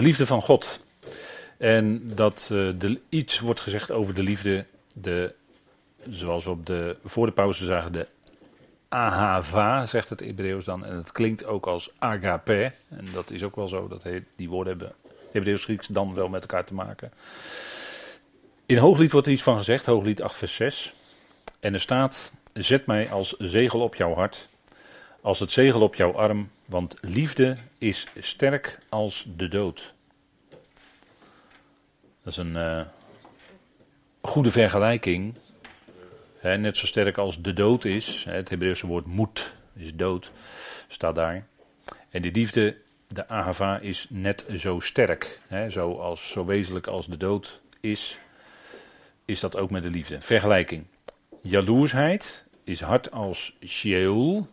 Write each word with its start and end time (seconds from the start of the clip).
liefde 0.00 0.26
van 0.26 0.42
God. 0.42 0.80
En 1.58 2.02
dat 2.14 2.50
uh, 2.52 2.96
iets 3.08 3.40
wordt 3.40 3.60
gezegd 3.60 3.90
over 3.90 4.14
de 4.14 4.22
liefde, 4.22 4.66
de, 4.92 5.34
zoals 6.08 6.44
we 6.44 6.50
op 6.50 6.66
de, 6.66 6.96
voor 7.04 7.26
de 7.26 7.32
pauze 7.32 7.64
zagen, 7.64 7.92
de 7.92 8.06
ahava, 8.88 9.86
zegt 9.86 10.08
het 10.08 10.20
Hebreeuws 10.20 10.64
dan. 10.64 10.84
En 10.84 10.96
het 10.96 11.12
klinkt 11.12 11.44
ook 11.44 11.66
als 11.66 11.90
agape. 11.98 12.72
En 12.88 13.04
dat 13.12 13.30
is 13.30 13.42
ook 13.42 13.56
wel 13.56 13.68
zo, 13.68 13.88
dat 13.88 14.06
die 14.36 14.48
woorden 14.48 14.78
hebben 14.78 14.96
Hebreeuws 15.32 15.64
Grieks 15.64 15.86
dan 15.86 16.14
wel 16.14 16.28
met 16.28 16.42
elkaar 16.42 16.64
te 16.64 16.74
maken. 16.74 17.12
In 18.66 18.78
Hooglied 18.78 19.12
wordt 19.12 19.26
er 19.26 19.32
iets 19.32 19.42
van 19.42 19.56
gezegd, 19.56 19.86
Hooglied 19.86 20.22
8 20.22 20.36
vers 20.36 20.54
6. 20.54 20.94
En 21.60 21.74
er 21.74 21.80
staat, 21.80 22.32
zet 22.52 22.86
mij 22.86 23.10
als 23.10 23.34
zegel 23.38 23.80
op 23.80 23.94
jouw 23.94 24.14
hart, 24.14 24.48
als 25.20 25.38
het 25.38 25.50
zegel 25.50 25.80
op 25.80 25.94
jouw 25.94 26.12
arm, 26.12 26.50
want 26.66 26.96
liefde 27.00 27.56
is 27.78 28.06
sterk 28.18 28.78
als 28.88 29.26
de 29.36 29.48
dood. 29.48 29.94
Dat 32.22 32.32
is 32.32 32.36
een 32.36 32.54
uh, 32.54 32.82
goede 34.20 34.50
vergelijking. 34.50 35.34
net 36.42 36.76
zo 36.76 36.86
sterk 36.86 37.18
als 37.18 37.42
de 37.42 37.52
dood 37.52 37.84
is. 37.84 38.24
het 38.28 38.48
Hebreeuwse 38.48 38.86
woord 38.86 39.06
moed 39.06 39.54
is 39.76 39.94
dood, 39.94 40.30
staat 40.88 41.14
daar. 41.14 41.46
En 42.10 42.22
die 42.22 42.32
liefde, 42.32 42.76
de 43.08 43.28
ahava, 43.28 43.78
is 43.78 44.06
net 44.08 44.44
zo 44.56 44.80
sterk. 44.80 45.40
He, 45.46 45.70
zo, 45.70 46.14
zo 46.16 46.44
wezenlijk 46.44 46.86
als 46.86 47.06
de 47.06 47.16
dood 47.16 47.60
is, 47.80 48.18
is 49.24 49.40
dat 49.40 49.56
ook 49.56 49.70
met 49.70 49.82
de 49.82 49.90
liefde. 49.90 50.20
Vergelijking. 50.20 50.84
Jaloersheid 51.40 52.44
is 52.64 52.80
hard 52.80 53.10
als 53.10 53.56
Sheol. 53.66 54.48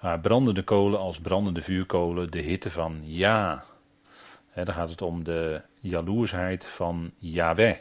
Haar 0.00 0.20
brandende 0.20 0.62
kolen 0.62 0.98
als 0.98 1.20
brandende 1.20 1.62
vuurkolen. 1.62 2.30
De 2.30 2.40
hitte 2.40 2.70
van 2.70 3.00
ja. 3.02 3.64
He, 4.50 4.64
dan 4.64 4.74
gaat 4.74 4.90
het 4.90 5.02
om 5.02 5.24
de 5.24 5.62
jaloersheid 5.80 6.64
van 6.64 7.10
Yahweh. 7.18 7.76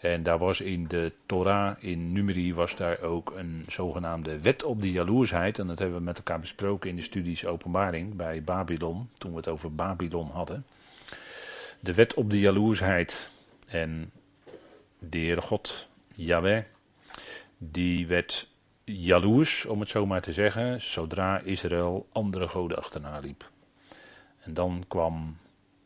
En 0.00 0.22
daar 0.22 0.38
was 0.38 0.60
in 0.60 0.88
de 0.88 1.12
Torah, 1.26 1.76
in 1.78 2.12
Numeri, 2.12 2.54
was 2.54 2.76
daar 2.76 3.00
ook 3.00 3.32
een 3.36 3.64
zogenaamde 3.68 4.40
wet 4.40 4.64
op 4.64 4.82
de 4.82 4.90
jaloersheid. 4.90 5.58
En 5.58 5.66
dat 5.66 5.78
hebben 5.78 5.98
we 5.98 6.04
met 6.04 6.16
elkaar 6.16 6.40
besproken 6.40 6.90
in 6.90 6.96
de 6.96 7.02
studies 7.02 7.46
Openbaring 7.46 8.14
bij 8.14 8.42
Babylon, 8.42 9.10
toen 9.18 9.30
we 9.30 9.36
het 9.36 9.48
over 9.48 9.74
Babylon 9.74 10.30
hadden. 10.30 10.66
De 11.80 11.94
wet 11.94 12.14
op 12.14 12.30
de 12.30 12.38
jaloersheid. 12.38 13.28
En 13.66 14.10
de 14.98 15.18
Heere 15.18 15.40
God, 15.40 15.88
Yahweh, 16.14 16.62
die 17.58 18.06
werd 18.06 18.48
jaloers, 18.94 19.64
om 19.66 19.80
het 19.80 19.88
zo 19.88 20.06
maar 20.06 20.22
te 20.22 20.32
zeggen, 20.32 20.80
zodra 20.80 21.38
Israël 21.38 22.08
andere 22.12 22.48
goden 22.48 22.76
achterna 22.76 23.18
liep. 23.18 23.50
En 24.40 24.54
dan 24.54 24.84
kwam 24.88 25.36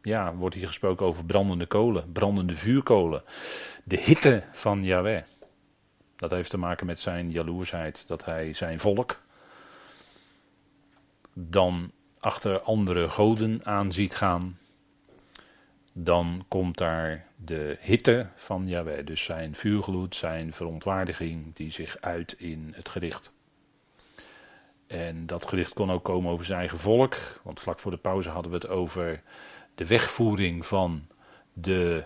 ja, 0.03 0.35
wordt 0.35 0.55
hier 0.55 0.67
gesproken 0.67 1.07
over 1.07 1.25
brandende 1.25 1.67
kolen, 1.67 2.13
brandende 2.13 2.57
vuurkolen. 2.57 3.23
De 3.85 3.97
hitte 3.97 4.43
van 4.53 4.85
Yahweh. 4.85 5.23
Dat 6.17 6.31
heeft 6.31 6.51
te 6.51 6.59
maken 6.59 6.87
met 6.87 7.01
zijn 7.01 7.31
jaloersheid, 7.31 8.05
dat 8.07 8.25
hij 8.25 8.53
zijn 8.53 8.81
volk 8.81 9.21
dan 11.33 11.93
achter 12.19 12.61
andere 12.61 13.09
goden 13.09 13.61
aan 13.65 13.93
ziet 13.93 14.15
gaan. 14.15 14.59
Dan 15.93 16.45
komt 16.49 16.79
daar 16.79 17.27
de 17.45 17.77
hitte 17.81 18.27
van 18.35 18.69
Yahweh, 18.69 19.07
dus 19.07 19.25
zijn 19.25 19.55
vuurgloed, 19.55 20.17
zijn 20.17 20.53
verontwaardiging, 20.53 21.55
die 21.55 21.71
zich 21.71 21.97
uit 22.01 22.33
in 22.39 22.73
het 22.77 22.89
gericht. 22.89 23.33
En 24.87 25.27
dat 25.27 25.47
gericht 25.47 25.73
kon 25.73 25.91
ook 25.91 26.05
komen 26.05 26.33
over 26.33 26.45
zijn 26.45 26.59
eigen 26.59 26.79
volk, 26.79 27.41
want 27.43 27.61
vlak 27.61 27.79
voor 27.79 27.91
de 27.91 27.97
pauze 27.97 28.29
hadden 28.29 28.51
we 28.51 28.57
het 28.57 28.69
over 28.69 29.23
de 29.75 29.87
wegvoering 29.87 30.67
van 30.67 31.07
de 31.53 32.05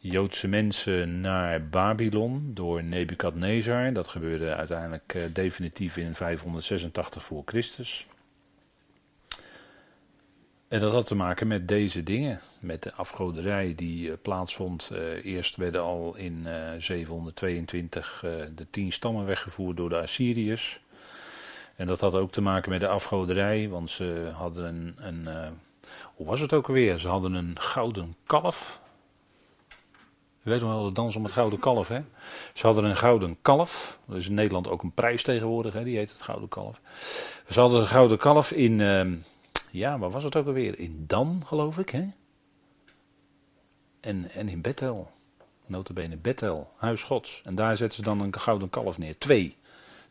Joodse 0.00 0.48
mensen 0.48 1.20
naar 1.20 1.68
Babylon 1.68 2.50
door 2.54 2.84
Nebukadnezar. 2.84 3.92
Dat 3.92 4.06
gebeurde 4.06 4.54
uiteindelijk 4.54 5.14
uh, 5.14 5.22
definitief 5.32 5.96
in 5.96 6.14
586 6.14 7.24
voor 7.24 7.42
Christus. 7.44 8.06
En 10.68 10.80
dat 10.80 10.92
had 10.92 11.06
te 11.06 11.14
maken 11.14 11.46
met 11.46 11.68
deze 11.68 12.02
dingen, 12.02 12.40
met 12.58 12.82
de 12.82 12.94
afgoderij 12.94 13.74
die 13.76 14.08
uh, 14.08 14.14
plaatsvond. 14.22 14.90
Uh, 14.92 15.24
eerst 15.24 15.56
werden 15.56 15.82
al 15.82 16.16
in 16.16 16.46
722 16.78 18.24
de 18.54 18.66
tien 18.70 18.92
stammen 18.92 19.26
weggevoerd 19.26 19.76
door 19.76 19.88
de 19.88 19.98
Assyriërs. 19.98 20.80
En 21.76 21.86
dat 21.86 22.00
had 22.00 22.14
ook 22.14 22.30
te 22.30 22.40
maken 22.40 22.70
met 22.70 22.80
de 22.80 22.88
afgoderij, 22.88 23.68
want 23.68 23.90
ze 23.90 24.30
hadden 24.34 24.64
een, 24.64 24.94
een 24.96 25.52
hoe 26.18 26.26
was 26.26 26.40
het 26.40 26.52
ook 26.52 26.68
alweer? 26.68 26.98
Ze 26.98 27.08
hadden 27.08 27.32
een 27.32 27.60
gouden 27.60 28.16
kalf. 28.26 28.80
U 30.42 30.50
weet 30.50 30.60
nog 30.60 30.70
wel 30.70 30.84
de 30.84 30.92
dans 30.92 31.16
om 31.16 31.22
het 31.22 31.32
gouden 31.32 31.58
kalf, 31.58 31.88
hè? 31.88 32.00
Ze 32.54 32.66
hadden 32.66 32.84
een 32.84 32.96
gouden 32.96 33.36
kalf. 33.42 33.98
Dat 34.06 34.16
is 34.16 34.28
in 34.28 34.34
Nederland 34.34 34.68
ook 34.68 34.82
een 34.82 34.92
prijs 34.92 35.22
tegenwoordig, 35.22 35.72
hè? 35.72 35.84
Die 35.84 35.96
heet 35.96 36.10
het 36.10 36.22
gouden 36.22 36.48
kalf. 36.48 36.80
Ze 37.50 37.60
hadden 37.60 37.80
een 37.80 37.86
gouden 37.86 38.18
kalf 38.18 38.52
in, 38.52 38.78
uh, 38.78 39.12
ja, 39.70 39.98
waar 39.98 40.10
was 40.10 40.24
het 40.24 40.36
ook 40.36 40.46
alweer? 40.46 40.78
In 40.78 41.04
Dan, 41.06 41.42
geloof 41.46 41.78
ik, 41.78 41.90
hè? 41.90 42.04
En, 44.00 44.30
en 44.30 44.48
in 44.48 44.60
Bethel. 44.60 45.10
Notabene 45.66 46.16
Bethel, 46.16 46.72
huis 46.76 47.02
gods. 47.02 47.42
En 47.44 47.54
daar 47.54 47.76
zetten 47.76 47.98
ze 47.98 48.04
dan 48.04 48.20
een 48.20 48.38
gouden 48.38 48.70
kalf 48.70 48.98
neer. 48.98 49.18
Twee. 49.18 49.56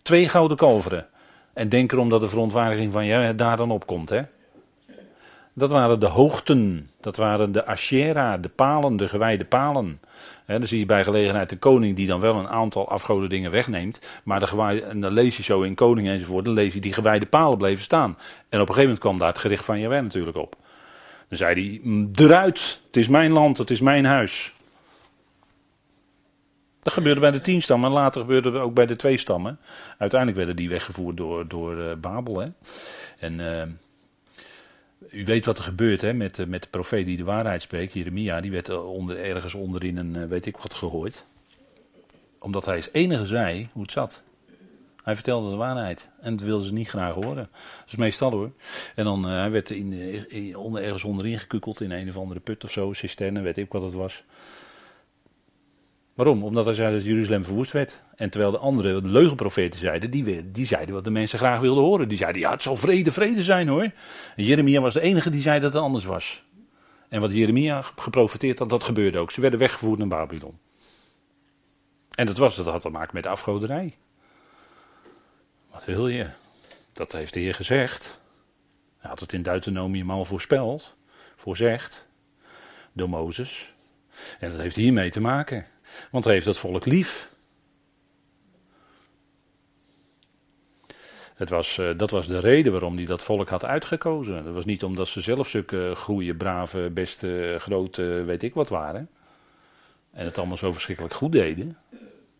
Twee 0.02 0.30
gouden 0.30 0.58
kalveren. 0.58 1.08
En 1.54 1.70
denk 1.70 1.92
erom 1.92 2.10
dat 2.10 2.22
de 2.22 2.28
verontwaardiging 2.28 2.92
van 2.92 3.06
jou 3.06 3.36
daar 3.36 3.58
dan 3.58 3.72
opkomt. 3.72 4.10
Hè? 4.10 4.22
Dat 5.58 5.72
waren 5.72 6.00
de 6.00 6.06
hoogten, 6.06 6.90
dat 7.02 7.18
waren 7.18 7.52
de 7.52 7.66
Ashera, 7.66 8.38
de 8.38 8.50
palen, 8.50 8.98
de 8.98 9.10
gewijde 9.10 9.46
palen. 9.46 10.02
Dan 10.46 10.68
zie 10.68 10.80
je 10.80 10.86
bij 10.86 11.04
gelegenheid 11.04 11.50
de 11.50 11.58
koning 11.58 11.96
die 11.96 12.08
dan 12.08 12.20
wel 12.20 12.36
een 12.36 12.48
aantal 12.48 12.90
afgoden 12.90 13.30
dingen 13.30 13.52
wegneemt. 13.52 14.02
Maar 14.24 14.40
de 14.40 14.82
en 14.90 15.02
dan 15.02 15.12
lees 15.12 15.38
je 15.38 15.44
zo 15.44 15.62
in 15.62 15.76
koning 15.76 16.08
enzovoort, 16.08 16.46
dan 16.46 16.54
lees 16.54 16.74
je 16.74 16.80
die 16.80 16.94
gewijde 16.94 17.26
palen 17.26 17.58
bleven 17.58 17.84
staan. 17.84 18.10
En 18.10 18.16
op 18.40 18.52
een 18.52 18.60
gegeven 18.60 18.82
moment 18.82 19.00
kwam 19.00 19.18
daar 19.18 19.28
het 19.28 19.38
gericht 19.38 19.66
van 19.66 19.80
Jawel 19.80 20.02
natuurlijk 20.02 20.38
op. 20.38 20.56
Dan 21.30 21.38
zei 21.38 21.82
hij, 21.82 21.82
eruit, 22.26 22.82
het 22.86 22.98
is 22.98 23.08
mijn 23.08 23.32
land, 23.32 23.58
het 23.58 23.70
is 23.70 23.80
mijn 23.80 24.06
huis. 24.06 24.54
Dat 26.82 26.94
gebeurde 26.94 27.20
bij 27.20 27.32
de 27.32 27.42
tien 27.42 27.62
stammen 27.62 27.90
en 27.90 27.96
later 27.96 28.22
gebeurde 28.22 28.52
het 28.52 28.62
ook 28.62 28.74
bij 28.74 28.86
de 28.86 28.96
twee 28.96 29.18
stammen. 29.18 29.60
Uiteindelijk 29.98 30.38
werden 30.38 30.56
die 30.56 30.70
weggevoerd 30.70 31.18
door, 31.18 31.48
door 31.48 31.78
uh, 31.78 31.94
Babel. 31.94 32.40
Hè. 32.40 32.48
En 33.20 33.40
uh, 33.40 33.64
u 35.10 35.26
weet 35.26 35.46
wat 35.46 35.58
er 35.58 35.64
gebeurt 35.64 36.02
hè, 36.02 36.14
met, 36.14 36.38
uh, 36.38 36.46
met 36.46 36.62
de 36.62 36.70
profeet 36.70 37.06
die 37.06 37.18
de 37.18 37.24
waarheid 37.24 37.62
spreekt, 37.62 37.94
Jeremia. 37.94 38.42
Die 38.42 38.52
werd 38.52 38.70
onder, 38.70 39.20
ergens 39.20 39.54
onderin 39.54 39.98
een 39.98 40.28
weet 40.28 40.46
ik 40.46 40.58
wat 40.58 40.74
gegooid. 40.74 41.26
Omdat 42.40 42.66
hij 42.66 42.76
als 42.76 42.90
enige 42.92 43.26
zei 43.26 43.68
hoe 43.74 43.82
het 43.82 43.92
zat. 43.92 44.22
Hij 45.04 45.16
vertelde 45.16 45.50
de 45.50 45.56
waarheid. 45.56 46.10
En 46.22 46.36
dat 46.36 46.46
wilden 46.46 46.68
ze 46.68 46.74
niet 46.74 46.90
graag 46.90 47.14
horen. 47.14 47.36
Dat 47.36 47.88
is 47.88 47.96
meestal 47.96 48.32
hoor. 48.32 48.52
En 48.96 49.04
dan, 49.04 49.24
hij 49.24 49.52
werd 49.52 49.72
onder, 50.56 50.84
ergens 50.84 51.04
onderin 51.04 51.40
gekukeld 51.40 51.82
in 51.82 51.92
een 51.92 52.10
of 52.10 52.18
andere 52.18 52.40
put 52.40 52.64
of 52.64 52.72
zo, 52.72 52.94
cisterne, 52.94 53.42
weet 53.42 53.58
ik 53.58 53.72
wat 53.72 53.82
het 53.82 53.94
was. 53.94 54.24
Waarom? 56.18 56.44
Omdat 56.44 56.66
hij 56.66 56.74
zei 56.74 56.94
dat 56.94 57.04
Jeruzalem 57.04 57.44
verwoest 57.44 57.72
werd. 57.72 58.04
En 58.16 58.30
terwijl 58.30 58.52
de 58.52 58.58
andere, 58.58 59.02
de 59.02 59.08
leugenprofeten 59.08 59.80
zeiden, 59.80 60.12
die, 60.12 60.52
die 60.52 60.66
zeiden 60.66 60.96
wat 60.96 61.04
de 61.04 61.10
mensen 61.10 61.40
graag 61.40 61.60
wilden 61.60 61.84
horen. 61.84 62.08
Die 62.08 62.18
zeiden, 62.18 62.42
ja 62.42 62.52
het 62.52 62.62
zal 62.62 62.76
vrede, 62.76 63.12
vrede 63.12 63.44
zijn 63.44 63.68
hoor. 63.68 63.92
En 64.36 64.44
Jeremia 64.44 64.82
was 64.82 64.94
de 64.94 65.02
enige 65.02 65.30
die 65.30 65.42
zei 65.42 65.60
dat 65.60 65.74
het 65.74 65.82
anders 65.82 66.06
was. 66.06 66.44
En 67.10 67.22
wat 67.22 67.32
Jeremia 67.32 67.82
geprofiteerd 67.82 68.60
had, 68.60 68.70
dat 68.70 68.84
gebeurde 68.84 69.18
ook. 69.18 69.32
Ze 69.32 69.42
werden 69.42 69.60
weggevoerd 69.60 70.00
naar 70.00 70.08
Babylon. 70.08 70.58
En 72.16 72.26
dat, 72.26 72.38
was, 72.38 72.56
dat 72.56 72.66
had 72.66 72.82
te 72.82 72.90
maken 72.90 73.14
met 73.14 73.24
de 73.24 73.30
afgoderij. 73.30 73.98
Wat 75.72 75.86
wil 75.86 76.08
je? 76.08 76.28
Dat 76.94 77.12
heeft 77.12 77.34
de 77.34 77.40
Heer 77.40 77.56
gezegd. 77.56 78.20
Hij 78.98 79.10
had 79.10 79.20
het 79.20 79.34
in 79.34 79.42
Deuteronomium 79.42 80.12
al 80.12 80.26
voorspeld, 80.26 80.96
voorzegd, 81.36 82.08
door 82.94 83.10
Mozes. 83.10 83.74
En 84.40 84.50
dat 84.50 84.60
heeft 84.60 84.76
hiermee 84.76 85.10
te 85.10 85.22
maken. 85.22 85.66
Want 86.12 86.24
hij 86.24 86.34
heeft 86.34 86.46
het 86.46 86.58
volk 86.58 86.86
lief. 86.86 87.36
Het 91.36 91.50
was, 91.50 91.78
uh, 91.78 91.98
dat 91.98 92.12
was 92.12 92.28
de 92.28 92.40
reden 92.40 92.72
waarom 92.72 92.96
hij 92.96 93.06
dat 93.06 93.24
volk 93.24 93.50
had 93.50 93.66
uitgekozen. 93.66 94.44
Dat 94.44 94.54
was 94.54 94.66
niet 94.66 94.84
omdat 94.84 95.08
ze 95.08 95.22
zelf 95.22 95.48
zulke 95.48 95.94
goede, 95.96 96.36
brave, 96.36 96.90
beste, 96.94 97.58
grote, 97.60 98.04
weet 98.04 98.44
ik 98.44 98.54
wat 98.54 98.70
waren. 98.70 99.10
En 100.12 100.26
het 100.26 100.38
allemaal 100.38 100.58
zo 100.58 100.72
verschrikkelijk 100.72 101.14
goed 101.14 101.32
deden. 101.32 101.78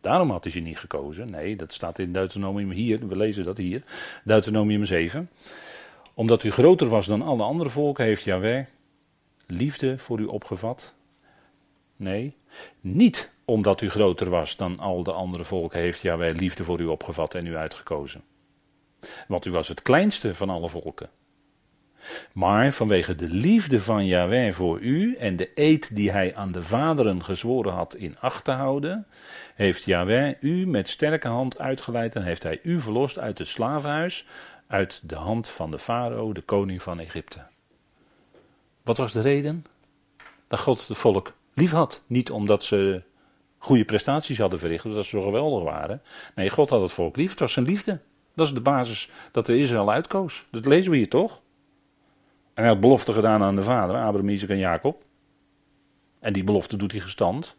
Daarom 0.02 0.32
had 0.32 0.44
hij 0.44 0.52
ze 0.52 0.60
niet 0.60 0.78
gekozen. 0.78 1.30
Nee, 1.30 1.56
dat 1.56 1.74
staat 1.74 2.00
in 2.00 2.14
Deuteronomium 2.14 2.72
hier. 2.72 3.08
We 3.08 3.18
lezen 3.18 3.44
dat 3.44 3.58
hier. 3.58 3.84
Deuteronomium 4.24 4.86
7. 4.86 5.30
Omdat 6.14 6.44
u 6.44 6.52
groter 6.52 6.88
was 6.88 7.06
dan 7.06 7.22
alle 7.22 7.44
andere 7.44 7.70
volken, 7.70 8.06
heeft 8.06 8.24
Yahweh 8.24 8.66
liefde 9.48 9.98
voor 9.98 10.20
u 10.20 10.26
opgevat. 10.26 10.94
Nee, 11.96 12.36
niet 12.82 13.34
omdat 13.50 13.82
u 13.82 13.90
groter 13.90 14.30
was 14.30 14.56
dan 14.56 14.80
al 14.80 15.04
de 15.04 15.12
andere 15.12 15.44
volken, 15.44 15.80
heeft 15.80 16.02
Yahweh 16.02 16.36
liefde 16.36 16.64
voor 16.64 16.80
u 16.80 16.86
opgevat 16.86 17.34
en 17.34 17.46
u 17.46 17.56
uitgekozen. 17.56 18.24
Want 19.28 19.46
u 19.46 19.52
was 19.52 19.68
het 19.68 19.82
kleinste 19.82 20.36
van 20.36 20.50
alle 20.50 20.70
volken. 20.70 21.10
Maar 22.34 22.72
vanwege 22.72 23.16
de 23.16 23.28
liefde 23.28 23.82
van 23.82 24.06
Yahweh 24.06 24.54
voor 24.54 24.80
u 24.80 25.16
en 25.16 25.36
de 25.36 25.52
eed 25.56 25.96
die 25.96 26.12
hij 26.12 26.36
aan 26.36 26.52
de 26.52 26.64
vaderen 26.64 27.24
gezworen 27.24 27.74
had 27.74 27.96
in 27.96 28.20
acht 28.20 28.44
te 28.44 28.52
houden, 28.52 29.08
heeft 29.56 29.84
Yahweh 29.84 30.36
u 30.40 30.68
met 30.68 30.90
sterke 30.90 31.28
hand 31.28 31.60
uitgeleid 31.60 32.16
en 32.16 32.24
heeft 32.24 32.44
hij 32.44 32.60
u 32.64 32.80
verlost 32.80 33.20
uit 33.20 33.38
het 33.38 33.48
slavenhuis, 33.48 34.26
uit 34.68 35.10
de 35.10 35.16
hand 35.16 35.50
van 35.50 35.72
de 35.72 35.80
farao, 35.80 36.34
de 36.34 36.42
koning 36.42 36.84
van 36.84 37.00
Egypte. 37.00 37.40
Wat 38.84 38.98
was 38.98 39.14
de 39.14 39.22
reden? 39.22 39.66
Dat 40.48 40.60
God 40.60 40.88
het 40.88 40.98
volk 40.98 41.34
lief 41.54 41.72
had. 41.72 42.04
Niet 42.08 42.32
omdat 42.32 42.64
ze 42.64 43.02
goede 43.58 43.86
prestaties 43.86 44.38
hadden 44.38 44.60
verricht, 44.60 44.84
dat 44.84 44.94
ze 44.94 45.10
zo 45.10 45.22
geweldig 45.22 45.64
waren. 45.64 46.02
Nee, 46.36 46.50
God 46.50 46.70
had 46.70 46.82
het 46.82 46.92
volk 46.92 47.16
lief. 47.16 47.30
Het 47.30 47.40
was 47.40 47.54
zijn 47.54 47.66
liefde. 47.66 48.00
Dat 48.36 48.48
is 48.48 48.54
de 48.54 48.62
basis 48.62 49.10
dat 49.32 49.46
de 49.46 49.58
Israël 49.58 49.92
uitkoos. 49.92 50.46
Dat 50.52 50.66
lezen 50.66 50.92
we 50.92 50.98
hier 50.98 51.10
toch? 51.10 51.42
En 52.54 52.64
hij 52.64 52.72
had 52.72 52.80
belofte 52.80 53.14
gedaan 53.14 53.44
aan 53.44 53.56
de 53.56 53.62
vader, 53.62 53.96
Abraham, 53.96 54.30
Isaac 54.30 54.50
en 54.50 54.58
Jacob. 54.58 55.04
En 56.20 56.34
die 56.34 56.44
belofte 56.44 56.78
doet 56.78 56.92
hij 56.92 57.02
gestand. 57.02 57.56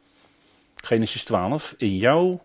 Genesis 0.74 1.24
12. 1.24 1.74
In 1.78 1.96
jou 1.96 2.38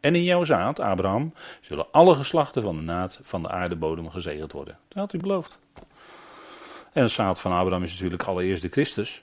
en 0.00 0.14
in 0.14 0.24
jouw 0.24 0.44
zaad, 0.44 0.80
Abraham, 0.80 1.32
zullen 1.60 1.86
alle 1.92 2.14
geslachten 2.14 2.62
van 2.62 2.76
de 2.76 2.82
naad 2.82 3.18
van 3.22 3.42
de 3.42 3.48
aardebodem 3.48 4.10
gezegend 4.10 4.52
worden. 4.52 4.78
Dat 4.88 4.98
had 4.98 5.12
hij 5.12 5.20
beloofd. 5.20 5.58
En 6.92 7.02
het 7.02 7.10
zaad 7.10 7.40
van 7.40 7.52
Abraham 7.52 7.82
is 7.82 7.92
natuurlijk 7.92 8.22
allereerst 8.22 8.62
de 8.62 8.68
Christus. 8.68 9.22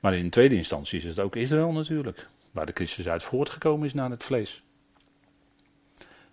Maar 0.00 0.14
in 0.14 0.30
tweede 0.30 0.54
instantie 0.54 0.98
is 0.98 1.04
het 1.04 1.20
ook 1.20 1.36
Israël 1.36 1.72
natuurlijk. 1.72 2.28
Waar 2.50 2.66
de 2.66 2.72
Christus 2.72 3.08
uit 3.08 3.22
voortgekomen 3.22 3.86
is 3.86 3.94
naar 3.94 4.10
het 4.10 4.24
vlees. 4.24 4.62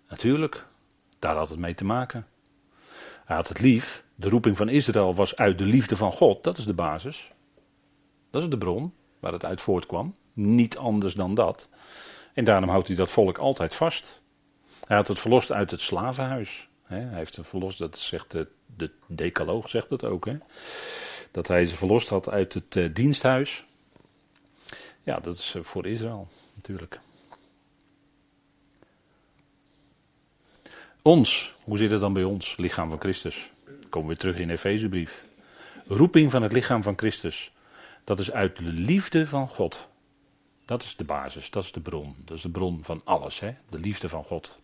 Natuurlijk, 0.09 0.67
daar 1.19 1.35
had 1.35 1.49
het 1.49 1.59
mee 1.59 1.73
te 1.73 1.85
maken. 1.85 2.27
Hij 3.25 3.35
had 3.35 3.47
het 3.47 3.59
lief. 3.59 4.05
De 4.15 4.29
roeping 4.29 4.57
van 4.57 4.69
Israël 4.69 5.15
was 5.15 5.35
uit 5.35 5.57
de 5.57 5.65
liefde 5.65 5.95
van 5.95 6.11
God. 6.11 6.43
Dat 6.43 6.57
is 6.57 6.65
de 6.65 6.73
basis. 6.73 7.27
Dat 8.29 8.41
is 8.41 8.49
de 8.49 8.57
bron 8.57 8.93
waar 9.19 9.33
het 9.33 9.45
uit 9.45 9.61
voortkwam. 9.61 10.15
Niet 10.33 10.77
anders 10.77 11.13
dan 11.13 11.35
dat. 11.35 11.69
En 12.33 12.43
daarom 12.43 12.69
houdt 12.69 12.87
hij 12.87 12.95
dat 12.95 13.11
volk 13.11 13.37
altijd 13.37 13.75
vast. 13.75 14.21
Hij 14.87 14.97
had 14.97 15.07
het 15.07 15.19
verlost 15.19 15.51
uit 15.51 15.71
het 15.71 15.81
slavenhuis. 15.81 16.69
Hij 16.83 17.07
heeft 17.11 17.35
het 17.35 17.47
verlost, 17.47 17.79
dat 17.79 17.97
zegt 17.97 18.31
de, 18.31 18.47
de 18.75 18.91
decaloog 19.07 19.69
zegt 19.69 19.89
dat 19.89 20.03
ook. 20.03 20.25
Hè? 20.25 20.37
Dat 21.31 21.47
hij 21.47 21.65
ze 21.65 21.75
verlost 21.75 22.09
had 22.09 22.29
uit 22.29 22.53
het 22.53 22.75
uh, 22.75 22.93
diensthuis. 22.93 23.65
Ja, 25.07 25.19
dat 25.19 25.37
is 25.37 25.55
voor 25.59 25.85
Israël 25.85 26.27
natuurlijk. 26.55 26.99
Ons, 31.01 31.53
hoe 31.63 31.77
zit 31.77 31.91
het 31.91 31.99
dan 31.99 32.13
bij 32.13 32.23
ons, 32.23 32.57
lichaam 32.57 32.89
van 32.89 32.99
Christus? 32.99 33.51
Komen 33.89 34.09
we 34.09 34.17
terug 34.17 34.37
in 34.37 34.49
Efezebrief. 34.49 35.25
Roeping 35.87 36.31
van 36.31 36.41
het 36.41 36.51
lichaam 36.51 36.83
van 36.83 36.97
Christus. 36.97 37.51
Dat 38.03 38.19
is 38.19 38.31
uit 38.31 38.57
de 38.57 38.63
liefde 38.63 39.27
van 39.27 39.47
God. 39.47 39.87
Dat 40.65 40.83
is 40.83 40.95
de 40.95 41.03
basis, 41.03 41.49
dat 41.49 41.63
is 41.63 41.71
de 41.71 41.79
bron. 41.79 42.15
Dat 42.25 42.37
is 42.37 42.43
de 42.43 42.49
bron 42.49 42.83
van 42.83 43.01
alles, 43.03 43.39
hè? 43.39 43.55
de 43.69 43.79
liefde 43.79 44.09
van 44.09 44.23
God. 44.23 44.59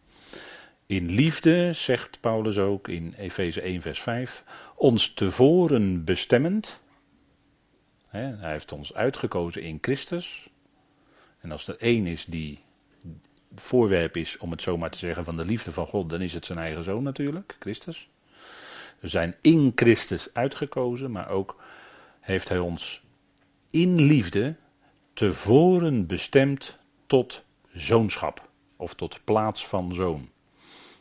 In 0.86 1.10
liefde, 1.10 1.74
zegt 1.74 2.20
Paulus 2.20 2.58
ook 2.58 2.88
in 2.88 3.14
Efeze 3.18 3.62
1, 3.62 3.82
vers 3.82 4.02
5, 4.02 4.44
ons 4.76 5.14
tevoren 5.14 6.04
bestemmend. 6.04 6.82
Hij 8.14 8.52
heeft 8.52 8.72
ons 8.72 8.94
uitgekozen 8.94 9.62
in 9.62 9.78
Christus. 9.82 10.50
En 11.40 11.52
als 11.52 11.68
er 11.68 11.78
één 11.80 12.06
is 12.06 12.26
die 12.26 12.60
voorwerp 13.56 14.18
is, 14.18 14.38
om 14.38 14.52
het 14.52 14.62
zo 14.62 14.78
maar 14.78 14.90
te 14.90 14.98
zeggen, 14.98 15.24
van 15.24 15.38
de 15.38 15.46
liefde 15.46 15.72
van 15.72 15.88
God, 15.88 16.10
dan 16.10 16.22
is 16.22 16.34
het 16.34 16.46
zijn 16.46 16.60
eigen 16.60 16.84
zoon 16.84 17.04
natuurlijk, 17.04 17.56
Christus. 17.60 18.10
We 19.00 19.08
zijn 19.08 19.36
in 19.42 19.72
Christus 19.76 20.30
uitgekozen, 20.34 21.12
maar 21.12 21.30
ook 21.30 21.62
heeft 22.20 22.50
hij 22.50 22.60
ons 22.60 23.04
in 23.70 24.02
liefde 24.02 24.56
tevoren 25.14 26.06
bestemd 26.06 26.78
tot 27.06 27.44
zoonschap. 27.72 28.50
Of 28.76 28.94
tot 28.94 29.20
plaats 29.24 29.68
van 29.68 29.94
zoon. 29.94 30.30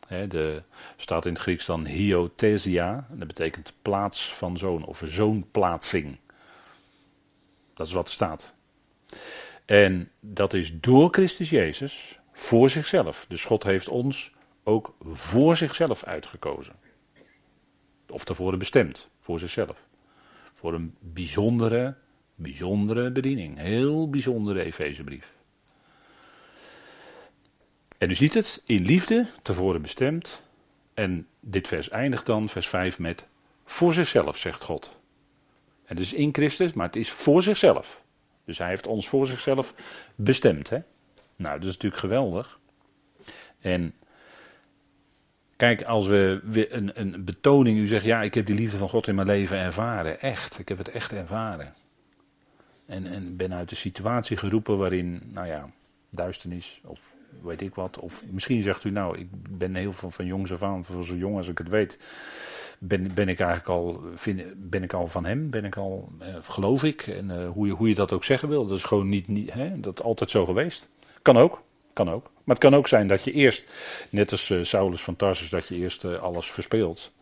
He, 0.09 0.27
de, 0.27 0.63
staat 0.97 1.27
in 1.27 1.33
het 1.33 1.43
Grieks 1.43 1.67
dan 1.67 1.87
hiothesia. 1.87 3.07
Dat 3.11 3.27
betekent 3.27 3.73
plaats 3.83 4.35
van 4.35 4.59
zoon. 4.59 4.85
Of 4.85 5.03
zoonplaatsing. 5.05 6.17
Dat 7.75 7.87
is 7.87 7.93
wat 7.93 8.07
er 8.07 8.13
staat. 8.13 8.55
En 9.65 10.11
dat 10.21 10.55
is 10.55 10.81
door 10.81 11.09
Christus 11.11 11.51
Jezus 11.51 12.19
voor 12.33 12.71
zichzelf. 12.71 13.27
Dus 13.29 13.45
God 13.45 13.63
heeft 13.63 13.89
ons 13.89 14.35
ook 14.63 14.95
voor 15.01 15.57
zichzelf 15.57 16.05
uitgekozen. 16.05 16.75
Of 18.09 18.25
tevoren 18.25 18.59
bestemd, 18.59 19.09
voor 19.21 19.39
zichzelf. 19.39 19.87
Voor 20.53 20.75
een 20.75 20.97
bijzondere 21.01 21.97
Bijzondere 22.35 23.11
bediening. 23.11 23.59
Heel 23.59 24.11
bijzondere 24.11 24.63
Efezebrief. 24.63 25.35
En 27.99 28.11
u 28.11 28.15
ziet 28.15 28.35
het, 28.35 28.63
in 28.65 28.85
liefde, 28.85 29.27
tevoren 29.43 29.83
bestemd. 29.83 30.43
En 30.95 31.27
dit 31.41 31.69
vers 31.69 31.89
eindigt 31.89 32.27
dan, 32.27 32.49
vers 32.49 32.69
5, 32.69 32.99
met 32.99 33.27
voor 33.65 33.93
zichzelf, 33.93 34.39
zegt 34.39 34.65
God. 34.65 35.01
Het 35.93 36.01
is 36.01 36.13
in 36.13 36.35
Christus, 36.35 36.73
maar 36.73 36.87
het 36.87 36.97
is 36.97 37.11
voor 37.11 37.43
zichzelf. 37.43 38.03
Dus 38.45 38.59
hij 38.59 38.69
heeft 38.69 38.87
ons 38.87 39.09
voor 39.09 39.27
zichzelf 39.27 39.75
bestemd. 40.15 40.71
Hè? 40.71 40.79
Nou, 41.37 41.59
dat 41.59 41.69
is 41.69 41.75
natuurlijk 41.75 42.01
geweldig. 42.01 42.59
En 43.61 43.95
kijk, 45.57 45.83
als 45.83 46.07
we 46.07 46.41
een, 46.71 47.01
een 47.01 47.25
betoning, 47.25 47.79
u 47.79 47.87
zegt, 47.87 48.05
ja, 48.05 48.23
ik 48.23 48.35
heb 48.35 48.47
die 48.47 48.55
liefde 48.55 48.77
van 48.77 48.89
God 48.89 49.07
in 49.07 49.15
mijn 49.15 49.27
leven 49.27 49.59
ervaren. 49.59 50.21
Echt, 50.21 50.59
ik 50.59 50.69
heb 50.69 50.79
het 50.79 50.89
echt 50.91 51.13
ervaren. 51.13 51.75
En, 52.87 53.07
en 53.07 53.37
ben 53.37 53.55
uit 53.55 53.69
de 53.69 53.75
situatie 53.75 54.37
geroepen 54.37 54.79
waarin, 54.79 55.21
nou 55.25 55.47
ja, 55.47 55.71
duisternis 56.11 56.81
of 56.85 57.15
weet 57.43 57.61
ik 57.61 57.75
wat. 57.75 57.99
Of 57.99 58.25
misschien 58.31 58.63
zegt 58.63 58.85
u, 58.85 58.91
nou, 58.91 59.19
ik 59.19 59.29
ben 59.51 59.75
heel 59.75 59.93
veel 59.93 60.11
van 60.11 60.27
jongs 60.27 60.53
af 60.53 60.63
aan, 60.63 60.85
van 60.85 61.05
zo 61.05 61.15
jong 61.15 61.37
als 61.37 61.49
ik 61.49 61.59
het 61.59 61.69
weet, 61.69 61.99
ben, 62.79 63.15
ben 63.15 63.29
ik 63.29 63.41
eigenlijk 63.41 63.69
al, 63.69 64.03
vind, 64.15 64.43
ben 64.57 64.83
ik 64.83 64.93
al 64.93 65.07
van 65.07 65.25
hem, 65.25 65.51
ben 65.51 65.65
ik 65.65 65.77
al, 65.77 66.13
eh, 66.19 66.35
geloof 66.43 66.85
ik. 66.85 67.07
En 67.07 67.31
eh, 67.31 67.49
hoe, 67.49 67.67
je, 67.67 67.73
hoe 67.73 67.89
je 67.89 67.95
dat 67.95 68.13
ook 68.13 68.25
zeggen 68.25 68.49
wil, 68.49 68.67
dat 68.67 68.79
is 68.79 68.85
gewoon 68.85 69.09
niet, 69.09 69.29
niet 69.29 69.53
hè, 69.53 69.81
dat 69.81 70.03
altijd 70.03 70.31
zo 70.31 70.45
geweest. 70.45 70.89
Kan 71.23 71.37
ook, 71.37 71.63
kan 71.93 72.11
ook. 72.11 72.23
Maar 72.23 72.57
het 72.57 72.65
kan 72.65 72.75
ook 72.75 72.89
zijn 72.89 73.09
dat 73.09 73.25
je 73.25 73.33
eerst, 73.33 73.71
net 74.11 74.31
als 74.31 74.51
uh, 74.51 74.63
Saulus 74.63 75.03
van 75.03 75.17
Tarsus, 75.17 75.49
dat 75.49 75.69
je 75.69 75.75
eerst 75.75 76.05
uh, 76.05 76.19
alles 76.19 76.51
verspeelt. 76.51 77.13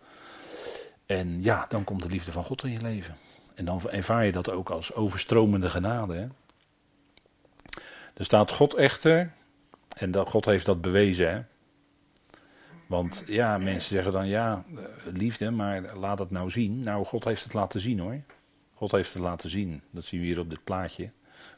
En 1.06 1.42
ja, 1.42 1.66
dan 1.68 1.84
komt 1.84 2.02
de 2.02 2.08
liefde 2.08 2.32
van 2.32 2.44
God 2.44 2.64
in 2.64 2.70
je 2.70 2.80
leven. 2.80 3.16
En 3.54 3.64
dan 3.64 3.90
ervaar 3.90 4.26
je 4.26 4.32
dat 4.32 4.50
ook 4.50 4.70
als 4.70 4.94
overstromende 4.94 5.70
genade. 5.70 6.14
Hè? 6.14 6.26
Er 8.14 8.24
staat 8.24 8.50
God 8.50 8.74
echter, 8.74 9.32
en 9.96 10.10
dat, 10.10 10.28
God 10.28 10.44
heeft 10.44 10.66
dat 10.66 10.80
bewezen. 10.80 11.30
Hè? 11.30 11.40
Want 12.86 13.24
ja, 13.26 13.58
mensen 13.58 13.94
zeggen 13.94 14.12
dan 14.12 14.28
ja, 14.28 14.64
eh, 14.76 14.82
liefde, 15.12 15.50
maar 15.50 15.96
laat 15.96 16.18
het 16.18 16.30
nou 16.30 16.50
zien. 16.50 16.82
Nou, 16.82 17.04
God 17.04 17.24
heeft 17.24 17.44
het 17.44 17.52
laten 17.52 17.80
zien 17.80 17.98
hoor. 17.98 18.20
God 18.74 18.90
heeft 18.92 19.12
het 19.12 19.22
laten 19.22 19.50
zien. 19.50 19.82
Dat 19.90 20.04
zien 20.04 20.20
we 20.20 20.26
hier 20.26 20.38
op 20.38 20.50
dit 20.50 20.64
plaatje 20.64 21.10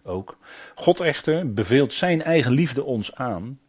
ook. 0.03 0.39
God 0.75 1.01
echter 1.01 1.53
beveelt 1.53 1.93
zijn 1.93 2.23
eigen 2.23 2.53
liefde 2.53 2.85
ons 2.85 3.15
aan. 3.15 3.61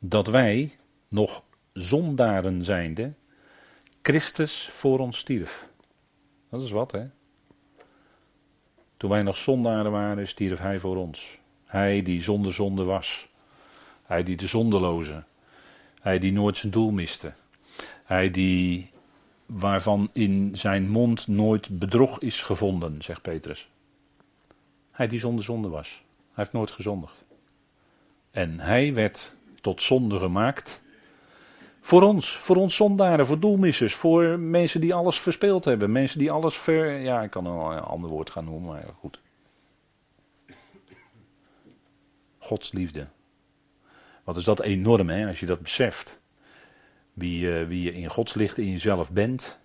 Dat 0.00 0.26
wij, 0.26 0.76
nog 1.08 1.42
zondaren 1.72 2.64
zijnde, 2.64 3.12
Christus 4.02 4.68
voor 4.72 4.98
ons 4.98 5.18
stierf. 5.18 5.68
Dat 6.50 6.62
is 6.62 6.70
wat, 6.70 6.92
hè? 6.92 7.04
Toen 8.96 9.10
wij 9.10 9.22
nog 9.22 9.36
zondaren 9.36 9.90
waren, 9.90 10.28
stierf 10.28 10.58
hij 10.58 10.78
voor 10.80 10.96
ons. 10.96 11.38
Hij 11.64 12.02
die 12.02 12.22
zonder 12.22 12.52
zonde 12.52 12.84
was. 12.84 13.28
Hij 14.06 14.22
die 14.22 14.36
de 14.36 14.46
zondeloze. 14.46 15.24
Hij 16.00 16.18
die 16.18 16.32
nooit 16.32 16.56
zijn 16.56 16.72
doel 16.72 16.90
miste. 16.90 17.32
Hij 18.04 18.30
die 18.30 18.90
waarvan 19.46 20.10
in 20.12 20.50
zijn 20.56 20.88
mond 20.88 21.28
nooit 21.28 21.78
bedrog 21.78 22.18
is 22.18 22.42
gevonden, 22.42 23.02
zegt 23.02 23.22
Petrus. 23.22 23.68
Hij 24.90 25.08
die 25.08 25.18
zonder 25.18 25.44
zonde 25.44 25.68
was. 25.68 26.02
Hij 26.16 26.44
heeft 26.44 26.52
nooit 26.52 26.70
gezondigd. 26.70 27.24
En 28.30 28.60
hij 28.60 28.94
werd 28.94 29.34
tot 29.60 29.82
zonde 29.82 30.18
gemaakt 30.18 30.82
voor 31.80 32.02
ons, 32.02 32.36
voor 32.36 32.56
ons 32.56 32.74
zondaren, 32.74 33.26
voor 33.26 33.40
doelmissers, 33.40 33.94
voor 33.94 34.38
mensen 34.38 34.80
die 34.80 34.94
alles 34.94 35.20
verspeeld 35.20 35.64
hebben. 35.64 35.92
Mensen 35.92 36.18
die 36.18 36.30
alles 36.30 36.56
ver. 36.56 37.00
Ja, 37.00 37.22
ik 37.22 37.30
kan 37.30 37.46
een 37.46 37.80
ander 37.80 38.10
woord 38.10 38.30
gaan 38.30 38.44
noemen, 38.44 38.68
maar 38.68 38.84
goed. 38.98 39.20
Gods 42.38 42.72
liefde. 42.72 43.06
Wat 44.26 44.36
is 44.36 44.44
dat 44.44 44.60
enorm, 44.60 45.08
hè, 45.08 45.26
als 45.26 45.40
je 45.40 45.46
dat 45.46 45.62
beseft. 45.62 46.20
Wie, 47.12 47.60
uh, 47.60 47.66
wie 47.66 47.82
je 47.82 47.92
in 47.92 48.10
Gods 48.10 48.34
licht 48.34 48.58
in 48.58 48.70
jezelf 48.70 49.12
bent. 49.12 49.58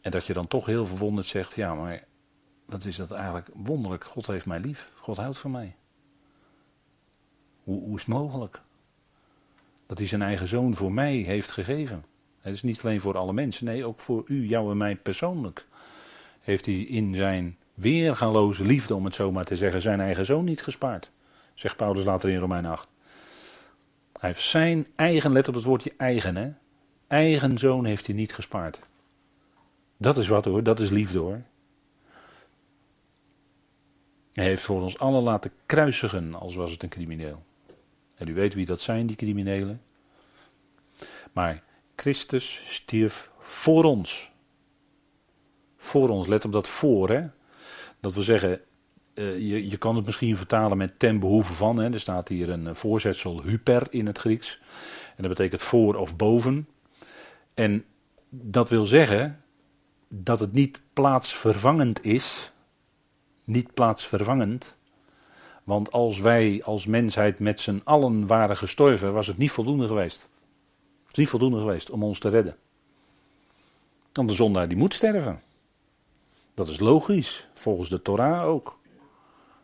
En 0.00 0.10
dat 0.10 0.26
je 0.26 0.32
dan 0.32 0.46
toch 0.46 0.66
heel 0.66 0.86
verwonderd 0.86 1.26
zegt: 1.26 1.54
ja, 1.54 1.74
maar 1.74 2.04
wat 2.66 2.84
is 2.84 2.96
dat 2.96 3.10
eigenlijk 3.10 3.48
wonderlijk? 3.54 4.04
God 4.04 4.26
heeft 4.26 4.46
mij 4.46 4.60
lief. 4.60 4.90
God 4.96 5.16
houdt 5.16 5.38
van 5.38 5.50
mij. 5.50 5.76
Hoe, 7.64 7.82
hoe 7.82 7.96
is 7.96 8.00
het 8.00 8.14
mogelijk? 8.14 8.60
dat 9.90 9.98
hij 9.98 10.08
zijn 10.08 10.22
eigen 10.22 10.48
zoon 10.48 10.74
voor 10.74 10.92
mij 10.92 11.14
heeft 11.14 11.50
gegeven. 11.50 12.04
Het 12.40 12.54
is 12.54 12.62
niet 12.62 12.80
alleen 12.82 13.00
voor 13.00 13.16
alle 13.16 13.32
mensen, 13.32 13.64
nee, 13.64 13.84
ook 13.84 13.98
voor 13.98 14.22
u, 14.26 14.46
jou 14.46 14.70
en 14.70 14.76
mij 14.76 14.96
persoonlijk. 14.96 15.66
Heeft 16.40 16.66
hij 16.66 16.74
in 16.74 17.14
zijn 17.14 17.56
weergaloze 17.74 18.64
liefde, 18.64 18.94
om 18.94 19.04
het 19.04 19.14
zo 19.14 19.32
maar 19.32 19.44
te 19.44 19.56
zeggen, 19.56 19.82
zijn 19.82 20.00
eigen 20.00 20.24
zoon 20.24 20.44
niet 20.44 20.62
gespaard. 20.62 21.10
Zegt 21.54 21.76
Paulus 21.76 22.04
later 22.04 22.30
in 22.30 22.38
Romein 22.38 22.66
8. 22.66 22.89
Hij 24.20 24.28
heeft 24.28 24.40
zijn 24.42 24.86
eigen, 24.96 25.32
let 25.32 25.48
op 25.48 25.54
het 25.54 25.64
woordje 25.64 25.92
eigen, 25.96 26.36
hè. 26.36 26.52
Eigen 27.06 27.58
zoon 27.58 27.84
heeft 27.84 28.06
hij 28.06 28.14
niet 28.14 28.34
gespaard. 28.34 28.80
Dat 29.96 30.16
is 30.16 30.28
wat 30.28 30.44
hoor, 30.44 30.62
dat 30.62 30.80
is 30.80 30.90
liefde 30.90 31.18
hoor. 31.18 31.42
Hij 34.32 34.44
heeft 34.44 34.62
voor 34.62 34.82
ons 34.82 34.98
allen 34.98 35.22
laten 35.22 35.52
kruisigen, 35.66 36.34
als 36.34 36.54
was 36.54 36.70
het 36.70 36.82
een 36.82 36.88
crimineel. 36.88 37.42
En 38.14 38.28
u 38.28 38.34
weet 38.34 38.54
wie 38.54 38.66
dat 38.66 38.80
zijn, 38.80 39.06
die 39.06 39.16
criminelen. 39.16 39.82
Maar 41.32 41.62
Christus 41.96 42.62
stierf 42.74 43.30
voor 43.38 43.84
ons. 43.84 44.30
Voor 45.76 46.08
ons, 46.08 46.26
let 46.26 46.44
op 46.44 46.52
dat 46.52 46.68
voor, 46.68 47.08
hè. 47.08 47.26
Dat 48.00 48.14
wil 48.14 48.22
zeggen, 48.22 48.60
je, 49.14 49.68
je 49.68 49.76
kan 49.76 49.96
het 49.96 50.04
misschien 50.04 50.36
vertalen 50.36 50.76
met 50.76 50.98
ten 50.98 51.18
behoeve 51.18 51.52
van. 51.52 51.76
Hè. 51.76 51.92
Er 51.92 52.00
staat 52.00 52.28
hier 52.28 52.48
een 52.48 52.74
voorzetsel 52.74 53.42
hyper 53.42 53.86
in 53.90 54.06
het 54.06 54.18
Grieks. 54.18 54.60
En 55.16 55.22
dat 55.22 55.28
betekent 55.28 55.62
voor 55.62 55.94
of 55.94 56.16
boven. 56.16 56.68
En 57.54 57.84
dat 58.28 58.68
wil 58.68 58.84
zeggen 58.84 59.42
dat 60.08 60.40
het 60.40 60.52
niet 60.52 60.80
plaatsvervangend 60.92 62.04
is. 62.04 62.52
Niet 63.44 63.74
plaatsvervangend. 63.74 64.76
Want 65.64 65.92
als 65.92 66.20
wij 66.20 66.62
als 66.64 66.86
mensheid 66.86 67.38
met 67.38 67.60
z'n 67.60 67.80
allen 67.84 68.26
waren 68.26 68.56
gestorven, 68.56 69.12
was 69.12 69.26
het 69.26 69.38
niet 69.38 69.50
voldoende 69.50 69.86
geweest. 69.86 70.28
Het 71.02 71.10
is 71.10 71.16
niet 71.16 71.28
voldoende 71.28 71.58
geweest 71.58 71.90
om 71.90 72.02
ons 72.02 72.18
te 72.18 72.28
redden. 72.28 72.56
Want 74.12 74.28
de 74.28 74.34
zondaar 74.34 74.68
die 74.68 74.76
moet 74.76 74.94
sterven. 74.94 75.42
Dat 76.54 76.68
is 76.68 76.80
logisch, 76.80 77.48
volgens 77.54 77.88
de 77.88 78.02
Torah 78.02 78.42
ook. 78.42 78.78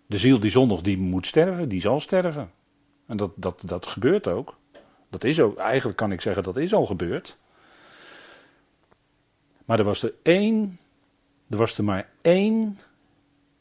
De 0.07 0.19
ziel 0.19 0.41
die 0.41 0.51
zondig 0.51 0.81
die 0.81 0.99
moet 0.99 1.27
sterven, 1.27 1.69
die 1.69 1.81
zal 1.81 2.01
sterven. 2.01 2.51
En 3.07 3.17
dat, 3.17 3.33
dat, 3.35 3.63
dat 3.65 3.87
gebeurt 3.87 4.29
ook. 4.29 4.57
Dat 5.11 5.25
is 5.25 5.41
ook, 5.41 5.57
eigenlijk 5.57 5.97
kan 5.97 6.13
ik 6.13 6.21
zeggen, 6.21 6.43
dat 6.43 6.57
is 6.57 6.75
al 6.75 6.87
gebeurd. 6.87 7.37
Maar 9.65 9.79
er 9.79 9.85
was 9.85 10.03
er 10.03 10.15
één, 10.23 10.79
er 11.51 11.57
was 11.57 11.79
er 11.79 11.85
maar 11.85 12.09
één 12.21 12.79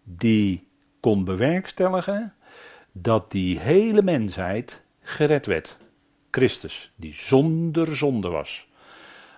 die 0.04 0.68
kon 1.00 1.24
bewerkstelligen 1.24 2.34
dat 2.92 3.32
die 3.32 3.60
hele 3.60 4.02
mensheid 4.02 4.84
gered 5.02 5.46
werd. 5.46 5.78
Christus, 6.32 6.92
die 6.96 7.14
zonder 7.14 7.96
zonde 7.96 8.30
was. 8.30 8.68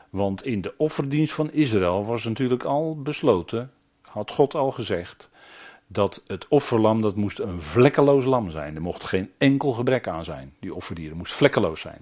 Want 0.10 0.46
in 0.46 0.62
de 0.62 0.74
offerdienst 0.78 1.34
van 1.34 1.52
Israël 1.52 2.06
was 2.06 2.24
natuurlijk 2.24 2.64
al 2.64 3.02
besloten, 3.02 3.72
had 4.02 4.32
God 4.32 4.56
al 4.56 4.72
gezegd, 4.72 5.30
dat 5.88 6.24
het 6.28 6.48
offerlam 6.48 7.02
dat 7.02 7.16
moest 7.16 7.40
een 7.40 7.62
vlekkeloos 7.62 8.26
lam 8.26 8.50
zijn. 8.50 8.76
Er 8.76 8.82
mocht 8.82 9.04
geen 9.04 9.32
enkel 9.38 9.74
gebrek 9.74 10.08
aan 10.08 10.24
zijn. 10.24 10.54
Die 10.60 10.74
offerdieren 10.74 11.18
moest 11.18 11.34
vlekkeloos 11.34 11.82
zijn. 11.82 12.02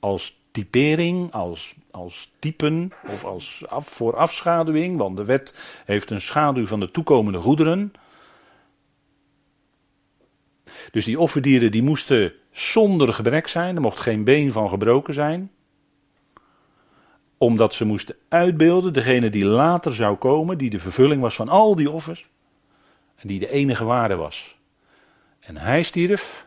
Als 0.00 0.40
typering, 0.50 1.32
als, 1.32 1.74
als 1.90 2.32
typen 2.38 2.92
of 3.08 3.24
als 3.24 3.64
af, 3.68 3.86
voor 3.86 4.16
afschaduwing, 4.16 4.96
want 4.96 5.16
de 5.16 5.24
wet 5.24 5.54
heeft 5.84 6.10
een 6.10 6.20
schaduw 6.20 6.66
van 6.66 6.80
de 6.80 6.90
toekomende 6.90 7.38
goederen. 7.38 7.92
Dus 10.90 11.04
die 11.04 11.20
offerdieren 11.20 11.70
die 11.70 11.82
moesten 11.82 12.32
zonder 12.50 13.14
gebrek 13.14 13.48
zijn, 13.48 13.74
er 13.74 13.80
mocht 13.80 14.00
geen 14.00 14.24
been 14.24 14.52
van 14.52 14.68
gebroken 14.68 15.14
zijn. 15.14 15.50
Omdat 17.38 17.74
ze 17.74 17.84
moesten 17.84 18.16
uitbeelden, 18.28 18.92
degene 18.92 19.30
die 19.30 19.44
later 19.44 19.94
zou 19.94 20.16
komen, 20.16 20.58
die 20.58 20.70
de 20.70 20.78
vervulling 20.78 21.20
was 21.20 21.34
van 21.34 21.48
al 21.48 21.76
die 21.76 21.90
offers. 21.90 22.28
En 23.16 23.28
die 23.28 23.38
de 23.38 23.50
enige 23.50 23.84
waarde 23.84 24.14
was. 24.14 24.56
En 25.40 25.56
hij 25.56 25.82
stierf 25.82 26.46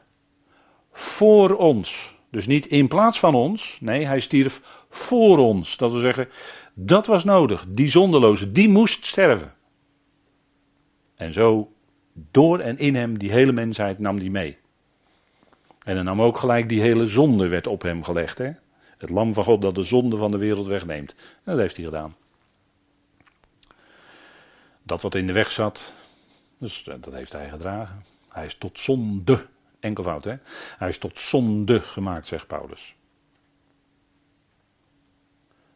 voor 0.91 1.55
ons. 1.55 2.17
Dus 2.29 2.47
niet 2.47 2.65
in 2.65 2.87
plaats 2.87 3.19
van 3.19 3.35
ons. 3.35 3.77
Nee, 3.81 4.05
hij 4.05 4.19
stierf 4.19 4.85
voor 4.89 5.37
ons. 5.37 5.77
Dat 5.77 5.91
wil 5.91 5.99
zeggen, 5.99 6.29
dat 6.73 7.07
was 7.07 7.23
nodig. 7.23 7.65
Die 7.67 7.89
zonderloze, 7.89 8.51
die 8.51 8.69
moest 8.69 9.05
sterven. 9.05 9.53
En 11.15 11.33
zo, 11.33 11.71
door 12.31 12.59
en 12.59 12.77
in 12.77 12.95
hem, 12.95 13.17
die 13.17 13.31
hele 13.31 13.51
mensheid 13.51 13.99
nam 13.99 14.19
die 14.19 14.31
mee. 14.31 14.57
En 15.83 15.95
dan 15.95 16.05
nam 16.05 16.21
ook 16.21 16.37
gelijk 16.37 16.69
die 16.69 16.81
hele 16.81 17.07
zonde 17.07 17.47
werd 17.47 17.67
op 17.67 17.81
hem 17.81 18.03
gelegd. 18.03 18.37
Hè? 18.37 18.51
Het 18.97 19.09
lam 19.09 19.33
van 19.33 19.43
God 19.43 19.61
dat 19.61 19.75
de 19.75 19.83
zonde 19.83 20.17
van 20.17 20.31
de 20.31 20.37
wereld 20.37 20.67
wegneemt. 20.67 21.15
En 21.19 21.41
dat 21.43 21.57
heeft 21.57 21.75
hij 21.75 21.85
gedaan. 21.85 22.15
Dat 24.83 25.01
wat 25.01 25.15
in 25.15 25.27
de 25.27 25.33
weg 25.33 25.51
zat, 25.51 25.93
dus 26.59 26.87
eh, 26.87 26.95
dat 26.99 27.13
heeft 27.13 27.31
hij 27.31 27.49
gedragen. 27.49 28.03
Hij 28.27 28.45
is 28.45 28.55
tot 28.55 28.79
zonde, 28.79 29.45
enkelvoud 29.79 30.23
hè. 30.23 30.35
Hij 30.77 30.89
is 30.89 30.97
tot 30.97 31.19
zonde 31.19 31.81
gemaakt, 31.81 32.27
zegt 32.27 32.47
Paulus. 32.47 32.95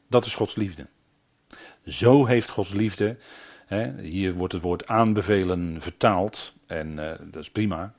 Dat 0.08 0.26
is 0.26 0.36
Gods 0.36 0.56
liefde. 0.56 0.88
Zo 1.86 2.26
heeft 2.26 2.50
Gods 2.50 2.74
liefde, 2.74 3.18
hè, 3.66 4.02
hier 4.02 4.34
wordt 4.34 4.54
het 4.54 4.62
woord 4.62 4.88
aanbevelen 4.88 5.82
vertaald, 5.82 6.54
en 6.66 6.92
uh, 6.92 7.12
dat 7.22 7.42
is 7.42 7.52
prima. 7.52 7.94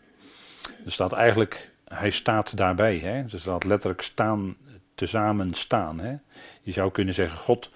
Er 0.85 0.93
staat 0.93 1.13
eigenlijk, 1.13 1.71
hij 1.85 2.11
staat 2.11 2.57
daarbij, 2.57 2.99
hè. 2.99 3.23
er 3.23 3.41
staat 3.41 3.65
letterlijk 3.65 4.03
staan, 4.03 4.57
tezamen 4.95 5.55
staan. 5.55 5.99
Hè. 5.99 6.17
Je 6.63 6.73
zou 6.73 6.91
kunnen 6.91 7.15
zeggen, 7.15 7.39
God 7.39 7.71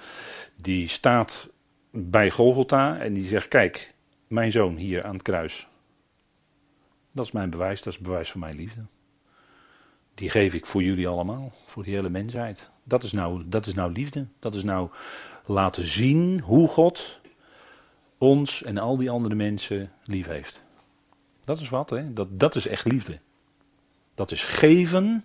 die 0.57 0.89
staat 0.89 1.49
bij 1.91 2.31
Golgotha 2.31 2.99
en 2.99 3.15
die 3.15 3.27
zegt, 3.27 3.49
kijk, 3.49 3.95
mijn 4.29 4.53
zoon 4.53 4.77
hier 4.77 5.05
aan 5.05 5.13
het 5.13 5.23
kruis. 5.23 5.69
Dat 7.13 7.25
is 7.25 7.33
mijn 7.33 7.51
bewijs, 7.51 7.79
dat 7.83 7.93
is 7.93 7.99
het 7.99 8.09
bewijs 8.09 8.31
van 8.31 8.41
mijn 8.41 8.57
liefde. 8.57 8.85
Die 10.15 10.31
geef 10.31 10.55
ik 10.55 10.67
voor 10.67 10.83
jullie 10.83 11.09
allemaal, 11.09 11.53
voor 11.65 11.83
die 11.83 11.95
hele 11.95 12.09
mensheid. 12.09 12.71
Dat 12.83 13.03
is 13.03 13.13
nou, 13.13 13.43
dat 13.47 13.67
is 13.67 13.75
nou 13.75 13.93
liefde. 13.93 14.27
Dat 14.39 14.55
is 14.55 14.63
nou 14.63 14.91
laten 15.47 15.85
zien 15.85 16.41
hoe 16.41 16.69
God 16.69 17.21
ons 18.19 18.63
en 18.63 18.79
al 18.79 18.97
die 18.97 19.11
andere 19.11 19.35
mensen 19.35 19.93
lief 20.05 20.27
heeft. 20.27 20.63
Dat 21.45 21.61
is 21.61 21.69
wat, 21.69 21.91
hè? 21.91 22.13
Dat, 22.13 22.29
dat 22.31 22.55
is 22.55 22.67
echt 22.67 22.85
liefde. 22.85 23.21
Dat 24.15 24.31
is 24.31 24.45
geven. 24.45 25.25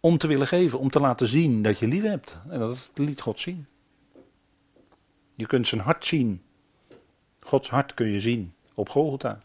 Om 0.00 0.18
te 0.18 0.26
willen 0.26 0.46
geven, 0.46 0.78
om 0.78 0.90
te 0.90 1.00
laten 1.00 1.26
zien 1.26 1.62
dat 1.62 1.78
je 1.78 1.86
lief 1.86 2.02
hebt. 2.02 2.36
En 2.48 2.58
dat 2.58 2.92
liet 2.94 3.20
God 3.20 3.40
zien. 3.40 3.66
Je 5.34 5.46
kunt 5.46 5.66
zijn 5.66 5.80
hart 5.80 6.04
zien. 6.04 6.42
Gods 7.40 7.70
hart 7.70 7.94
kun 7.94 8.06
je 8.06 8.20
zien 8.20 8.54
op 8.74 8.88
Golgotha. 8.88 9.38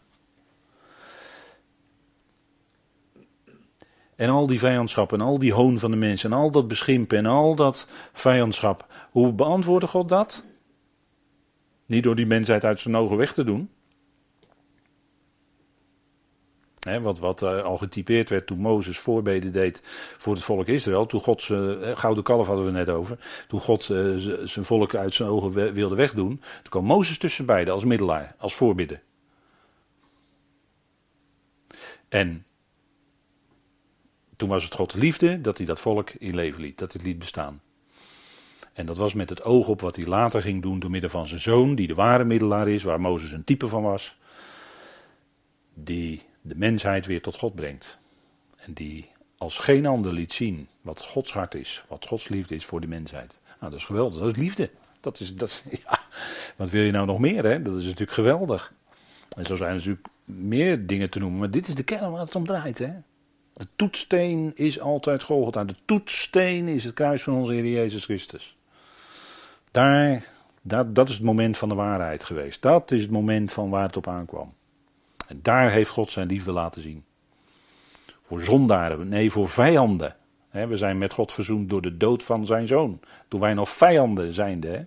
En 4.16 4.28
al 4.28 4.46
die 4.46 4.58
vijandschap 4.58 5.12
en 5.12 5.20
al 5.20 5.38
die 5.38 5.52
hoon 5.52 5.78
van 5.78 5.90
de 5.90 5.96
mensen 5.96 6.32
en 6.32 6.38
al 6.38 6.50
dat 6.50 6.68
beschimpen 6.68 7.18
en 7.18 7.26
al 7.26 7.54
dat 7.54 7.88
vijandschap. 8.12 8.86
Hoe 9.10 9.32
beantwoordde 9.32 9.86
God 9.86 10.08
dat? 10.08 10.44
Niet 11.86 12.02
door 12.02 12.16
die 12.16 12.26
mensheid 12.26 12.64
uit 12.64 12.80
zijn 12.80 12.96
ogen 12.96 13.16
weg 13.16 13.32
te 13.32 13.44
doen 13.44 13.70
wat 17.00 17.18
wat 17.18 17.42
uh, 17.42 17.62
al 17.62 17.76
getypeerd 17.76 18.30
werd 18.30 18.46
toen 18.46 18.58
Mozes 18.58 18.98
voorbeden 18.98 19.52
deed 19.52 19.82
voor 20.16 20.34
het 20.34 20.42
volk 20.42 20.66
Israël. 20.66 21.06
Toen 21.06 21.20
God 21.20 21.42
zijn 21.42 21.98
gouden 21.98 22.24
kalf 22.24 22.46
hadden 22.46 22.64
we 22.64 22.70
net 22.70 22.88
over. 22.88 23.18
Toen 23.48 23.60
God 23.60 23.88
uh, 23.88 24.16
zijn 24.44 24.64
volk 24.64 24.94
uit 24.94 25.14
zijn 25.14 25.28
ogen 25.28 25.74
wilde 25.74 25.94
wegdoen. 25.94 26.28
Toen 26.28 26.70
kwam 26.70 26.84
Mozes 26.84 27.18
tussen 27.18 27.46
beiden 27.46 27.74
als 27.74 27.84
middelaar, 27.84 28.34
als 28.38 28.54
voorbidden. 28.54 29.00
En 32.08 32.46
toen 34.36 34.48
was 34.48 34.64
het 34.64 34.74
God 34.74 34.94
liefde 34.94 35.40
dat 35.40 35.56
hij 35.56 35.66
dat 35.66 35.80
volk 35.80 36.10
in 36.10 36.34
leven 36.34 36.60
liet, 36.60 36.78
dat 36.78 36.92
het 36.92 37.02
liet 37.02 37.18
bestaan. 37.18 37.60
En 38.72 38.86
dat 38.86 38.96
was 38.96 39.14
met 39.14 39.28
het 39.28 39.42
oog 39.42 39.68
op 39.68 39.80
wat 39.80 39.96
hij 39.96 40.06
later 40.06 40.42
ging 40.42 40.62
doen 40.62 40.78
door 40.78 40.90
middel 40.90 41.10
van 41.10 41.26
zijn 41.26 41.40
zoon, 41.40 41.74
die 41.74 41.86
de 41.86 41.94
ware 41.94 42.24
middelaar 42.24 42.68
is, 42.68 42.82
waar 42.82 43.00
Mozes 43.00 43.32
een 43.32 43.44
type 43.44 43.68
van 43.68 43.82
was. 43.82 44.18
Die 45.74 46.22
de 46.48 46.56
mensheid 46.56 47.06
weer 47.06 47.22
tot 47.22 47.36
God 47.36 47.54
brengt. 47.54 47.98
En 48.56 48.72
die 48.72 49.10
als 49.38 49.58
geen 49.58 49.86
ander 49.86 50.12
liet 50.12 50.32
zien 50.32 50.68
wat 50.80 51.02
Gods 51.02 51.32
hart 51.32 51.54
is, 51.54 51.84
wat 51.88 52.06
Gods 52.06 52.28
liefde 52.28 52.54
is 52.54 52.64
voor 52.64 52.80
de 52.80 52.86
mensheid. 52.86 53.40
Nou, 53.44 53.70
dat 53.70 53.80
is 53.80 53.84
geweldig, 53.84 54.18
dat 54.18 54.28
is 54.28 54.36
liefde. 54.36 54.70
Dat 55.00 55.20
is, 55.20 55.36
dat, 55.36 55.62
ja, 55.84 56.00
wat 56.56 56.70
wil 56.70 56.82
je 56.82 56.90
nou 56.90 57.06
nog 57.06 57.18
meer, 57.18 57.44
hè? 57.44 57.62
Dat 57.62 57.76
is 57.76 57.84
natuurlijk 57.84 58.12
geweldig. 58.12 58.72
En 59.36 59.44
zo 59.44 59.56
zijn 59.56 59.70
er 59.70 59.76
natuurlijk 59.76 60.06
meer 60.24 60.86
dingen 60.86 61.10
te 61.10 61.18
noemen, 61.18 61.38
maar 61.38 61.50
dit 61.50 61.68
is 61.68 61.74
de 61.74 61.82
kern 61.82 62.10
waar 62.10 62.20
het 62.20 62.34
om 62.34 62.46
draait, 62.46 62.78
hè? 62.78 62.92
De 63.52 63.66
toetsteen 63.76 64.52
is 64.54 64.80
altijd 64.80 65.22
Golgotha. 65.22 65.64
De 65.64 65.74
toetsteen 65.84 66.68
is 66.68 66.84
het 66.84 66.94
kruis 66.94 67.22
van 67.22 67.34
onze 67.34 67.52
Heer 67.52 67.66
Jezus 67.66 68.04
Christus. 68.04 68.56
Daar, 69.70 70.24
dat, 70.62 70.94
dat 70.94 71.08
is 71.08 71.14
het 71.14 71.24
moment 71.24 71.56
van 71.56 71.68
de 71.68 71.74
waarheid 71.74 72.24
geweest. 72.24 72.62
Dat 72.62 72.90
is 72.90 73.02
het 73.02 73.10
moment 73.10 73.52
van 73.52 73.70
waar 73.70 73.86
het 73.86 73.96
op 73.96 74.08
aankwam. 74.08 74.54
En 75.28 75.38
daar 75.42 75.70
heeft 75.70 75.90
God 75.90 76.10
zijn 76.10 76.26
liefde 76.26 76.52
laten 76.52 76.80
zien. 76.80 77.04
Voor 78.22 78.40
zondaren, 78.40 79.08
nee, 79.08 79.30
voor 79.30 79.48
vijanden. 79.48 80.16
we 80.50 80.76
zijn 80.76 80.98
met 80.98 81.12
God 81.12 81.32
verzoend 81.32 81.70
door 81.70 81.82
de 81.82 81.96
dood 81.96 82.22
van 82.22 82.46
zijn 82.46 82.66
zoon. 82.66 83.00
Toen 83.28 83.40
wij 83.40 83.54
nog 83.54 83.68
vijanden 83.68 84.34
zijnde. 84.34 84.86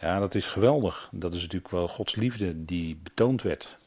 Ja, 0.00 0.18
dat 0.18 0.34
is 0.34 0.48
geweldig. 0.48 1.08
Dat 1.12 1.34
is 1.34 1.40
natuurlijk 1.40 1.72
wel 1.72 1.88
Gods 1.88 2.14
liefde 2.16 2.64
die 2.64 3.00
betoond 3.02 3.42
werd. 3.42 3.78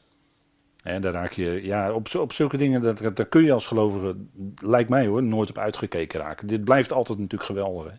En 0.82 1.02
daar 1.02 1.12
raak 1.12 1.32
je, 1.32 1.60
ja, 1.62 1.92
op, 1.92 2.14
op 2.14 2.32
zulke 2.32 2.56
dingen, 2.56 2.82
daar 3.14 3.26
kun 3.26 3.44
je 3.44 3.52
als 3.52 3.66
gelovige, 3.66 4.16
lijkt 4.56 4.88
mij 4.90 5.06
hoor, 5.06 5.22
nooit 5.22 5.50
op 5.50 5.58
uitgekeken 5.58 6.20
raken. 6.20 6.46
Dit 6.46 6.64
blijft 6.64 6.92
altijd 6.92 7.18
natuurlijk 7.18 7.50
geweldig? 7.50 7.92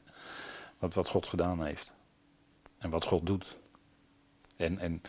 Wat, 0.77 0.93
wat 0.93 1.09
God 1.09 1.27
gedaan 1.27 1.65
heeft. 1.65 1.93
En 2.77 2.89
wat 2.89 3.05
God 3.05 3.25
doet. 3.25 3.57
En, 4.55 4.79
en 4.79 5.01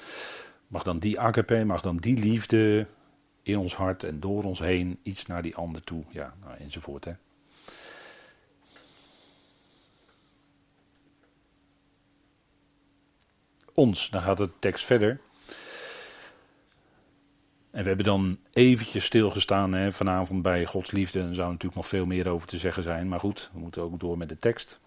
mag 0.74 0.82
dan 0.82 0.98
die 0.98 1.20
agape, 1.20 1.64
mag 1.64 1.80
dan 1.80 1.96
die 1.96 2.18
liefde 2.18 2.86
in 3.42 3.58
ons 3.58 3.74
hart 3.74 4.04
en 4.04 4.20
door 4.20 4.44
ons 4.44 4.58
heen 4.58 4.98
iets 5.02 5.26
naar 5.26 5.42
die 5.42 5.56
ander 5.56 5.82
toe, 5.82 6.04
ja, 6.10 6.34
nou, 6.44 6.56
enzovoort. 6.58 7.04
Hè? 7.04 7.12
Ons, 13.74 14.10
dan 14.10 14.22
gaat 14.22 14.36
de 14.36 14.50
tekst 14.58 14.84
verder. 14.84 15.20
En 17.70 17.82
we 17.82 17.88
hebben 17.88 18.06
dan 18.06 18.38
eventjes 18.52 19.04
stilgestaan 19.04 19.72
hè, 19.72 19.92
vanavond 19.92 20.42
bij 20.42 20.66
Gods 20.66 20.90
liefde. 20.90 21.20
Er 21.20 21.34
zou 21.34 21.48
natuurlijk 21.48 21.74
nog 21.74 21.86
veel 21.86 22.06
meer 22.06 22.28
over 22.28 22.48
te 22.48 22.58
zeggen 22.58 22.82
zijn. 22.82 23.08
Maar 23.08 23.20
goed, 23.20 23.50
we 23.52 23.58
moeten 23.58 23.82
ook 23.82 24.00
door 24.00 24.18
met 24.18 24.28
de 24.28 24.38
tekst. 24.38 24.80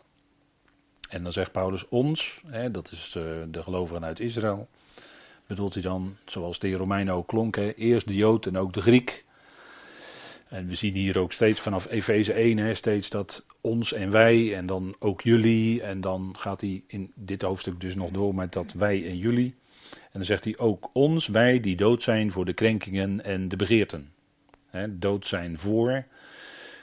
En 1.10 1.24
dan 1.24 1.34
zegt 1.34 1.52
Paulus 1.52 1.88
ons, 1.88 2.42
hè, 2.48 2.72
dat 2.72 2.92
is 2.92 3.16
uh, 3.16 3.24
de 3.48 3.64
gelovigen 3.64 4.06
uit 4.06 4.20
Israël. 4.20 4.68
Bedoelt 5.48 5.74
hij 5.74 5.84
dan, 5.84 6.16
zoals 6.26 6.60
de 6.60 6.74
Romeinen 6.74 7.14
ook 7.14 7.28
klonken, 7.28 7.76
eerst 7.76 8.08
de 8.08 8.16
Jood 8.16 8.46
en 8.46 8.58
ook 8.58 8.74
de 8.74 8.82
Griek. 8.82 9.26
En 10.48 10.68
we 10.68 10.76
zien 10.76 10.94
hier 10.94 11.20
ook 11.20 11.32
steeds 11.32 11.62
vanaf 11.62 11.90
Efeze 11.90 12.34
1 12.34 12.58
hè, 12.58 12.74
steeds 12.74 13.10
dat 13.10 13.46
ons 13.62 13.94
en 13.94 14.12
wij 14.12 14.56
en 14.56 14.66
dan 14.66 14.96
ook 15.00 15.22
jullie. 15.22 15.82
En 15.82 16.02
dan 16.02 16.36
gaat 16.38 16.62
hij 16.62 16.84
in 16.88 17.12
dit 17.16 17.42
hoofdstuk 17.42 17.80
dus 17.80 17.96
nog 17.96 18.12
door 18.12 18.36
met 18.36 18.54
dat 18.54 18.74
wij 18.74 19.08
en 19.08 19.18
jullie. 19.18 19.56
En 19.92 20.12
dan 20.12 20.24
zegt 20.24 20.44
hij 20.44 20.58
ook 20.58 20.90
ons, 20.94 21.28
wij 21.28 21.60
die 21.60 21.76
dood 21.76 22.04
zijn 22.04 22.32
voor 22.32 22.46
de 22.46 22.54
krenkingen 22.54 23.24
en 23.24 23.50
de 23.50 23.56
begeerten. 23.56 24.12
He, 24.70 25.00
dood 25.00 25.26
zijn 25.26 25.58
voor. 25.58 26.06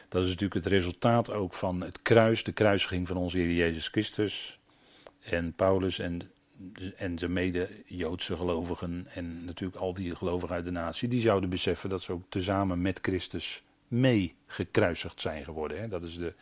Dat 0.09 0.23
is 0.25 0.29
natuurlijk 0.29 0.65
het 0.65 0.73
resultaat 0.73 1.33
ook 1.33 1.55
van 1.55 1.81
het 1.81 2.03
kruis, 2.03 2.45
de 2.45 2.53
kruisiging 2.53 3.07
van 3.07 3.17
onze 3.17 3.39
Heer 3.39 3.53
Jezus 3.53 3.89
Christus. 3.89 4.59
En 5.23 5.53
Paulus 5.53 5.99
en, 5.99 6.31
en 6.97 7.17
de 7.17 7.29
mede-Joodse 7.29 8.37
gelovigen 8.37 9.07
en 9.15 9.45
natuurlijk 9.45 9.81
al 9.81 9.95
die 9.95 10.15
gelovigen 10.15 10.55
uit 10.55 10.65
de 10.65 10.71
natie, 10.71 11.09
die 11.09 11.21
zouden 11.21 11.51
beseffen 11.51 11.89
dat 11.89 12.03
ze 12.03 12.13
ook 12.13 12.25
tezamen 12.29 12.83
met 12.83 12.99
Christus 13.03 13.63
mee 13.89 14.35
gekruisigd 14.47 15.21
zijn 15.21 15.45
geworden. 15.45 15.91
Dat 15.91 16.03
is 16.03 16.19
de, 16.19 16.33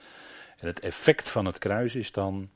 en 0.59 0.67
het 0.67 0.81
effect 0.81 1.29
van 1.29 1.45
het 1.45 1.59
kruis 1.59 1.95
is 1.95 2.13
dan 2.13 2.51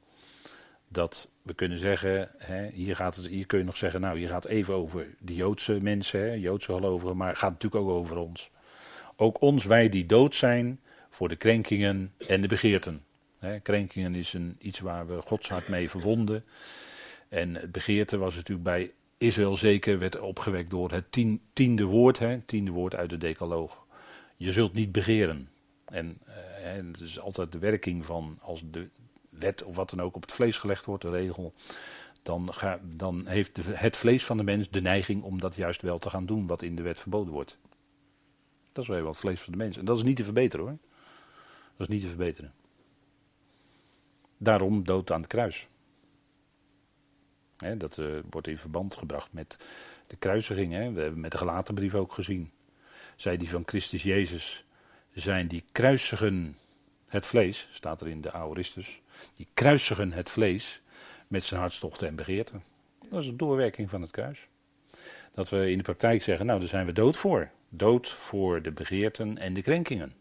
dat 0.88 1.28
we 1.42 1.54
kunnen 1.54 1.78
zeggen, 1.78 2.30
hè, 2.38 2.68
hier, 2.68 2.96
gaat 2.96 3.16
het, 3.16 3.26
hier 3.26 3.46
kun 3.46 3.58
je 3.58 3.64
nog 3.64 3.76
zeggen, 3.76 4.00
nou 4.00 4.18
hier 4.18 4.28
gaat 4.28 4.44
even 4.44 4.74
over 4.74 5.06
de 5.18 5.34
Joodse 5.34 5.80
mensen, 5.80 6.20
hè, 6.20 6.32
Joodse 6.32 6.72
gelovigen, 6.72 7.16
maar 7.16 7.28
het 7.28 7.38
gaat 7.38 7.52
natuurlijk 7.52 7.82
ook 7.82 7.90
over 7.90 8.16
ons. 8.16 8.50
Ook 9.16 9.40
ons, 9.40 9.64
wij 9.64 9.88
die 9.88 10.06
dood 10.06 10.34
zijn 10.34 10.80
voor 11.08 11.28
de 11.28 11.36
krenkingen 11.36 12.12
en 12.28 12.40
de 12.40 12.48
begeerten. 12.48 13.04
Hè, 13.38 13.60
krenkingen 13.60 14.14
is 14.14 14.32
een, 14.32 14.56
iets 14.58 14.80
waar 14.80 15.06
we 15.06 15.22
Gods 15.22 15.48
hart 15.48 15.68
mee 15.68 15.90
verwonden. 15.90 16.44
En 17.28 17.54
het 17.54 17.72
begeerte 17.72 18.16
was 18.16 18.34
natuurlijk 18.34 18.64
bij 18.64 18.92
Israël 19.18 19.56
zeker, 19.56 19.98
werd 19.98 20.20
opgewekt 20.20 20.70
door 20.70 20.90
het 20.90 21.12
tien, 21.12 21.40
tiende 21.52 21.84
woord, 21.84 22.18
hè, 22.18 22.40
tiende 22.40 22.70
woord 22.70 22.94
uit 22.94 23.10
de 23.10 23.18
decaloog. 23.18 23.86
Je 24.36 24.52
zult 24.52 24.72
niet 24.72 24.92
begeren. 24.92 25.48
En 25.84 26.18
uh, 26.28 26.34
het 26.90 27.00
is 27.00 27.20
altijd 27.20 27.52
de 27.52 27.58
werking 27.58 28.04
van 28.04 28.38
als 28.42 28.62
de, 28.70 28.88
wet 29.38 29.62
of 29.62 29.76
wat 29.76 29.90
dan 29.90 30.00
ook 30.00 30.16
op 30.16 30.22
het 30.22 30.32
vlees 30.32 30.56
gelegd 30.56 30.84
wordt, 30.84 31.02
de 31.02 31.10
regel, 31.10 31.52
dan, 32.22 32.54
ga, 32.54 32.80
dan 32.82 33.26
heeft 33.26 33.60
het 33.70 33.96
vlees 33.96 34.24
van 34.24 34.36
de 34.36 34.42
mens 34.42 34.70
de 34.70 34.80
neiging 34.80 35.22
om 35.22 35.40
dat 35.40 35.54
juist 35.54 35.82
wel 35.82 35.98
te 35.98 36.10
gaan 36.10 36.26
doen 36.26 36.46
wat 36.46 36.62
in 36.62 36.76
de 36.76 36.82
wet 36.82 37.00
verboden 37.00 37.32
wordt. 37.32 37.58
Dat 38.72 38.84
is 38.84 38.90
wel 38.90 39.02
wat 39.02 39.16
vlees 39.16 39.40
van 39.40 39.52
de 39.52 39.58
mens. 39.58 39.76
En 39.76 39.84
dat 39.84 39.96
is 39.96 40.02
niet 40.02 40.16
te 40.16 40.24
verbeteren 40.24 40.66
hoor. 40.66 40.76
Dat 41.76 41.88
is 41.88 41.94
niet 41.94 42.02
te 42.02 42.08
verbeteren. 42.08 42.52
Daarom 44.38 44.84
dood 44.84 45.12
aan 45.12 45.20
het 45.20 45.28
kruis. 45.28 45.68
Dat 47.78 47.96
uh, 47.96 48.06
wordt 48.30 48.46
in 48.46 48.58
verband 48.58 48.96
gebracht 48.96 49.32
met 49.32 49.56
de 50.06 50.16
kruisiging. 50.16 50.94
We 50.94 51.00
hebben 51.00 51.20
met 51.20 51.30
de 51.30 51.38
gelaten 51.38 51.74
brief 51.74 51.94
ook 51.94 52.12
gezien. 52.12 52.50
Zij 53.16 53.36
die 53.36 53.48
van 53.48 53.62
Christus 53.66 54.02
Jezus 54.02 54.64
zijn, 55.14 55.48
die 55.48 55.64
kruisigen 55.72 56.56
het 57.06 57.26
vlees, 57.26 57.68
staat 57.70 58.00
er 58.00 58.08
in 58.08 58.20
de 58.20 58.32
Aoristus, 58.32 59.00
die 59.36 59.46
kruisigen 59.54 60.12
het 60.12 60.30
vlees 60.30 60.80
met 61.28 61.44
zijn 61.44 61.60
hartstochten 61.60 62.08
en 62.08 62.16
begeerten. 62.16 62.62
Dat 63.10 63.22
is 63.22 63.28
een 63.28 63.36
doorwerking 63.36 63.90
van 63.90 64.00
het 64.00 64.10
kruis. 64.10 64.46
Dat 65.34 65.48
we 65.48 65.70
in 65.70 65.76
de 65.76 65.82
praktijk 65.82 66.22
zeggen, 66.22 66.46
nou 66.46 66.60
daar 66.60 66.68
zijn 66.68 66.86
we 66.86 66.92
dood 66.92 67.16
voor. 67.16 67.50
Dood 67.68 68.08
voor 68.08 68.62
de 68.62 68.72
begeerten 68.72 69.38
en 69.38 69.52
de 69.52 69.62
krenkingen. 69.62 70.12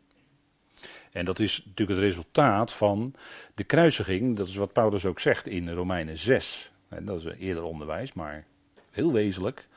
En 1.12 1.26
dat 1.26 1.39
is 1.39 1.58
natuurlijk 1.65 2.00
het 2.00 2.08
resultaat 2.08 2.74
van 2.74 3.13
de 3.54 3.63
kruisiging, 3.63 4.38
dat 4.38 4.48
is 4.48 4.56
wat 4.56 4.74
Paulus 4.74 5.06
ook 5.06 5.19
zegt 5.19 5.48
in 5.48 5.69
Romeinen 5.69 6.17
6. 6.17 6.71
En 6.96 7.06
dat 7.06 7.26
is 7.26 7.26
eerder 7.40 7.64
onderwijs, 7.64 8.14
maar 8.14 8.46
heel 8.92 9.14
wezenlijk. 9.14 9.68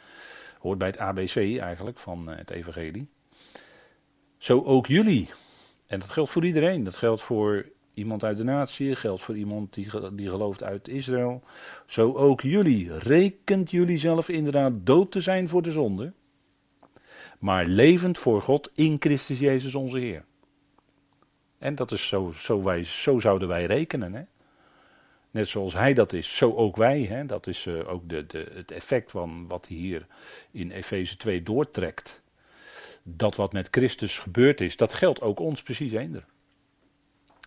Hoort 0.59 0.79
bij 0.79 0.89
het 0.89 0.99
ABC 0.99 1.37
eigenlijk 1.37 1.99
van 1.99 2.29
het 2.29 2.51
evangelie. 2.51 3.09
Zo 4.39 4.63
ook 4.63 4.87
jullie. 4.87 5.31
En 5.87 6.01
dat 6.01 6.11
geldt 6.11 6.31
voor 6.31 6.45
iedereen. 6.45 6.85
Dat 6.85 6.97
geldt 6.97 7.23
voor 7.23 7.67
iemand 7.95 8.25
uit 8.25 8.37
de 8.37 8.45
natie, 8.45 8.95
geldt 8.95 9.23
voor 9.23 9.37
iemand 9.37 9.75
die, 9.75 9.89
die 10.13 10.29
gelooft 10.29 10.63
uit 10.63 10.89
Israël. 10.89 11.43
Zo 11.87 12.13
ook 12.13 12.41
jullie. 12.41 12.99
Rekent 12.99 13.71
jullie 13.71 13.99
zelf 13.99 14.29
inderdaad 14.29 14.73
dood 14.77 15.11
te 15.13 15.21
zijn 15.21 15.49
voor 15.49 15.63
de 15.63 15.73
zonde, 15.73 16.13
maar 17.39 17.67
levend 17.67 18.19
voor 18.19 18.43
God 18.43 18.71
in 18.75 18.97
Christus 18.99 19.39
Jezus 19.39 19.75
onze 19.75 19.99
Heer. 19.99 20.25
En 21.59 21.75
dat 21.75 21.93
is 21.93 22.09
zo, 22.09 22.31
zo, 22.35 22.63
wij, 22.63 22.85
zo 22.85 23.19
zouden 23.19 23.49
wij 23.49 23.65
rekenen. 23.65 24.15
Hè? 24.15 24.23
Net 25.31 25.49
zoals 25.49 25.73
hij 25.73 25.95
dat 25.95 26.13
is, 26.13 26.37
zo 26.37 26.55
ook 26.55 26.77
wij. 26.77 27.03
Hè? 27.03 27.27
Dat 27.27 27.47
is 27.47 27.67
uh, 27.67 27.93
ook 27.93 28.09
de, 28.09 28.27
de, 28.27 28.51
het 28.53 28.71
effect 28.71 29.11
van 29.11 29.49
wat 29.49 29.67
hier 29.67 30.07
in 30.51 30.71
Efeze 30.71 31.17
2 31.17 31.43
doortrekt 31.43 32.23
dat 33.03 33.37
wat 33.37 33.53
met 33.53 33.69
Christus 33.71 34.19
gebeurd 34.19 34.61
is, 34.61 34.77
dat 34.77 34.95
geldt 34.95 35.21
ook 35.21 35.41
ons 35.41 35.63
precies 35.63 35.93
eender. 35.93 36.25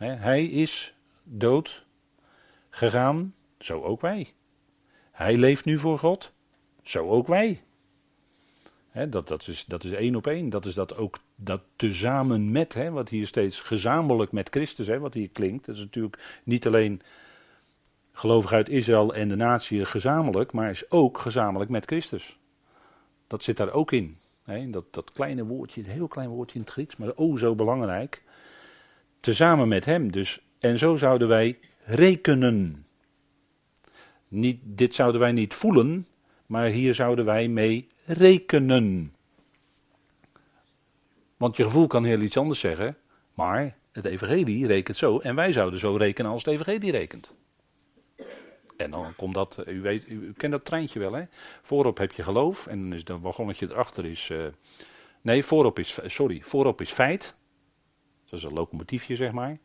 Hij 0.04 0.46
is 0.46 0.94
dood 1.24 1.86
gegaan, 2.70 3.36
zo 3.60 3.82
ook 3.82 4.02
wij. 4.02 4.34
Hij 5.12 5.38
leeft 5.38 5.65
nu 5.65 5.78
voor 5.78 6.00
God, 6.00 6.34
zo 6.84 7.10
ook 7.10 7.28
wij. 7.28 7.62
dat, 9.10 9.28
dat, 9.28 9.48
is, 9.48 9.65
dat 9.65 9.84
is 9.84 9.91
één 9.91 10.15
op 10.15 10.28
één. 10.28 10.50
Dat 10.50 10.65
is 10.65 10.74
dat 10.74 10.96
ook 10.96 11.17
dat 11.36 11.62
tezamen 11.76 12.52
met, 12.52 12.74
hè, 12.74 12.91
wat 12.91 13.10
hier 13.10 13.28
steeds 13.28 13.60
gezamenlijk 13.60 14.32
met 14.32 14.50
Christus, 14.50 14.88
hè, 14.88 15.00
wat 15.00 15.13
hier 15.13 15.30
klinkt. 15.30 15.65
Dat 15.65 15.76
is 15.76 15.82
natuurlijk 15.82 16.41
niet 16.44 16.67
alleen 16.67 17.02
gelovig 18.22 18.52
uit 18.52 18.70
Israël 18.70 19.16
en 19.16 19.28
de 19.28 19.36
natie 19.36 19.86
gezamenlijk, 19.86 20.52
maar 20.52 20.70
is 20.70 20.92
ook 20.92 21.18
gezamenlijk 21.18 21.72
met 21.72 21.86
Christus. 21.86 22.40
Dat 23.28 23.44
zit 23.44 23.58
daar 23.58 23.74
ook 23.74 23.92
in 23.92 24.18
dat, 24.70 24.86
dat 24.94 25.12
kleine 25.12 25.46
woordje, 25.46 25.82
een 25.82 25.90
heel 25.90 26.08
klein 26.08 26.30
woordje 26.30 26.56
in 26.56 26.62
het 26.62 26.72
Grieks, 26.72 26.96
maar 26.96 27.12
oh 27.16 27.38
zo 27.38 27.56
belangrijk. 27.56 28.24
Tezamen 29.20 29.68
met 29.68 29.86
hem 29.86 30.12
dus. 30.12 30.42
En 30.60 30.78
zo 30.78 30.96
zouden 30.96 31.28
wij 31.28 31.60
rekenen. 31.84 32.86
Niet, 34.28 34.60
dit 34.64 34.96
zouden 34.96 35.22
wij 35.22 35.32
niet 35.32 35.54
voelen, 35.54 36.08
maar 36.46 36.66
hier 36.68 36.94
zouden 36.94 37.26
wij 37.26 37.48
mee 37.48 37.88
rekenen. 38.06 39.14
Want 41.38 41.58
je 41.58 41.64
gevoel 41.64 41.88
kan 41.88 42.04
heel 42.04 42.20
iets 42.20 42.38
anders 42.38 42.60
zeggen, 42.60 42.98
maar 43.34 43.78
het 43.92 44.06
evangelie 44.06 44.68
rekent 44.68 44.98
zo 44.98 45.20
en 45.20 45.36
wij 45.36 45.52
zouden 45.52 45.80
zo 45.80 45.96
rekenen 45.96 46.32
als 46.32 46.46
het 46.46 46.54
evangelie 46.54 46.92
rekent. 46.92 47.36
En 48.84 48.91
dan 48.91 49.15
komt 49.15 49.34
dat, 49.34 49.63
u, 49.67 49.82
weet, 49.82 50.08
u, 50.08 50.34
kent 50.34 50.52
dat 50.52 50.65
treintje 50.65 51.00
wel 51.00 51.13
hè. 51.13 51.24
Voorop 51.62 51.98
heb 51.98 52.12
je 52.12 52.24
geloof 52.24 52.67
en 52.67 52.82
dan 52.82 52.94
is 52.94 53.04
de 53.04 53.20
wagonnetje 53.20 53.70
erachter 53.70 54.06
is, 54.06 54.30
uh, 54.30 54.46
nee 55.22 55.44
voorop 55.44 55.80
is, 55.80 56.00
sorry, 56.06 56.41
voorop 56.41 56.82
is 56.82 56.91
feit. 56.91 57.36
Dat 58.30 58.39
is 58.39 58.46
een 58.46 58.54
locomotiefje 58.54 59.15
zeg 59.15 59.32
maar. 59.32 59.58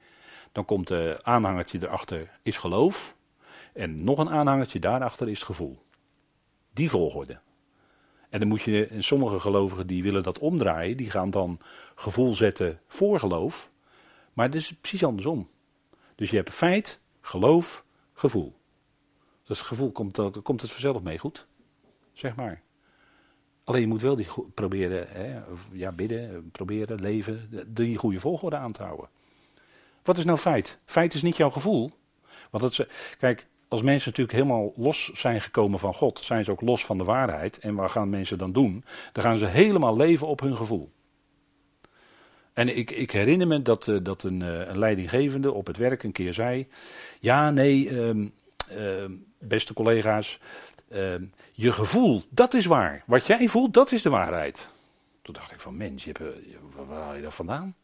Dan 0.52 0.64
komt 0.64 0.88
de 0.88 1.18
aanhangertje 1.22 1.78
erachter 1.82 2.30
is 2.42 2.58
geloof. 2.58 3.16
En 3.72 4.04
nog 4.04 4.18
een 4.18 4.30
aanhangertje 4.30 4.78
daarachter 4.78 5.28
is 5.28 5.42
gevoel. 5.42 5.78
Die 6.72 6.90
volgorde. 6.90 7.38
En 8.28 8.38
dan 8.38 8.48
moet 8.48 8.62
je, 8.62 8.86
en 8.86 9.02
sommige 9.02 9.40
gelovigen 9.40 9.86
die 9.86 10.02
willen 10.02 10.22
dat 10.22 10.38
omdraaien, 10.38 10.96
die 10.96 11.10
gaan 11.10 11.30
dan 11.30 11.60
gevoel 11.94 12.32
zetten 12.32 12.80
voor 12.86 13.18
geloof. 13.18 13.70
Maar 14.32 14.46
het 14.46 14.54
is 14.54 14.74
precies 14.80 15.04
andersom. 15.04 15.48
Dus 16.14 16.30
je 16.30 16.36
hebt 16.36 16.50
feit, 16.50 17.00
geloof, 17.20 17.84
gevoel. 18.14 18.55
Dat 19.46 19.58
gevoel 19.58 19.92
komt, 19.92 20.14
dat, 20.14 20.42
komt 20.42 20.60
het 20.60 20.70
vanzelf 20.70 21.02
mee 21.02 21.18
goed. 21.18 21.46
Zeg 22.12 22.34
maar. 22.34 22.62
Alleen 23.64 23.80
je 23.80 23.86
moet 23.86 24.02
wel 24.02 24.16
die 24.16 24.28
proberen, 24.54 25.06
hè, 25.08 25.40
ja, 25.72 25.92
bidden, 25.92 26.50
proberen, 26.50 27.00
leven, 27.00 27.50
die 27.66 27.96
goede 27.96 28.20
volgorde 28.20 28.56
aan 28.56 28.72
te 28.72 28.82
houden. 28.82 29.08
Wat 30.02 30.18
is 30.18 30.24
nou 30.24 30.38
feit? 30.38 30.78
Feit 30.84 31.14
is 31.14 31.22
niet 31.22 31.36
jouw 31.36 31.50
gevoel. 31.50 31.90
Want 32.50 32.64
het, 32.64 32.88
kijk, 33.18 33.46
als 33.68 33.82
mensen 33.82 34.10
natuurlijk 34.10 34.38
helemaal 34.38 34.72
los 34.76 35.10
zijn 35.12 35.40
gekomen 35.40 35.78
van 35.78 35.94
God, 35.94 36.18
zijn 36.18 36.44
ze 36.44 36.50
ook 36.50 36.60
los 36.60 36.84
van 36.84 36.98
de 36.98 37.04
waarheid. 37.04 37.58
En 37.58 37.74
wat 37.74 37.90
gaan 37.90 38.10
mensen 38.10 38.38
dan 38.38 38.52
doen? 38.52 38.84
Dan 39.12 39.24
gaan 39.24 39.38
ze 39.38 39.46
helemaal 39.46 39.96
leven 39.96 40.26
op 40.26 40.40
hun 40.40 40.56
gevoel. 40.56 40.90
En 42.52 42.76
ik, 42.76 42.90
ik 42.90 43.10
herinner 43.10 43.46
me 43.46 43.62
dat, 43.62 43.86
uh, 43.86 43.98
dat 44.02 44.22
een, 44.22 44.40
uh, 44.40 44.66
een, 44.66 44.78
leidinggevende 44.78 45.52
op 45.52 45.66
het 45.66 45.76
werk 45.76 46.02
een 46.02 46.12
keer 46.12 46.34
zei: 46.34 46.66
Ja, 47.20 47.50
nee, 47.50 47.90
uh, 48.72 49.04
beste 49.38 49.74
collega's, 49.74 50.40
ehm, 50.88 51.24
je 51.52 51.72
gevoel, 51.72 52.22
dat 52.30 52.54
is 52.54 52.66
waar. 52.66 53.02
Wat 53.06 53.26
jij 53.26 53.48
voelt, 53.48 53.74
dat 53.74 53.92
is 53.92 54.02
de 54.02 54.10
waarheid. 54.10 54.68
Toen 55.22 55.34
dacht 55.34 55.52
ik 55.52 55.60
van 55.60 55.76
mens, 55.76 56.04
je 56.04 56.12
hebt, 56.12 56.36
eh, 56.36 56.86
waar 56.86 57.02
haal 57.02 57.14
je 57.14 57.22
dat 57.22 57.34
vandaan? 57.34 57.74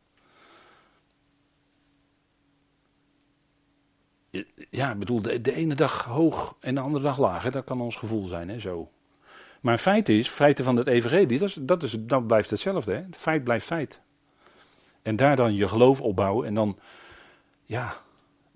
Ja, 4.71 4.93
ik 4.93 4.99
bedoel, 4.99 5.23
de, 5.23 5.55
ene 5.55 5.75
dag 5.75 6.05
hoog 6.05 6.57
en 6.61 6.75
de 6.75 6.81
andere 6.81 7.05
dag 7.05 7.19
laag. 7.19 7.51
Dat 7.51 7.65
kan 7.65 7.81
ons 7.81 7.97
gevoel 7.97 8.27
zijn, 8.27 8.49
hè, 8.49 8.59
zo. 8.59 8.91
Maar 9.61 9.79
feit 9.79 10.09
is, 10.09 10.29
feiten 10.29 10.65
van 10.65 10.77
het 10.77 10.87
evangelie, 10.87 11.39
dat, 11.39 11.49
is, 11.49 11.59
dat, 11.61 11.83
is, 11.83 11.97
blijft 12.27 12.51
hetzelfde. 12.51 12.93
Hè? 12.93 13.03
Feit 13.11 13.45
blijft 13.45 13.67
feit. 13.67 14.01
En 15.03 15.17
daar 15.17 15.37
dan 15.37 15.55
je 15.55 15.69
geloof 15.69 16.01
opbouwen 16.01 16.47
en 16.47 16.55
dan, 16.55 16.79
ja, 17.65 17.97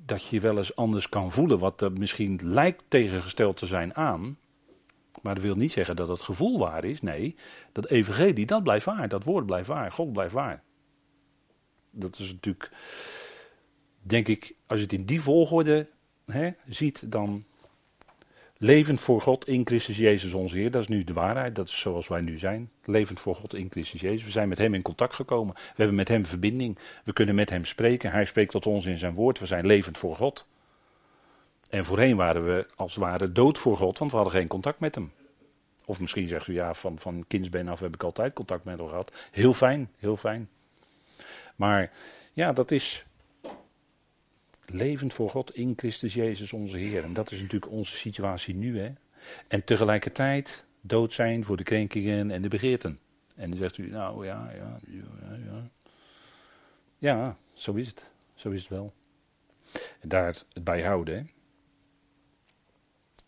dat 0.07 0.27
je 0.27 0.41
wel 0.41 0.57
eens 0.59 0.77
anders 0.77 1.09
kan 1.09 1.33
voelen, 1.33 1.59
wat 1.59 1.81
er 1.81 1.93
misschien 1.93 2.41
lijkt 2.43 2.85
tegengesteld 2.89 3.57
te 3.57 3.67
zijn 3.67 3.95
aan. 3.95 4.39
Maar 5.23 5.35
dat 5.35 5.45
wil 5.45 5.57
niet 5.57 5.73
zeggen 5.73 5.97
dat 5.97 6.09
het 6.09 6.21
gevoel 6.21 6.59
waar 6.59 6.85
is. 6.85 7.03
Nee, 7.03 7.37
dat 7.73 7.87
evangelie, 7.87 8.47
dat 8.47 8.63
blijft 8.63 8.85
waar. 8.85 9.09
Dat 9.09 9.25
woord 9.25 9.47
blijft 9.47 9.69
waar. 9.69 9.93
God 9.93 10.13
blijft 10.13 10.33
waar. 10.33 10.63
Dat 11.91 12.19
is 12.19 12.33
natuurlijk, 12.33 12.71
denk 14.03 14.29
ik, 14.29 14.55
als 14.67 14.79
je 14.79 14.85
het 14.85 14.95
in 14.95 15.05
die 15.05 15.21
volgorde 15.21 15.89
hè, 16.27 16.51
ziet, 16.69 17.13
dan 17.13 17.45
Levend 18.59 19.01
voor 19.01 19.21
God 19.21 19.49
in 19.49 19.67
Christus 19.67 19.97
Jezus 19.97 20.33
onze 20.33 20.57
Heer. 20.57 20.71
Dat 20.71 20.83
is 20.83 20.89
nu 20.89 21.05
de 21.05 21.13
waarheid. 21.13 21.55
Dat 21.55 21.69
is 21.69 21.81
zoals 21.81 22.09
wij 22.09 22.21
nu 22.21 22.39
zijn. 22.39 22.71
Levend 22.85 23.21
voor 23.21 23.35
God 23.35 23.55
in 23.55 23.71
Christus 23.71 24.01
Jezus. 24.01 24.25
We 24.25 24.31
zijn 24.31 24.49
met 24.49 24.59
Hem 24.59 24.75
in 24.75 24.83
contact 24.83 25.15
gekomen. 25.15 25.55
We 25.55 25.61
hebben 25.77 25.95
met 25.95 26.09
Hem 26.09 26.27
verbinding. 26.27 26.79
We 27.05 27.13
kunnen 27.13 27.35
met 27.35 27.51
Hem 27.51 27.65
spreken. 27.65 28.11
Hij 28.11 28.25
spreekt 28.25 28.51
tot 28.51 28.67
ons 28.67 28.87
in 28.87 28.99
zijn 28.99 29.15
woord. 29.15 29.39
We 29.39 29.47
zijn 29.47 29.67
levend 29.67 29.99
voor 29.99 30.17
God. 30.17 30.47
En 31.71 31.85
voorheen 31.85 32.17
waren 32.17 32.45
we 32.45 32.67
als 32.77 32.95
het 32.95 33.05
ware 33.05 33.33
dood 33.33 33.59
voor 33.59 33.77
God, 33.77 33.99
want 33.99 34.11
we 34.11 34.17
hadden 34.17 34.35
geen 34.35 34.49
contact 34.49 34.81
met 34.81 34.95
Hem. 34.95 35.13
Of 35.87 36.01
misschien 36.01 36.29
zegt 36.29 36.47
u 36.47 36.53
ja, 36.53 36.75
van, 36.75 36.99
van 36.99 37.25
kindsbeen 37.29 37.69
af 37.69 37.81
heb 37.81 37.95
ik 37.95 38.03
altijd 38.03 38.33
contact 38.33 38.65
met 38.65 38.79
hem 38.79 38.89
gehad. 38.89 39.29
Heel 39.31 39.55
fijn, 39.55 39.91
heel 39.99 40.17
fijn. 40.17 40.49
Maar 41.57 41.93
ja, 42.33 42.53
dat 42.53 42.71
is 42.71 43.06
Levend 44.67 45.15
voor 45.15 45.31
God 45.31 45.55
in 45.55 45.73
Christus 45.77 46.15
Jezus 46.15 46.53
onze 46.53 46.77
Heer. 46.77 47.05
En 47.05 47.13
dat 47.13 47.31
is 47.31 47.41
natuurlijk 47.41 47.73
onze 47.73 47.97
situatie 47.97 48.55
nu. 48.55 48.79
Hè? 48.79 48.93
En 49.49 49.65
tegelijkertijd 49.65 50.65
dood 50.81 51.13
zijn 51.13 51.45
voor 51.45 51.57
de 51.57 51.63
krenkingen 51.63 52.31
en 52.31 52.43
de 52.43 52.49
begeerten. 52.49 52.99
En 53.37 53.51
dan 53.51 53.59
zegt 53.59 53.79
u, 53.79 53.91
nou 53.91 54.27
ja, 54.27 54.51
ja, 54.55 54.79
ja, 54.87 55.37
ja. 55.45 55.71
Ja, 56.99 57.37
zo 57.53 57.75
is 57.75 57.87
het. 57.87 58.11
Zo 58.35 58.51
is 58.51 58.61
het 58.61 58.69
wel. 58.69 58.93
En 60.01 60.09
daar 60.09 60.27
het 60.27 60.65
bij 60.65 60.83
houden. 60.83 61.17
Hè? 61.17 61.23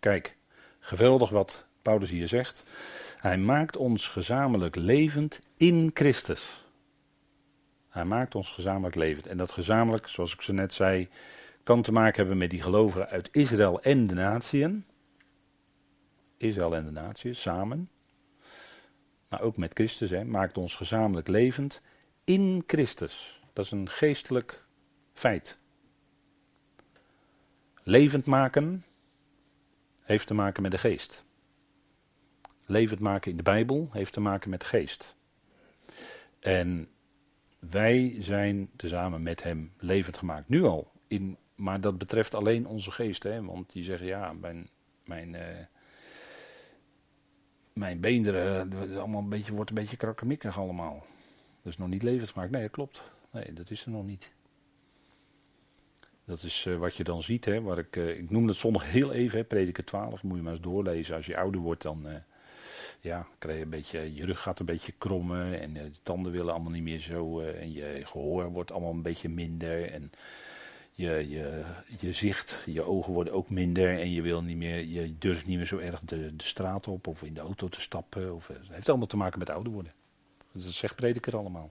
Kijk, 0.01 0.37
geweldig 0.79 1.31
wat 1.31 1.67
Paulus 1.83 2.11
hier 2.11 2.29
zegt. 2.29 2.65
Hij 3.17 3.39
maakt 3.39 3.77
ons 3.77 4.09
gezamenlijk 4.09 4.77
levend 4.77 5.41
in 5.57 5.91
Christus. 5.95 6.65
Hij 7.89 8.05
maakt 8.05 8.35
ons 8.35 8.51
gezamenlijk 8.51 8.95
levend. 8.95 9.27
En 9.27 9.37
dat 9.37 9.53
gezamenlijk, 9.53 10.07
zoals 10.07 10.33
ik 10.33 10.41
zo 10.41 10.53
net 10.53 10.75
zei, 10.75 11.09
kan 11.63 11.83
te 11.83 11.93
maken 11.93 12.17
hebben 12.17 12.39
met 12.39 12.51
die 12.51 12.63
gelovigen 12.63 13.09
uit 13.09 13.29
Israël 13.33 13.83
en 13.83 14.07
de 14.07 14.15
natieën. 14.15 14.85
Israël 16.37 16.75
en 16.75 16.85
de 16.85 16.91
natieën, 16.91 17.35
samen. 17.35 17.91
Maar 19.29 19.41
ook 19.41 19.57
met 19.57 19.75
Christus, 19.75 20.11
hè, 20.11 20.25
maakt 20.25 20.59
ons 20.59 20.75
gezamenlijk 20.75 21.29
levend 21.29 21.83
in 22.25 22.63
Christus. 22.67 23.43
Dat 23.53 23.65
is 23.65 23.71
een 23.71 23.89
geestelijk 23.89 24.65
feit. 25.13 25.59
Levend 27.83 28.27
maken 28.27 28.85
heeft 30.03 30.27
te 30.27 30.35
maken 30.35 30.63
met 30.63 30.71
de 30.71 30.79
geest. 30.79 31.25
Levend 32.67 33.01
maken 33.01 33.31
in 33.31 33.37
de 33.37 33.43
Bijbel 33.43 33.89
heeft 33.93 34.13
te 34.13 34.21
maken 34.21 34.51
met 34.51 34.65
geest. 34.65 35.15
En 36.41 36.89
wij 37.59 38.15
zijn 38.19 38.71
tezamen 38.77 39.23
met 39.23 39.43
hem 39.43 39.73
levend 39.79 40.19
gemaakt. 40.19 40.49
Nu 40.49 40.65
al. 40.65 40.91
In, 41.07 41.37
maar 41.57 41.81
dat 41.81 41.99
betreft 41.99 42.35
alleen 42.35 42.67
onze 42.67 42.91
geest. 42.91 43.23
Hè? 43.23 43.45
Want 43.45 43.73
die 43.73 43.85
zeggen 43.85 44.07
ja, 44.07 44.33
mijn, 44.33 44.69
mijn, 45.05 45.35
uh, 45.35 45.41
mijn 47.73 48.01
beenderen 48.01 48.71
allemaal 48.99 49.21
een 49.21 49.29
beetje, 49.29 49.55
wordt 49.55 49.71
een 49.71 49.77
beetje 49.77 49.97
krakkemikkig 49.97 50.59
allemaal. 50.59 51.07
Dat 51.63 51.73
is 51.73 51.79
nog 51.79 51.89
niet 51.89 52.03
levend 52.03 52.31
gemaakt. 52.31 52.51
Nee, 52.51 52.63
dat 52.63 52.71
klopt. 52.71 53.03
Nee, 53.31 53.53
dat 53.53 53.71
is 53.71 53.85
er 53.85 53.91
nog 53.91 54.05
niet. 54.05 54.33
Dat 56.25 56.43
is 56.43 56.65
uh, 56.65 56.77
wat 56.77 56.95
je 56.95 57.05
dan 57.05 57.23
ziet. 57.23 57.45
Hè, 57.45 57.61
waar 57.61 57.79
ik, 57.79 57.97
ik 57.97 58.31
noem 58.31 58.47
het 58.47 58.57
zondag 58.57 58.91
heel 58.91 59.13
even, 59.13 59.39
hè, 59.39 59.45
prediker 59.45 59.85
12. 59.85 60.23
Moet 60.23 60.37
je 60.37 60.43
maar 60.43 60.53
eens 60.53 60.61
doorlezen. 60.61 61.17
Als 61.17 61.27
je 61.27 61.37
ouder 61.37 61.61
wordt, 61.61 61.83
dan 61.83 62.07
ja, 63.01 63.27
krijg 63.39 63.57
je 63.57 63.63
een 63.63 63.71
beetje, 63.71 64.15
je 64.15 64.25
rug 64.25 64.43
gaat 64.43 64.61
een 64.61 64.67
beetje 64.67 64.93
krommen 64.99 65.61
en 65.61 65.73
de 65.73 65.91
tanden 66.03 66.33
willen 66.33 66.53
allemaal 66.53 66.73
niet 66.73 66.83
meer 66.83 67.01
zo. 67.01 67.41
Uh, 67.41 67.61
en 67.61 67.73
je 67.73 68.03
gehoor 68.05 68.51
wordt 68.51 68.73
allemaal 68.73 68.93
een 68.93 69.03
beetje 69.03 69.29
minder. 69.29 69.93
En 69.93 70.13
je, 70.93 71.29
je, 71.29 71.65
je 72.01 72.13
zicht, 72.13 72.63
je 72.67 72.83
ogen 72.83 73.13
worden 73.13 73.33
ook 73.33 73.51
minder. 73.51 73.99
En 73.99 74.11
je 74.11 74.23
wil 74.23 74.43
niet 74.43 74.57
meer, 74.57 74.85
je 74.85 75.19
durft 75.19 75.47
niet 75.47 75.57
meer 75.57 75.67
zo 75.67 75.79
erg 75.79 76.01
de, 76.01 76.37
de 76.37 76.45
straat 76.45 76.89
op 76.89 77.07
of 77.07 77.23
in 77.23 77.35
de 77.35 77.41
auto 77.41 77.69
te 77.69 77.81
stappen. 77.81 78.35
Of, 78.35 78.49
het 78.49 78.69
heeft 78.69 78.89
allemaal 78.89 79.07
te 79.07 79.17
maken 79.17 79.39
met 79.39 79.51
ouder 79.51 79.73
worden. 79.73 79.93
Dat 80.53 80.63
zegt 80.63 80.97
prediker 80.97 81.37
allemaal. 81.37 81.71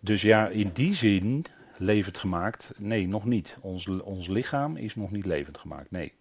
Dus 0.00 0.22
ja, 0.22 0.48
in 0.48 0.70
die 0.72 0.94
zin 0.94 1.44
levend 1.78 2.18
gemaakt? 2.18 2.72
Nee, 2.76 3.08
nog 3.08 3.24
niet. 3.24 3.56
Ons, 3.60 3.88
ons 3.88 4.28
lichaam 4.28 4.76
is 4.76 4.94
nog 4.94 5.10
niet 5.10 5.26
levend 5.26 5.58
gemaakt. 5.58 5.90
Nee 5.90 6.12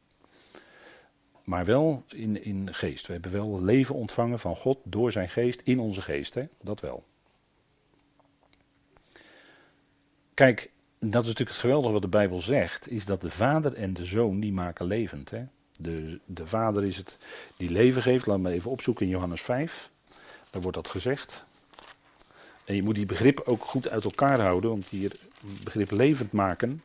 maar 1.47 1.65
wel 1.65 2.03
in, 2.07 2.43
in 2.43 2.73
geest. 2.73 3.07
We 3.07 3.13
hebben 3.13 3.31
wel 3.31 3.61
leven 3.61 3.95
ontvangen 3.95 4.39
van 4.39 4.55
God 4.55 4.77
door 4.83 5.11
zijn 5.11 5.29
geest 5.29 5.61
in 5.63 5.79
onze 5.79 6.01
geest. 6.01 6.33
Hè? 6.33 6.47
Dat 6.61 6.79
wel. 6.79 7.05
Kijk, 10.33 10.71
dat 10.99 11.21
is 11.21 11.27
natuurlijk 11.27 11.49
het 11.49 11.57
geweldige 11.57 11.93
wat 11.93 12.01
de 12.01 12.07
Bijbel 12.07 12.39
zegt, 12.39 12.89
is 12.89 13.05
dat 13.05 13.21
de 13.21 13.29
vader 13.29 13.73
en 13.73 13.93
de 13.93 14.05
zoon 14.05 14.39
die 14.39 14.53
maken 14.53 14.85
levend. 14.85 15.29
Hè? 15.29 15.43
De, 15.79 16.19
de 16.25 16.47
vader 16.47 16.85
is 16.85 16.97
het 16.97 17.17
die 17.57 17.69
leven 17.69 18.01
geeft. 18.01 18.25
Laat 18.25 18.39
me 18.39 18.51
even 18.51 18.71
opzoeken 18.71 19.05
in 19.05 19.11
Johannes 19.11 19.41
5. 19.41 19.91
Daar 20.49 20.61
wordt 20.61 20.77
dat 20.77 20.89
gezegd. 20.89 21.45
En 22.65 22.75
je 22.75 22.83
moet 22.83 22.95
die 22.95 23.05
begrippen 23.05 23.45
ook 23.45 23.65
goed 23.65 23.89
uit 23.89 24.03
elkaar 24.03 24.39
houden, 24.39 24.69
want 24.69 24.87
hier 24.87 25.19
begrip 25.63 25.91
levend 25.91 26.31
maken 26.31 26.81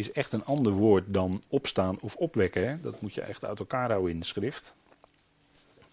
is 0.00 0.12
echt 0.12 0.32
een 0.32 0.44
ander 0.44 0.72
woord 0.72 1.04
dan 1.06 1.42
opstaan 1.48 2.00
of 2.00 2.16
opwekken. 2.16 2.68
Hè? 2.68 2.80
Dat 2.80 3.00
moet 3.00 3.14
je 3.14 3.20
echt 3.20 3.44
uit 3.44 3.58
elkaar 3.58 3.90
houden 3.90 4.10
in 4.10 4.20
de 4.20 4.26
schrift. 4.26 4.74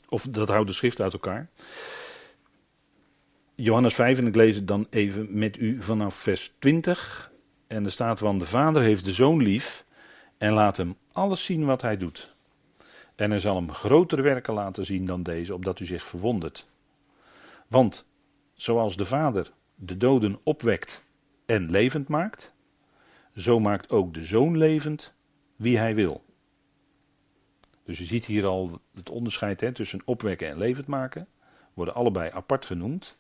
Of 0.10 0.28
dat 0.30 0.50
houdt 0.50 0.68
de 0.68 0.74
schrift 0.74 1.02
uit 1.02 1.14
elkaar. 1.14 1.50
Johannes 3.56 3.94
5, 3.96 4.18
en 4.18 4.28
ik 4.28 4.36
lees 4.36 4.56
het 4.56 4.68
dan 4.68 4.88
even 4.90 5.28
met 5.38 5.58
u 5.58 5.82
vanaf 5.82 6.16
vers 6.16 6.54
20. 6.60 7.32
En 7.68 7.86
er 7.86 7.92
staat 7.92 8.20
van, 8.20 8.40
de 8.40 8.46
vader 8.46 8.82
heeft 8.82 9.06
de 9.06 9.14
zoon 9.14 9.44
lief 9.44 9.86
en 10.38 10.54
laat 10.54 10.78
hem 10.78 10.96
alles 11.12 11.44
zien 11.44 11.66
wat 11.66 11.82
hij 11.82 11.98
doet. 11.98 12.36
En 13.16 13.30
hij 13.30 13.40
zal 13.40 13.56
hem 13.56 13.72
grotere 13.72 14.22
werken 14.22 14.54
laten 14.54 14.86
zien 14.86 15.06
dan 15.06 15.24
deze, 15.24 15.54
opdat 15.54 15.80
u 15.80 15.86
zich 15.86 16.06
verwondert. 16.06 16.68
Want 17.68 18.08
zoals 18.54 18.98
de 18.98 19.06
vader 19.06 19.52
de 19.76 19.98
doden 19.98 20.40
opwekt 20.44 21.04
en 21.46 21.72
levend 21.72 22.08
maakt, 22.08 22.54
zo 23.38 23.60
maakt 23.60 23.90
ook 23.90 24.14
de 24.14 24.24
zoon 24.24 24.58
levend 24.58 25.14
wie 25.56 25.78
hij 25.78 25.96
wil. 25.96 26.24
Dus 27.84 27.98
je 27.98 28.06
ziet 28.06 28.26
hier 28.26 28.46
al 28.46 28.82
het 28.94 29.10
onderscheid 29.10 29.62
hè, 29.62 29.72
tussen 29.72 30.02
opwekken 30.06 30.48
en 30.48 30.58
levend 30.58 30.88
maken. 30.88 31.28
Worden 31.74 31.94
allebei 31.94 32.32
apart 32.32 32.66
genoemd. 32.66 33.18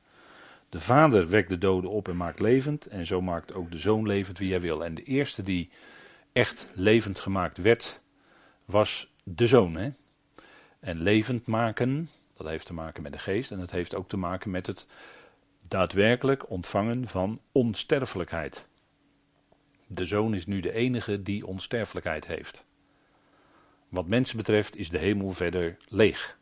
De 0.69 0.79
vader 0.79 1.27
wekt 1.27 1.49
de 1.49 1.57
doden 1.57 1.89
op 1.89 2.07
en 2.07 2.17
maakt 2.17 2.39
levend. 2.39 2.85
En 2.85 3.05
zo 3.05 3.21
maakt 3.21 3.53
ook 3.53 3.71
de 3.71 3.77
zoon 3.77 4.07
levend 4.07 4.37
wie 4.37 4.51
hij 4.51 4.61
wil. 4.61 4.85
En 4.85 4.95
de 4.95 5.03
eerste 5.03 5.43
die 5.43 5.69
echt 6.31 6.71
levend 6.73 7.19
gemaakt 7.19 7.57
werd, 7.57 8.01
was 8.65 9.13
de 9.23 9.47
zoon. 9.47 9.75
Hè? 9.75 9.91
En 10.79 11.01
levend 11.01 11.45
maken, 11.45 12.09
dat 12.33 12.47
heeft 12.47 12.65
te 12.65 12.73
maken 12.73 13.03
met 13.03 13.13
de 13.13 13.19
geest. 13.19 13.51
En 13.51 13.59
dat 13.59 13.71
heeft 13.71 13.95
ook 13.95 14.09
te 14.09 14.17
maken 14.17 14.51
met 14.51 14.67
het 14.67 14.87
daadwerkelijk 15.67 16.49
ontvangen 16.49 17.07
van 17.07 17.41
onsterfelijkheid. 17.51 18.67
De 19.87 20.05
zoon 20.05 20.33
is 20.33 20.45
nu 20.45 20.59
de 20.59 20.73
enige 20.73 21.23
die 21.23 21.45
onsterfelijkheid 21.45 22.27
heeft. 22.27 22.65
Wat 23.89 24.07
mensen 24.07 24.37
betreft 24.37 24.75
is 24.75 24.89
de 24.89 24.97
hemel 24.97 25.31
verder 25.31 25.77
leeg. 25.87 26.37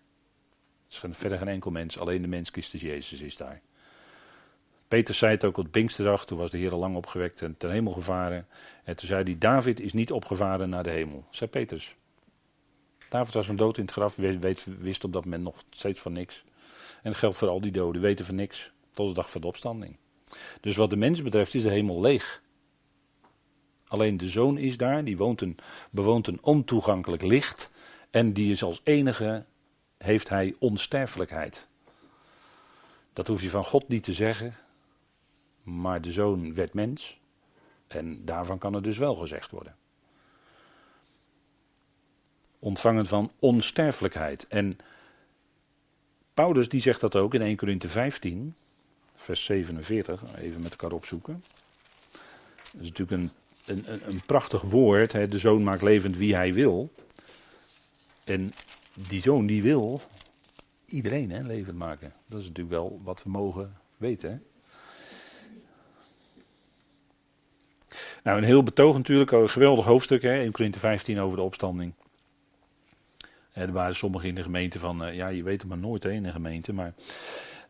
Er 1.02 1.10
is 1.10 1.18
verder 1.18 1.38
geen 1.38 1.48
enkel 1.48 1.72
mens, 1.72 2.00
alleen 2.00 2.22
de 2.22 2.28
mens 2.28 2.50
Christus 2.50 2.82
Jezus 2.82 3.22
is 3.22 3.38
daar. 3.38 3.62
Peter 4.88 5.14
zei 5.14 5.32
het 5.32 5.46
ook 5.46 5.58
op 5.58 5.72
Pinksterdag, 5.72 6.26
toen 6.26 6.38
was 6.38 6.52
de 6.52 6.58
Heer 6.58 6.72
al 6.72 6.80
lang 6.80 6.96
opgewekt 6.96 7.42
en 7.42 7.58
ten 7.58 7.72
hemel 7.72 7.94
gevaren. 7.94 8.48
En 8.84 8.96
toen 8.96 9.08
zei 9.08 9.24
hij, 9.24 9.38
David 9.38 9.80
is 9.80 9.94
niet 9.94 10.12
opgevaren 10.12 10.70
naar 10.70 10.84
de 10.84 10.90
hemel. 10.90 11.26
Zei 11.30 11.50
Petrus. 11.50 11.96
David 13.10 13.34
was 13.34 13.48
een 13.48 13.56
dood 13.56 13.78
in 13.78 13.84
het 13.84 13.92
graf, 13.94 14.16
wist 14.80 15.04
op 15.04 15.14
dat 15.14 15.24
moment 15.24 15.44
nog 15.44 15.64
steeds 15.70 16.02
van 16.02 16.14
niks. 16.14 16.44
En 17.04 17.12
dat 17.12 17.16
geldt 17.16 17.38
voor 17.38 17.48
al 17.48 17.62
die 17.62 17.72
doden, 17.72 18.02
weten 18.02 18.26
van 18.26 18.36
niks. 18.36 18.72
Tot 18.92 19.08
de 19.08 19.14
dag 19.14 19.32
van 19.32 19.42
de 19.42 19.48
opstanding. 19.48 19.98
Dus 20.62 20.76
wat 20.76 20.90
de 20.90 20.96
mens 20.96 21.22
betreft 21.22 21.54
is 21.54 21.64
de 21.64 21.70
hemel 21.70 22.02
leeg. 22.02 22.42
Alleen 23.96 24.18
de 24.18 24.30
zoon 24.30 24.58
is 24.58 24.78
daar, 24.78 25.04
die 25.04 25.18
woont 25.18 25.42
een, 25.42 25.58
bewoont 25.90 26.28
een 26.28 26.38
ontoegankelijk 26.42 27.22
licht. 27.22 27.72
En 28.10 28.34
die 28.34 28.52
is 28.52 28.64
als 28.64 28.82
enige, 28.84 29.46
heeft 29.98 30.30
hij 30.30 30.56
onsterfelijkheid. 30.60 31.68
Dat 33.14 33.28
hoef 33.28 33.42
je 33.42 33.50
van 33.50 33.64
God 33.64 33.88
niet 33.88 34.04
te 34.04 34.14
zeggen. 34.14 34.54
Maar 35.64 36.02
de 36.02 36.12
zoon 36.12 36.54
werd 36.54 36.74
mens. 36.74 37.20
En 37.88 38.26
daarvan 38.26 38.58
kan 38.58 38.74
het 38.74 38.84
dus 38.84 38.98
wel 38.98 39.16
gezegd 39.16 39.52
worden. 39.52 39.76
Ontvangen 42.60 43.06
van 43.06 43.32
onsterfelijkheid. 43.40 44.48
En 44.48 44.78
Paulus 46.34 46.70
die 46.70 46.82
zegt 46.82 47.02
dat 47.02 47.16
ook 47.16 47.34
in 47.34 47.42
1 47.42 47.58
Corinthië 47.58 47.88
15, 47.88 48.56
vers 49.16 49.44
47. 49.44 50.24
Even 50.38 50.62
met 50.62 50.72
elkaar 50.72 50.92
opzoeken. 50.92 51.44
Dat 52.72 52.82
is 52.82 52.90
natuurlijk 52.90 53.22
een, 53.22 53.32
een, 53.66 53.86
een 54.08 54.22
prachtig 54.26 54.62
woord. 54.62 55.12
Hè? 55.12 55.28
De 55.28 55.40
zoon 55.40 55.64
maakt 55.64 55.82
levend 55.82 56.18
wie 56.18 56.36
hij 56.36 56.54
wil. 56.54 56.94
En 58.24 58.54
die 58.94 59.22
zoon 59.22 59.46
die 59.46 59.62
wil 59.64 60.02
iedereen 60.86 61.32
hè, 61.32 61.42
levend 61.42 61.78
maken. 61.78 62.14
Dat 62.28 62.40
is 62.40 62.48
natuurlijk 62.48 62.76
wel 62.76 63.02
wat 63.04 63.24
we 63.24 63.30
mogen 63.30 63.78
weten. 63.98 64.44
Nou, 68.24 68.38
een 68.38 68.44
heel 68.44 68.64
betoog 68.64 68.96
natuurlijk, 68.96 69.32
een 69.32 69.50
geweldig 69.50 69.86
hoofdstuk, 69.86 70.22
hè, 70.22 70.42
in 70.42 70.52
Korinthe 70.52 70.80
15 70.80 71.20
over 71.20 71.38
de 71.38 71.44
opstanding. 71.44 71.94
Er 73.52 73.72
waren 73.72 73.96
sommigen 73.96 74.30
in 74.30 74.36
de 74.36 74.44
gemeente 74.44 74.80
van, 74.80 75.04
eh, 75.04 75.16
ja, 75.16 75.28
je 75.28 75.44
weet 75.44 75.62
het 75.62 75.70
maar 75.70 75.78
nooit 75.78 76.04
hè, 76.04 76.12
in 76.12 76.24
de 76.24 76.32
gemeente, 76.32 76.74
maar 76.74 76.94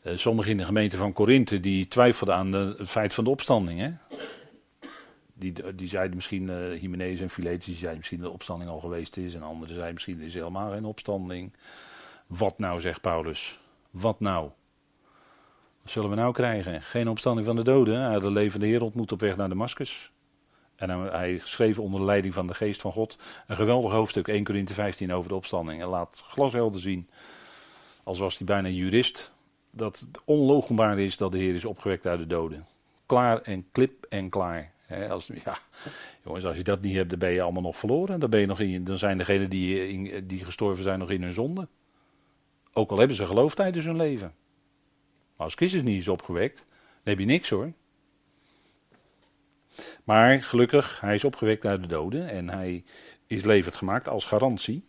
uh, 0.04 0.18
sommigen 0.18 0.52
in 0.52 0.58
de 0.58 0.66
gemeente 0.66 0.98
van 0.98 1.14
Korinthe 1.14 1.60
die 1.60 1.88
twijfelden 1.88 2.36
aan 2.36 2.52
het 2.52 2.90
feit 2.90 3.14
van 3.14 3.24
de 3.24 3.30
opstanding. 3.30 3.80
Hè. 3.80 3.92
Die, 5.38 5.76
die 5.76 5.88
zeiden 5.88 6.16
misschien, 6.16 6.48
uh, 6.48 7.22
en 7.22 7.30
Filetus, 7.30 7.66
die 7.66 7.76
zeiden 7.76 7.98
misschien 7.98 8.20
de 8.20 8.30
opstanding 8.30 8.70
al 8.70 8.80
geweest 8.80 9.18
is. 9.18 9.36
En 9.36 9.44
anderen 9.44 9.74
zeiden 9.74 9.94
misschien, 9.94 10.20
er 10.20 10.26
is 10.26 10.34
helemaal 10.34 10.72
geen 10.72 10.86
opstanding. 10.86 11.54
Wat 12.28 12.60
nou, 12.60 12.80
zegt 12.80 13.02
Paulus. 13.02 13.60
Wat 13.90 14.20
nou? 14.20 14.50
Wat 15.82 15.92
zullen 15.92 16.10
we 16.10 16.16
nou 16.16 16.34
krijgen? 16.34 16.82
Geen 16.82 17.10
opstanding 17.10 17.46
van 17.46 17.56
de 17.56 17.64
doden. 17.64 18.22
De 18.22 18.32
levende 18.32 18.66
Heer 18.66 18.82
ontmoet 18.82 19.12
op 19.12 19.20
weg 19.20 19.36
naar 19.36 19.50
Damascus. 19.50 20.12
En 20.76 20.90
hij 20.90 21.42
schreef 21.44 21.80
onder 21.80 22.00
de 22.00 22.06
leiding 22.06 22.34
van 22.34 22.48
de 22.48 22.54
geest 22.54 22.82
van 22.82 22.92
God 22.92 23.18
een 23.48 23.56
geweldig 23.56 23.92
hoofdstuk, 23.92 24.28
1 24.28 24.44
Corinthië 24.44 24.74
15, 24.74 25.14
over 25.14 25.30
de 25.30 25.36
opstanding. 25.36 25.82
En 25.82 25.88
laat 25.88 26.24
glashelder 26.28 26.82
zien, 26.82 27.10
als 28.04 28.20
was 28.20 28.38
hij 28.38 28.46
bijna 28.46 28.68
jurist, 28.68 29.32
dat 29.72 30.00
het 30.00 30.22
onlogenbaar 30.26 31.00
is 31.00 31.18
dat 31.18 31.32
de 31.32 31.38
Heer 31.38 31.56
is 31.56 31.66
opgewekt 31.66 32.06
uit 32.06 32.20
de 32.20 32.28
doden. 32.28 32.66
Klaar 33.06 33.42
en 33.42 33.66
klip 33.72 34.06
en 34.10 34.30
klaar. 34.30 34.74
Als, 35.10 35.32
ja, 35.44 35.58
jongens, 36.24 36.46
als 36.46 36.58
je 36.58 36.64
dat 36.64 36.82
niet 36.82 36.96
hebt, 36.96 37.10
dan 37.10 37.20
ben 37.20 37.32
je 37.32 37.42
allemaal 37.42 37.62
nog 37.62 37.78
verloren. 37.78 38.20
Dan, 38.20 38.30
ben 38.30 38.40
je 38.40 38.46
nog 38.46 38.60
in, 38.60 38.84
dan 38.84 38.98
zijn 38.98 39.18
degenen 39.18 39.50
die, 39.50 40.26
die 40.26 40.46
gestorven 40.46 40.84
zijn 40.84 41.00
nog 41.00 41.10
in 41.10 41.24
hun 41.24 41.34
zonde. 41.34 41.68
Ook 42.74 42.92
al 42.92 42.98
hebben 42.98 43.16
ze 43.16 43.26
geloof 43.26 43.56
tijdens 43.56 43.86
hun 43.86 43.96
leven. 43.96 44.34
Maar 45.36 45.46
als 45.46 45.56
Christus 45.56 45.82
niet 45.82 46.02
is 46.02 46.08
opgewekt, 46.08 46.58
dan 46.58 47.14
heb 47.14 47.20
je 47.20 47.26
niks 47.26 47.50
hoor. 47.50 47.72
Maar 50.04 50.44
gelukkig, 50.44 51.02
hij 51.02 51.14
is 51.14 51.24
opgewekt 51.24 51.66
uit 51.66 51.82
de 51.82 51.88
doden 51.88 52.30
en 52.30 52.50
hij 52.50 52.84
is 53.28 53.44
levend 53.44 53.76
gemaakt 53.76 54.08
als 54.08 54.26
garantie. 54.26 54.84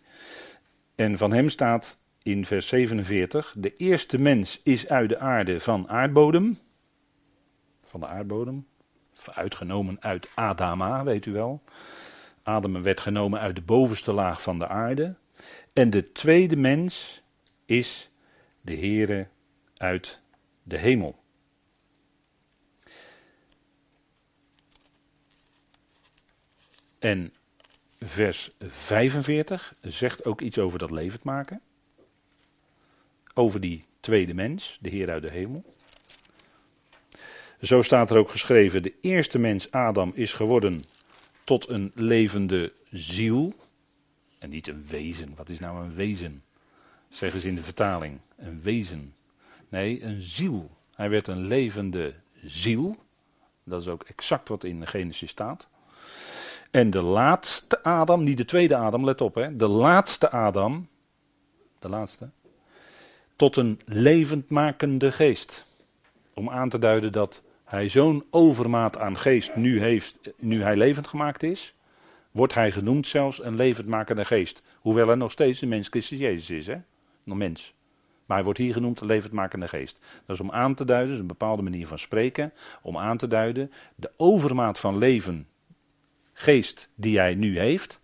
En 0.94 1.16
van 1.18 1.32
hem 1.32 1.48
staat 1.48 1.98
in 2.22 2.44
vers 2.44 2.68
47: 2.68 3.54
De 3.58 3.76
eerste 3.76 4.18
mens 4.18 4.60
is 4.62 4.88
uit 4.88 5.08
de 5.08 5.18
aarde 5.18 5.60
van 5.60 5.88
aardbodem. 5.88 6.58
Van 7.82 8.00
de 8.00 8.06
aardbodem. 8.06 8.66
Uitgenomen 9.34 9.96
uit 10.00 10.30
Adama, 10.34 11.04
weet 11.04 11.26
u 11.26 11.32
wel. 11.32 11.62
Adam 12.42 12.82
werd 12.82 13.00
genomen 13.00 13.40
uit 13.40 13.56
de 13.56 13.62
bovenste 13.62 14.12
laag 14.12 14.42
van 14.42 14.58
de 14.58 14.68
aarde. 14.68 15.14
En 15.72 15.90
de 15.90 16.12
tweede 16.12 16.56
mens 16.56 17.22
is 17.64 18.10
de 18.60 18.76
Heere 18.76 19.28
uit 19.76 20.20
de 20.62 20.78
hemel. 20.78 21.18
En 26.98 27.32
vers 27.98 28.50
45 28.58 29.74
zegt 29.80 30.24
ook 30.24 30.40
iets 30.40 30.58
over 30.58 30.78
dat 30.78 30.90
levend 30.90 31.22
maken. 31.22 31.60
Over 33.34 33.60
die 33.60 33.84
tweede 34.00 34.34
mens, 34.34 34.78
de 34.80 34.88
Heer 34.88 35.10
uit 35.10 35.22
de 35.22 35.30
hemel. 35.30 35.64
Zo 37.60 37.82
staat 37.82 38.10
er 38.10 38.16
ook 38.16 38.30
geschreven: 38.30 38.82
de 38.82 38.94
eerste 39.00 39.38
mens, 39.38 39.70
Adam, 39.70 40.12
is 40.14 40.32
geworden 40.32 40.84
tot 41.44 41.68
een 41.68 41.92
levende 41.94 42.72
ziel. 42.90 43.52
En 44.38 44.50
niet 44.50 44.68
een 44.68 44.84
wezen. 44.88 45.32
Wat 45.36 45.48
is 45.48 45.58
nou 45.58 45.84
een 45.84 45.94
wezen? 45.94 46.42
Zeggen 47.08 47.40
ze 47.40 47.48
in 47.48 47.54
de 47.54 47.62
vertaling. 47.62 48.18
Een 48.36 48.62
wezen. 48.62 49.14
Nee, 49.68 50.02
een 50.02 50.22
ziel. 50.22 50.70
Hij 50.94 51.10
werd 51.10 51.26
een 51.26 51.46
levende 51.46 52.14
ziel. 52.44 52.96
Dat 53.64 53.80
is 53.80 53.88
ook 53.88 54.02
exact 54.02 54.48
wat 54.48 54.64
in 54.64 54.86
Genesis 54.86 55.30
staat. 55.30 55.68
En 56.70 56.90
de 56.90 57.02
laatste 57.02 57.82
Adam, 57.82 58.24
niet 58.24 58.36
de 58.36 58.44
tweede 58.44 58.76
Adam, 58.76 59.04
let 59.04 59.20
op 59.20 59.34
hè, 59.34 59.56
de 59.56 59.66
laatste 59.66 60.30
Adam, 60.30 60.88
de 61.78 61.88
laatste, 61.88 62.28
tot 63.36 63.56
een 63.56 63.80
levendmakende 63.84 65.12
geest. 65.12 65.66
Om 66.34 66.50
aan 66.50 66.68
te 66.68 66.78
duiden 66.78 67.12
dat 67.12 67.42
hij 67.66 67.88
zo'n 67.88 68.24
overmaat 68.30 68.98
aan 68.98 69.16
geest 69.16 69.56
nu 69.56 69.80
heeft, 69.80 70.20
nu 70.38 70.62
hij 70.62 70.76
levend 70.76 71.06
gemaakt 71.06 71.42
is, 71.42 71.74
wordt 72.30 72.54
hij 72.54 72.72
genoemd 72.72 73.06
zelfs 73.06 73.42
een 73.42 73.56
levendmakende 73.56 74.24
geest. 74.24 74.62
Hoewel 74.80 75.06
hij 75.06 75.16
nog 75.16 75.30
steeds 75.30 75.58
de 75.58 75.66
mens 75.66 75.88
Christus 75.88 76.18
Jezus 76.18 76.50
is, 76.50 76.66
hè? 76.66 76.76
Nog 77.24 77.38
mens. 77.38 77.74
Maar 78.26 78.36
hij 78.36 78.44
wordt 78.44 78.58
hier 78.58 78.72
genoemd 78.72 78.98
de 78.98 79.06
levendmakende 79.06 79.68
geest. 79.68 79.98
Dat 80.26 80.36
is 80.36 80.42
om 80.42 80.50
aan 80.50 80.74
te 80.74 80.84
duiden, 80.84 81.08
dat 81.08 81.16
is 81.16 81.20
een 81.22 81.38
bepaalde 81.38 81.62
manier 81.62 81.86
van 81.86 81.98
spreken, 81.98 82.52
om 82.82 82.98
aan 82.98 83.16
te 83.16 83.28
duiden 83.28 83.72
de 83.94 84.10
overmaat 84.16 84.78
van 84.78 84.98
leven 84.98 85.48
geest 86.32 86.88
die 86.94 87.18
hij 87.18 87.34
nu 87.34 87.58
heeft, 87.58 88.00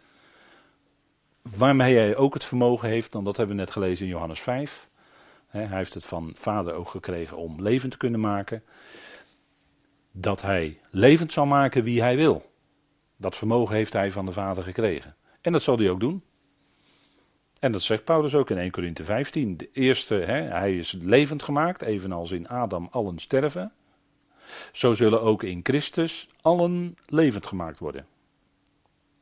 waarmee 1.42 1.96
hij 1.96 2.16
ook 2.16 2.35
het 2.35 2.44
vermogen 2.44 2.88
heeft, 2.88 3.12
dan 3.12 3.25
dat 3.25 3.37
hebben 3.37 3.57
we 3.57 3.62
net 3.62 3.72
gelezen 3.72 4.07
in 4.07 4.12
Johannes 4.12 4.40
5. 4.40 4.88
hij 5.46 5.66
heeft 5.66 5.94
het 5.94 6.05
van 6.05 6.33
vader 6.35 6.75
ook 6.75 6.88
gekregen 6.88 7.37
om 7.37 7.62
levend 7.62 7.92
te 7.92 7.98
kunnen 7.98 8.20
maken. 8.20 8.62
Dat 10.12 10.42
hij 10.42 10.81
levend 10.90 11.33
zal 11.33 11.46
maken 11.46 11.85
wie 11.85 12.01
hij 12.01 12.16
wil. 12.16 12.51
Dat 13.16 13.37
vermogen 13.37 13.77
heeft 13.77 13.92
hij 13.92 14.11
van 14.11 14.27
de 14.27 14.33
vader 14.33 14.64
gekregen. 14.64 15.16
En 15.40 15.53
dat 15.53 15.62
zal 15.62 15.79
hij 15.79 15.90
ook 15.90 16.01
doen. 16.01 16.22
En 17.59 17.72
dat 17.72 17.83
zegt 17.83 18.05
Paulus 18.05 18.35
ook 18.35 18.51
in 18.51 18.59
1 18.59 18.70
Corinthië 18.70 19.05
15. 19.05 19.57
De 19.57 19.68
eerste, 19.72 20.14
hij 20.14 20.77
is 20.77 20.92
levend 21.01 21.42
gemaakt, 21.42 21.83
evenals 21.83 22.31
in 22.31 22.48
Adam 22.48 22.88
allen 22.90 23.18
sterven. 23.18 23.72
Zo 24.72 24.94
zullen 24.94 25.22
ook 25.22 25.42
in 25.42 25.61
Christus 25.62 26.29
allen 26.40 26.96
levend 27.07 27.46
gemaakt 27.46 27.79
worden. 27.79 28.07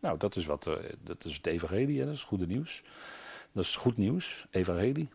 Nou, 0.01 0.19
dat 0.19 0.37
is, 0.37 0.47
wat, 0.47 0.67
uh, 0.67 0.75
dat 1.05 1.25
is 1.25 1.37
het 1.37 1.47
evangelie, 1.47 1.99
hè? 1.99 2.05
dat 2.05 2.15
is 2.15 2.25
goede 2.25 2.47
nieuws. 2.47 2.83
Dat 3.53 3.65
is 3.65 3.77
goed 3.77 3.97
nieuws, 3.97 4.47
evangelie. 4.51 5.09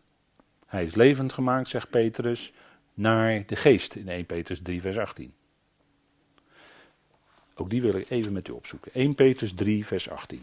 Hij 0.66 0.84
is 0.84 0.94
levend 0.94 1.32
gemaakt, 1.32 1.68
zegt 1.68 1.90
Petrus, 1.90 2.52
naar 2.94 3.46
de 3.46 3.56
geest 3.56 3.94
in 3.94 4.08
1 4.08 4.26
Petrus 4.26 4.60
3, 4.62 4.80
vers 4.80 4.98
18. 4.98 5.34
Ook 7.58 7.70
die 7.70 7.82
wil 7.82 7.94
ik 7.94 8.10
even 8.10 8.32
met 8.32 8.48
u 8.48 8.52
opzoeken. 8.52 8.92
1 8.94 9.14
Petrus 9.14 9.54
3, 9.54 9.86
vers 9.86 10.10
18. 10.10 10.42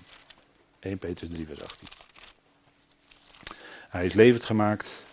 1 0.79 0.97
Petrus 0.97 1.29
3, 1.29 1.45
vers 1.45 1.61
18. 1.61 1.87
Hij 3.89 4.05
is 4.05 4.13
levend 4.13 4.45
gemaakt 4.45 5.05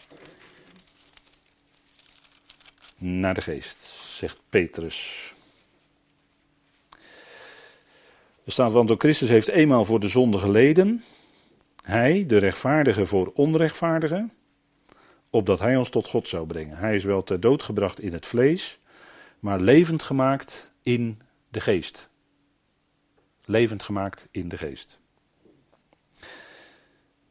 naar 2.96 3.34
de 3.34 3.40
geest, 3.40 3.76
zegt 3.88 4.40
Petrus. 4.50 5.34
Er 8.44 8.52
staat, 8.52 8.72
want 8.72 8.88
door 8.88 8.98
Christus 8.98 9.28
heeft 9.28 9.48
eenmaal 9.48 9.84
voor 9.84 10.00
de 10.00 10.08
zonde 10.08 10.38
geleden. 10.38 11.04
Hij, 11.82 12.26
de 12.26 12.38
rechtvaardige 12.38 13.06
voor 13.06 13.32
onrechtvaardige, 13.34 14.28
opdat 15.30 15.58
hij 15.58 15.76
ons 15.76 15.88
tot 15.88 16.06
God 16.06 16.28
zou 16.28 16.46
brengen. 16.46 16.76
Hij 16.76 16.94
is 16.94 17.04
wel 17.04 17.22
ter 17.22 17.40
dood 17.40 17.62
gebracht 17.62 18.00
in 18.00 18.12
het 18.12 18.26
vlees, 18.26 18.78
maar 19.38 19.60
levend 19.60 20.02
gemaakt 20.02 20.72
in 20.82 21.20
de 21.50 21.60
geest. 21.60 22.08
Levend 23.44 23.82
gemaakt 23.82 24.28
in 24.30 24.48
de 24.48 24.58
geest. 24.58 24.98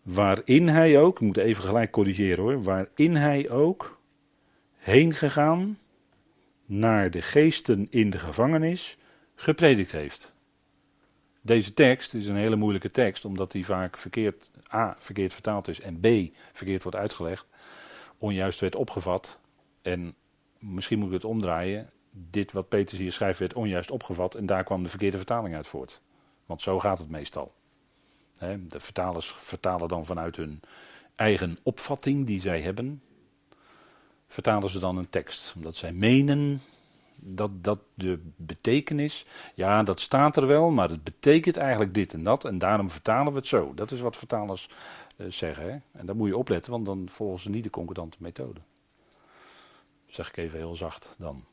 waarin 0.01 0.67
hij 0.67 0.99
ook, 0.99 1.15
ik 1.15 1.25
moet 1.25 1.37
even 1.37 1.63
gelijk 1.63 1.91
corrigeren 1.91 2.43
hoor, 2.43 2.63
waarin 2.63 3.15
hij 3.15 3.49
ook 3.49 3.99
heen 4.77 5.13
gegaan 5.13 5.79
naar 6.65 7.11
de 7.11 7.21
geesten 7.21 7.87
in 7.89 8.09
de 8.09 8.19
gevangenis 8.19 8.97
gepredikt 9.35 9.91
heeft. 9.91 10.33
Deze 11.41 11.73
tekst 11.73 12.13
is 12.13 12.27
een 12.27 12.35
hele 12.35 12.55
moeilijke 12.55 12.91
tekst, 12.91 13.25
omdat 13.25 13.51
die 13.51 13.65
vaak 13.65 13.97
verkeerd, 13.97 14.51
A, 14.73 14.95
verkeerd 14.99 15.33
vertaald 15.33 15.67
is 15.67 15.81
en 15.81 15.99
B, 15.99 16.35
verkeerd 16.53 16.83
wordt 16.83 16.97
uitgelegd, 16.97 17.47
onjuist 18.17 18.59
werd 18.59 18.75
opgevat. 18.75 19.39
En 19.81 20.15
misschien 20.59 20.99
moet 20.99 21.07
ik 21.07 21.13
het 21.13 21.25
omdraaien, 21.25 21.89
dit 22.29 22.51
wat 22.51 22.69
Petrus 22.69 22.99
hier 22.99 23.11
schrijft 23.11 23.39
werd 23.39 23.53
onjuist 23.53 23.91
opgevat 23.91 24.35
en 24.35 24.45
daar 24.45 24.63
kwam 24.63 24.83
de 24.83 24.89
verkeerde 24.89 25.17
vertaling 25.17 25.55
uit 25.55 25.67
voort. 25.67 26.01
Want 26.45 26.61
zo 26.61 26.79
gaat 26.79 26.97
het 26.97 27.09
meestal. 27.09 27.53
de 28.39 28.79
vertalers 28.79 29.33
vertalen 29.37 29.87
dan 29.87 30.05
vanuit 30.05 30.35
hun 30.35 30.61
eigen 31.15 31.57
opvatting 31.63 32.25
die 32.27 32.41
zij 32.41 32.61
hebben, 32.61 33.01
vertalen 34.27 34.69
ze 34.69 34.79
dan 34.79 34.97
een 34.97 35.09
tekst. 35.09 35.53
Omdat 35.55 35.75
zij 35.75 35.93
menen 35.93 36.61
dat, 37.15 37.63
dat 37.63 37.79
de 37.93 38.19
betekenis, 38.35 39.25
ja 39.55 39.83
dat 39.83 39.99
staat 39.99 40.37
er 40.37 40.47
wel, 40.47 40.69
maar 40.69 40.89
het 40.89 41.03
betekent 41.03 41.57
eigenlijk 41.57 41.93
dit 41.93 42.13
en 42.13 42.23
dat 42.23 42.45
en 42.45 42.57
daarom 42.57 42.89
vertalen 42.89 43.31
we 43.31 43.37
het 43.37 43.47
zo. 43.47 43.73
Dat 43.73 43.91
is 43.91 43.99
wat 43.99 44.17
vertalers 44.17 44.69
uh, 45.17 45.31
zeggen. 45.31 45.83
En 45.91 46.05
daar 46.05 46.15
moet 46.15 46.27
je 46.27 46.37
opletten, 46.37 46.71
want 46.71 46.85
dan 46.85 47.09
volgen 47.09 47.39
ze 47.39 47.49
niet 47.49 47.63
de 47.63 47.69
concordante 47.69 48.17
methode. 48.19 48.59
Zeg 50.05 50.29
ik 50.29 50.37
even 50.37 50.57
heel 50.57 50.75
zacht 50.75 51.15
dan. 51.17 51.43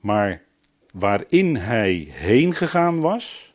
Maar 0.00 0.42
waarin 0.92 1.56
hij 1.56 2.08
heen 2.10 2.54
gegaan 2.54 3.00
was 3.00 3.54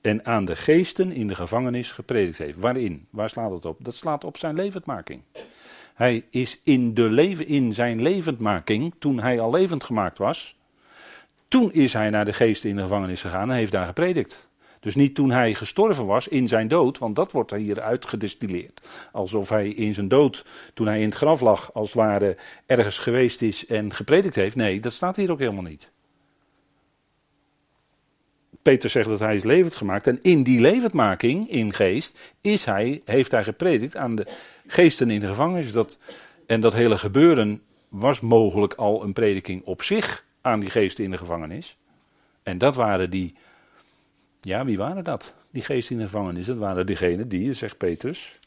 en 0.00 0.26
aan 0.26 0.44
de 0.44 0.56
geesten 0.56 1.12
in 1.12 1.26
de 1.26 1.34
gevangenis 1.34 1.92
gepredikt 1.92 2.38
heeft. 2.38 2.58
Waarin? 2.58 3.06
Waar 3.10 3.28
slaat 3.28 3.50
het 3.50 3.64
op? 3.64 3.84
Dat 3.84 3.94
slaat 3.94 4.24
op 4.24 4.36
zijn 4.36 4.54
levendmaking. 4.54 5.22
Hij 5.94 6.24
is 6.30 6.60
in, 6.62 6.94
de 6.94 7.02
leven, 7.10 7.46
in 7.46 7.74
zijn 7.74 8.02
levendmaking, 8.02 8.94
toen 8.98 9.20
hij 9.20 9.40
al 9.40 9.50
levend 9.50 9.84
gemaakt 9.84 10.18
was, 10.18 10.56
toen 11.48 11.72
is 11.72 11.92
hij 11.92 12.10
naar 12.10 12.24
de 12.24 12.32
geesten 12.32 12.70
in 12.70 12.76
de 12.76 12.82
gevangenis 12.82 13.20
gegaan 13.20 13.50
en 13.50 13.56
heeft 13.56 13.72
daar 13.72 13.86
gepredikt. 13.86 14.50
Dus 14.82 14.94
niet 14.94 15.14
toen 15.14 15.30
hij 15.30 15.54
gestorven 15.54 16.06
was 16.06 16.28
in 16.28 16.48
zijn 16.48 16.68
dood, 16.68 16.98
want 16.98 17.16
dat 17.16 17.32
wordt 17.32 17.50
hier 17.50 17.80
uitgedistilleerd. 17.80 18.80
Alsof 19.12 19.48
hij 19.48 19.68
in 19.68 19.94
zijn 19.94 20.08
dood, 20.08 20.44
toen 20.74 20.86
hij 20.86 21.00
in 21.00 21.04
het 21.04 21.14
graf 21.14 21.40
lag, 21.40 21.74
als 21.74 21.86
het 21.86 21.96
ware 21.96 22.36
ergens 22.66 22.98
geweest 22.98 23.42
is 23.42 23.66
en 23.66 23.94
gepredikt 23.94 24.34
heeft. 24.34 24.56
Nee, 24.56 24.80
dat 24.80 24.92
staat 24.92 25.16
hier 25.16 25.30
ook 25.30 25.38
helemaal 25.38 25.62
niet. 25.62 25.90
Peter 28.62 28.90
zegt 28.90 29.08
dat 29.08 29.18
hij 29.18 29.36
is 29.36 29.44
levend 29.44 29.76
gemaakt. 29.76 30.06
En 30.06 30.18
in 30.22 30.42
die 30.42 30.60
levendmaking, 30.60 31.50
in 31.50 31.72
geest, 31.72 32.18
is 32.40 32.64
hij, 32.64 33.02
heeft 33.04 33.30
hij 33.30 33.44
gepredikt 33.44 33.96
aan 33.96 34.14
de 34.14 34.26
geesten 34.66 35.10
in 35.10 35.20
de 35.20 35.26
gevangenis. 35.26 35.72
Dat, 35.72 35.98
en 36.46 36.60
dat 36.60 36.72
hele 36.72 36.98
gebeuren 36.98 37.62
was 37.88 38.20
mogelijk 38.20 38.74
al 38.74 39.02
een 39.02 39.12
prediking 39.12 39.64
op 39.64 39.82
zich 39.82 40.24
aan 40.40 40.60
die 40.60 40.70
geesten 40.70 41.04
in 41.04 41.10
de 41.10 41.18
gevangenis. 41.18 41.76
En 42.42 42.58
dat 42.58 42.74
waren 42.74 43.10
die, 43.10 43.34
ja, 44.44 44.64
wie 44.64 44.76
waren 44.76 45.04
dat? 45.04 45.34
Die 45.50 45.62
geesten 45.62 45.94
in 45.94 46.00
de 46.00 46.08
gevangenis, 46.08 46.46
dat 46.46 46.56
waren 46.56 46.86
diegenen 46.86 47.28
die, 47.28 47.52
zegt 47.52 47.76
Petrus, 47.76 48.38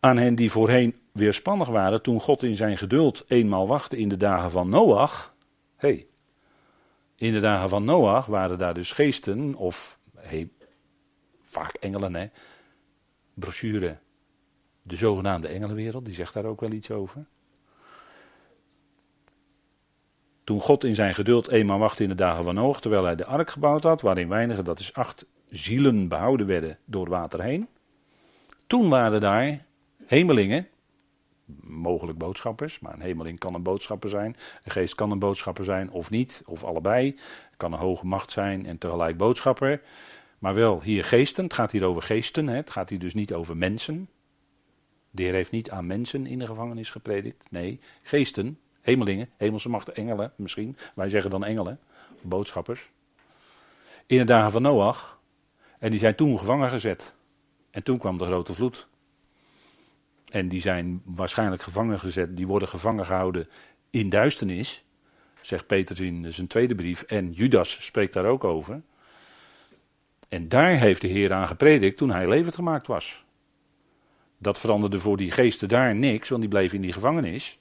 aan 0.00 0.16
hen 0.16 0.34
die 0.34 0.50
voorheen 0.50 0.94
weerspannig 1.12 1.68
waren 1.68 2.02
toen 2.02 2.20
God 2.20 2.42
in 2.42 2.56
zijn 2.56 2.78
geduld 2.78 3.24
eenmaal 3.28 3.66
wachtte 3.66 3.96
in 3.96 4.08
de 4.08 4.16
dagen 4.16 4.50
van 4.50 4.68
Noach. 4.68 5.34
hey, 5.76 6.06
in 7.14 7.32
de 7.32 7.40
dagen 7.40 7.68
van 7.68 7.84
Noach 7.84 8.26
waren 8.26 8.58
daar 8.58 8.74
dus 8.74 8.92
geesten, 8.92 9.54
of 9.54 9.98
hey, 10.16 10.50
vaak 11.40 11.74
engelen, 11.74 12.14
hè, 12.14 12.26
brochure 13.34 13.98
De 14.82 14.96
zogenaamde 14.96 15.48
Engelenwereld, 15.48 16.04
die 16.04 16.14
zegt 16.14 16.34
daar 16.34 16.44
ook 16.44 16.60
wel 16.60 16.72
iets 16.72 16.90
over. 16.90 17.26
Toen 20.50 20.60
God 20.60 20.84
in 20.84 20.94
zijn 20.94 21.14
geduld 21.14 21.48
eenmaal 21.48 21.78
wachtte 21.78 22.02
in 22.02 22.08
de 22.08 22.14
dagen 22.14 22.44
van 22.44 22.54
Noach, 22.54 22.80
terwijl 22.80 23.04
hij 23.04 23.16
de 23.16 23.24
ark 23.24 23.50
gebouwd 23.50 23.82
had, 23.82 24.00
waarin 24.00 24.28
weinige, 24.28 24.62
dat 24.62 24.78
is 24.78 24.94
acht 24.94 25.26
zielen 25.48 26.08
behouden 26.08 26.46
werden 26.46 26.78
door 26.84 27.08
water 27.08 27.42
heen. 27.42 27.68
Toen 28.66 28.88
waren 28.88 29.20
daar 29.20 29.66
hemelingen, 30.06 30.68
mogelijk 31.62 32.18
boodschappers, 32.18 32.78
maar 32.78 32.92
een 32.92 33.00
hemeling 33.00 33.38
kan 33.38 33.54
een 33.54 33.62
boodschapper 33.62 34.10
zijn, 34.10 34.36
een 34.64 34.70
geest 34.70 34.94
kan 34.94 35.10
een 35.10 35.18
boodschapper 35.18 35.64
zijn 35.64 35.90
of 35.90 36.10
niet, 36.10 36.42
of 36.46 36.64
allebei. 36.64 37.18
Kan 37.56 37.72
een 37.72 37.78
hoge 37.78 38.06
macht 38.06 38.30
zijn 38.30 38.66
en 38.66 38.78
tegelijk 38.78 39.16
boodschapper. 39.16 39.82
Maar 40.38 40.54
wel 40.54 40.82
hier 40.82 41.04
geesten, 41.04 41.44
het 41.44 41.54
gaat 41.54 41.72
hier 41.72 41.84
over 41.84 42.02
geesten, 42.02 42.46
het 42.46 42.70
gaat 42.70 42.90
hier 42.90 42.98
dus 42.98 43.14
niet 43.14 43.32
over 43.32 43.56
mensen. 43.56 44.08
De 45.10 45.22
Heer 45.22 45.32
heeft 45.32 45.50
niet 45.50 45.70
aan 45.70 45.86
mensen 45.86 46.26
in 46.26 46.38
de 46.38 46.46
gevangenis 46.46 46.90
gepredikt. 46.90 47.50
Nee, 47.50 47.80
geesten, 48.02 48.58
hemelingen, 48.90 49.28
hemelse 49.36 49.68
machten, 49.68 49.94
engelen 49.94 50.32
misschien. 50.36 50.76
Wij 50.94 51.08
zeggen 51.08 51.30
dan 51.30 51.44
engelen, 51.44 51.78
boodschappers. 52.20 52.90
In 54.06 54.18
de 54.18 54.24
dagen 54.24 54.50
van 54.50 54.62
Noach. 54.62 55.18
En 55.78 55.90
die 55.90 56.00
zijn 56.00 56.14
toen 56.14 56.38
gevangen 56.38 56.70
gezet. 56.70 57.14
En 57.70 57.82
toen 57.82 57.98
kwam 57.98 58.18
de 58.18 58.24
grote 58.24 58.52
vloed. 58.52 58.86
En 60.30 60.48
die 60.48 60.60
zijn 60.60 61.02
waarschijnlijk 61.04 61.62
gevangen 61.62 62.00
gezet, 62.00 62.36
die 62.36 62.46
worden 62.46 62.68
gevangen 62.68 63.06
gehouden 63.06 63.48
in 63.90 64.08
duisternis. 64.08 64.84
Zegt 65.40 65.66
Peter 65.66 66.04
in 66.04 66.32
zijn 66.32 66.46
tweede 66.46 66.74
brief. 66.74 67.02
En 67.02 67.32
Judas 67.32 67.84
spreekt 67.84 68.12
daar 68.12 68.24
ook 68.24 68.44
over. 68.44 68.82
En 70.28 70.48
daar 70.48 70.70
heeft 70.70 71.00
de 71.00 71.08
Heer 71.08 71.32
aan 71.32 71.48
gepredikt 71.48 71.96
toen 71.96 72.10
hij 72.10 72.28
levend 72.28 72.54
gemaakt 72.54 72.86
was. 72.86 73.24
Dat 74.38 74.58
veranderde 74.58 75.00
voor 75.00 75.16
die 75.16 75.30
geesten 75.30 75.68
daar 75.68 75.94
niks, 75.94 76.28
want 76.28 76.40
die 76.40 76.50
bleven 76.50 76.76
in 76.76 76.82
die 76.82 76.92
gevangenis. 76.92 77.58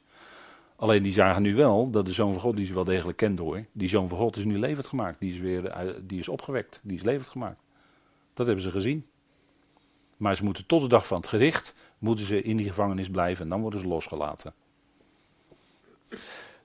Alleen 0.79 1.03
die 1.03 1.13
zagen 1.13 1.41
nu 1.41 1.55
wel 1.55 1.89
dat 1.89 2.05
de 2.05 2.13
Zoon 2.13 2.31
van 2.31 2.41
God, 2.41 2.57
die 2.57 2.65
ze 2.65 2.73
wel 2.73 2.83
degelijk 2.83 3.17
kent 3.17 3.39
hoor, 3.39 3.65
die 3.71 3.89
Zoon 3.89 4.09
van 4.09 4.17
God 4.17 4.37
is 4.37 4.45
nu 4.45 4.59
levend 4.59 4.87
gemaakt. 4.87 5.19
Die 5.19 5.29
is 5.29 5.37
weer 5.37 5.95
die 6.03 6.19
is 6.19 6.29
opgewekt, 6.29 6.79
die 6.83 6.97
is 6.97 7.03
levend 7.03 7.27
gemaakt. 7.27 7.61
Dat 8.33 8.45
hebben 8.45 8.63
ze 8.63 8.71
gezien. 8.71 9.05
Maar 10.17 10.35
ze 10.35 10.43
moeten 10.43 10.65
tot 10.65 10.81
de 10.81 10.87
dag 10.87 11.07
van 11.07 11.17
het 11.17 11.27
gericht, 11.27 11.75
moeten 11.97 12.25
ze 12.25 12.41
in 12.41 12.57
die 12.57 12.67
gevangenis 12.67 13.09
blijven 13.09 13.43
en 13.43 13.49
dan 13.49 13.61
worden 13.61 13.79
ze 13.79 13.87
losgelaten. 13.87 14.53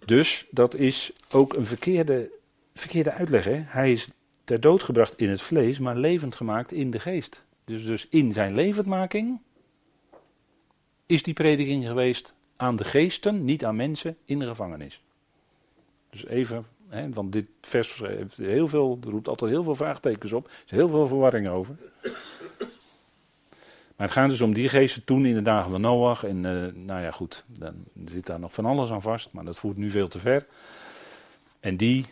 Dus 0.05 0.47
dat 0.51 0.75
is 0.75 1.13
ook 1.31 1.57
een 1.57 1.67
verkeerde, 1.67 2.31
verkeerde 2.75 3.13
uitleg. 3.13 3.45
Hè? 3.45 3.63
Hij 3.67 3.93
is 3.93 4.09
ter 4.45 4.61
dood 4.61 4.83
gebracht 4.83 5.17
in 5.17 5.29
het 5.29 5.43
vlees, 5.43 5.79
maar 5.79 5.97
levend 5.97 6.37
gemaakt 6.37 6.73
in 6.73 6.91
de 6.91 7.01
geest. 7.01 7.45
Dus, 7.65 7.85
dus 7.85 8.09
in 8.09 8.33
zijn 8.33 8.55
levendmaking 8.55 9.41
is 11.07 11.23
die 11.23 11.35
prediking 11.35 11.87
geweest 11.87 12.35
aan 12.57 12.77
de 12.77 12.85
geesten, 12.85 13.45
niet 13.45 13.65
aan 13.65 13.77
mensen 13.77 14.17
in 14.25 14.39
de 14.39 14.47
gevangenis. 14.47 15.03
Dus 16.11 16.27
even, 16.27 16.67
hè, 16.89 17.11
want 17.11 17.33
dit 17.33 17.47
vers 17.61 17.97
heeft 17.97 18.37
heel 18.37 18.69
veel, 18.69 18.99
roept 19.01 19.29
altijd 19.29 19.51
heel 19.51 19.63
veel 19.63 19.75
vraagtekens 19.75 20.33
op. 20.33 20.47
Er 20.47 20.53
is 20.65 20.71
heel 20.71 20.89
veel 20.89 21.07
verwarring 21.07 21.49
over. 21.49 21.77
Maar 23.97 24.07
het 24.07 24.17
gaat 24.17 24.29
dus 24.29 24.41
om 24.41 24.53
die 24.53 24.69
geesten 24.69 25.05
toen 25.05 25.27
in 25.27 25.35
de 25.35 25.43
dagen 25.43 25.71
van 25.71 25.81
Noach. 25.81 26.25
En 26.25 26.37
uh, 26.37 26.73
nou 26.75 27.03
ja, 27.03 27.11
goed, 27.11 27.45
dan 27.47 27.75
zit 28.05 28.27
daar 28.27 28.41
nog 28.41 28.53
van 28.53 28.67
alles 28.67 28.91
aan 28.91 29.03
vast, 29.03 29.33
maar 29.33 29.45
dat 29.45 29.59
voert 29.59 29.77
nu 29.77 29.91
veel 29.91 30.09
te 30.09 30.19
ver. 30.19 30.47
En 31.61 31.77
die 31.77 32.07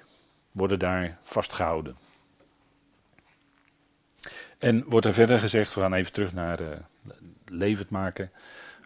worden 0.53 0.79
daar 0.79 1.19
vastgehouden. 1.23 1.97
En 4.59 4.85
wordt 4.87 5.07
er 5.07 5.13
verder 5.13 5.39
gezegd, 5.39 5.75
we 5.75 5.81
gaan 5.81 5.95
even 5.95 6.13
terug 6.13 6.33
naar 6.33 6.61
uh, 6.61 6.69
levend 7.47 7.91
maken. 7.91 8.31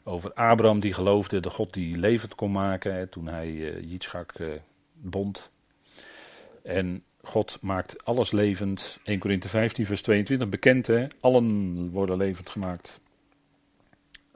Over 0.08 0.32
Abraham 0.32 0.80
die 0.80 0.92
geloofde, 0.92 1.40
de 1.40 1.50
God 1.50 1.72
die 1.72 1.96
levend 1.96 2.34
kon 2.34 2.52
maken. 2.52 2.94
Hè, 2.94 3.06
toen 3.06 3.26
hij 3.26 3.82
uh, 4.40 4.60
bond. 4.92 5.50
En 6.62 7.04
God 7.22 7.58
maakt 7.60 8.04
alles 8.04 8.30
levend. 8.30 8.98
1 9.04 9.18
Korinthe 9.18 9.48
15 9.48 9.86
vers 9.86 10.02
22 10.02 10.48
bekend 10.48 10.86
hè. 10.86 11.06
Allen 11.20 11.90
worden 11.90 12.16
levend 12.16 12.50
gemaakt. 12.50 13.00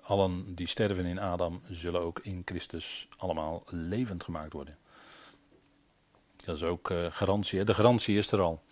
Allen 0.01 0.55
die 0.55 0.67
sterven 0.67 1.05
in 1.05 1.19
Adam 1.19 1.61
zullen 1.69 2.01
ook 2.01 2.21
in 2.23 2.43
Christus 2.45 3.09
allemaal 3.17 3.63
levend 3.67 4.25
gemaakt 4.25 4.53
worden. 4.53 4.77
Dat 6.45 6.57
is 6.57 6.63
ook 6.63 6.91
uh, 6.91 7.07
garantie. 7.11 7.59
Hè? 7.59 7.65
De 7.65 7.75
garantie 7.75 8.17
is 8.17 8.33
er 8.33 8.41
al. 8.41 8.63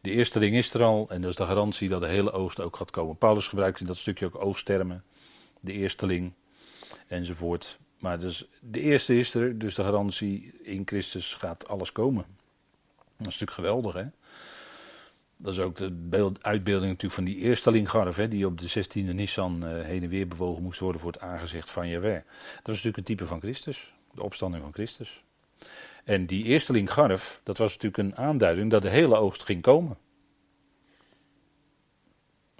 De 0.00 0.10
eerste 0.10 0.38
ding 0.38 0.56
is 0.56 0.74
er 0.74 0.82
al 0.82 1.06
en 1.08 1.20
dat 1.20 1.30
is 1.30 1.36
de 1.36 1.44
garantie 1.44 1.88
dat 1.88 2.00
de 2.00 2.08
hele 2.08 2.32
oogst 2.32 2.60
ook 2.60 2.76
gaat 2.76 2.90
komen. 2.90 3.16
Paulus 3.16 3.48
gebruikt 3.48 3.80
in 3.80 3.86
dat 3.86 3.96
stukje 3.96 4.26
ook 4.26 4.44
oogsttermen. 4.44 5.04
De 5.60 5.72
eersteling 5.72 6.32
enzovoort. 7.06 7.78
Maar 7.98 8.18
dus 8.18 8.48
de 8.60 8.80
eerste 8.80 9.18
is 9.18 9.34
er, 9.34 9.58
dus 9.58 9.74
de 9.74 9.82
garantie 9.82 10.52
in 10.62 10.82
Christus 10.84 11.34
gaat 11.34 11.68
alles 11.68 11.92
komen. 11.92 12.24
Dat 12.96 13.26
is 13.26 13.38
natuurlijk 13.40 13.52
geweldig, 13.52 13.94
hè? 13.94 14.04
Dat 15.36 15.52
is 15.52 15.60
ook 15.60 15.76
de 15.76 15.90
beeld, 15.90 16.42
uitbeelding 16.42 16.86
natuurlijk 16.90 17.14
van 17.14 17.24
die 17.24 17.36
eerstelinggarf, 17.36 18.16
hè, 18.16 18.28
die 18.28 18.46
op 18.46 18.58
de 18.58 18.68
16e 18.68 19.14
Nissan 19.14 19.64
uh, 19.64 19.82
heen 19.84 20.02
en 20.02 20.08
weer 20.08 20.28
bewogen 20.28 20.62
moest 20.62 20.80
worden 20.80 21.00
voor 21.00 21.12
het 21.12 21.20
aangezicht 21.20 21.70
van 21.70 21.88
Jaweh. 21.88 22.14
Dat 22.14 22.62
was 22.62 22.74
natuurlijk 22.74 22.96
een 22.96 23.04
type 23.04 23.26
van 23.26 23.40
Christus, 23.40 23.94
de 24.14 24.22
opstanding 24.22 24.62
van 24.62 24.72
Christus. 24.72 25.22
En 26.04 26.26
die 26.26 26.44
eersteling 26.44 26.92
garf, 26.92 27.40
dat 27.44 27.58
was 27.58 27.72
natuurlijk 27.72 28.02
een 28.02 28.24
aanduiding 28.24 28.70
dat 28.70 28.82
de 28.82 28.90
hele 28.90 29.16
oogst 29.16 29.42
ging 29.42 29.62
komen. 29.62 29.96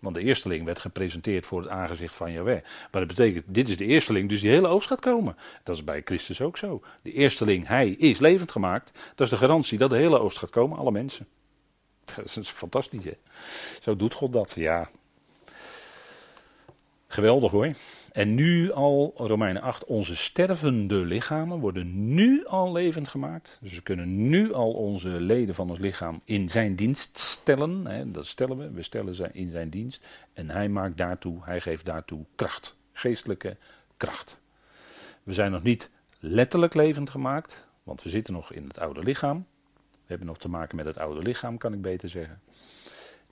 Want 0.06 0.18
de 0.18 0.24
eersteling 0.24 0.64
werd 0.64 0.78
gepresenteerd 0.78 1.46
voor 1.46 1.60
het 1.60 1.70
aangezicht 1.70 2.14
van 2.14 2.32
Jahweh. 2.32 2.62
Maar 2.62 3.06
dat 3.06 3.06
betekent, 3.06 3.44
dit 3.48 3.68
is 3.68 3.76
de 3.76 3.84
eersteling, 3.84 4.28
dus 4.28 4.40
die 4.40 4.50
hele 4.50 4.68
oogst 4.68 4.88
gaat 4.88 5.00
komen. 5.00 5.36
Dat 5.62 5.76
is 5.76 5.84
bij 5.84 6.02
Christus 6.04 6.40
ook 6.40 6.56
zo. 6.56 6.82
De 7.02 7.12
eersteling, 7.12 7.66
hij 7.66 7.88
is 7.88 8.18
levend 8.18 8.52
gemaakt. 8.52 8.98
Dat 9.14 9.26
is 9.26 9.32
de 9.32 9.36
garantie 9.36 9.78
dat 9.78 9.90
de 9.90 9.96
hele 9.96 10.18
oogst 10.18 10.38
gaat 10.38 10.50
komen, 10.50 10.78
alle 10.78 10.90
mensen. 10.90 11.26
Dat 12.16 12.36
is 12.36 12.50
fantastisch, 12.50 13.04
hè? 13.04 13.12
Zo 13.80 13.96
doet 13.96 14.14
God 14.14 14.32
dat, 14.32 14.52
ja. 14.54 14.90
Geweldig 17.06 17.50
hoor. 17.50 17.74
En 18.16 18.34
nu 18.34 18.72
al, 18.72 19.12
Romeinen 19.16 19.62
8, 19.62 19.84
onze 19.84 20.16
stervende 20.16 20.96
lichamen 20.96 21.58
worden 21.58 22.14
nu 22.14 22.46
al 22.46 22.72
levend 22.72 23.08
gemaakt. 23.08 23.58
Dus 23.60 23.74
we 23.74 23.80
kunnen 23.80 24.28
nu 24.28 24.52
al 24.52 24.72
onze 24.72 25.08
leden 25.08 25.54
van 25.54 25.70
ons 25.70 25.78
lichaam 25.78 26.20
in 26.24 26.48
zijn 26.48 26.74
dienst 26.74 27.18
stellen. 27.18 27.86
Hè, 27.86 28.10
dat 28.10 28.26
stellen 28.26 28.58
we, 28.58 28.70
we 28.70 28.82
stellen 28.82 29.14
ze 29.14 29.28
in 29.32 29.50
zijn 29.50 29.70
dienst. 29.70 30.06
En 30.32 30.50
hij 30.50 30.68
maakt 30.68 30.96
daartoe, 30.96 31.38
hij 31.42 31.60
geeft 31.60 31.84
daartoe 31.84 32.24
kracht, 32.34 32.76
geestelijke 32.92 33.56
kracht. 33.96 34.40
We 35.22 35.32
zijn 35.32 35.50
nog 35.50 35.62
niet 35.62 35.90
letterlijk 36.18 36.74
levend 36.74 37.10
gemaakt, 37.10 37.66
want 37.82 38.02
we 38.02 38.08
zitten 38.08 38.32
nog 38.32 38.52
in 38.52 38.66
het 38.66 38.78
oude 38.78 39.02
lichaam. 39.02 39.46
We 39.74 40.06
hebben 40.06 40.26
nog 40.26 40.38
te 40.38 40.48
maken 40.48 40.76
met 40.76 40.86
het 40.86 40.98
oude 40.98 41.22
lichaam, 41.22 41.58
kan 41.58 41.72
ik 41.72 41.82
beter 41.82 42.08
zeggen. 42.08 42.40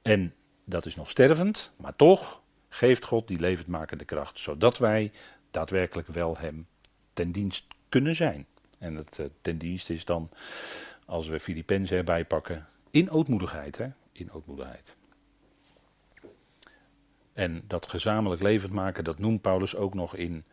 En 0.03 0.35
dat 0.65 0.87
is 0.87 0.97
nog 0.97 1.11
stervend, 1.11 1.73
maar 1.77 1.97
toch, 1.97 2.43
geeft 2.75 3.05
God 3.05 3.29
die 3.29 3.39
levendmakende 3.39 4.05
kracht, 4.05 4.39
zodat 4.39 4.79
wij 4.79 5.13
daadwerkelijk 5.51 6.09
wel 6.09 6.39
Hem 6.39 6.67
ten 7.13 7.33
dienst 7.33 7.67
kunnen 7.89 8.15
zijn. 8.15 8.47
En 8.79 8.95
het 8.95 9.19
uh, 9.19 9.27
ten 9.43 9.59
dienst 9.59 9.91
is 9.91 10.05
dan, 10.05 10.31
als 11.07 11.29
we 11.29 11.41
Filippenzen 11.41 11.97
erbij 11.97 12.25
pakken, 12.25 12.69
in 12.91 13.11
ootmoedigheid. 13.11 13.79
Hè? 13.79 13.89
In 14.13 14.33
ootmoedigheid. 14.33 14.97
En 17.33 17.63
dat 17.67 17.89
gezamenlijk 17.89 18.43
levend 18.43 18.73
maken, 18.73 19.05
dat 19.05 19.19
noemt 19.19 19.41
Paulus 19.41 19.77
ook 19.77 19.95
nog 19.95 20.17
in. 20.17 20.45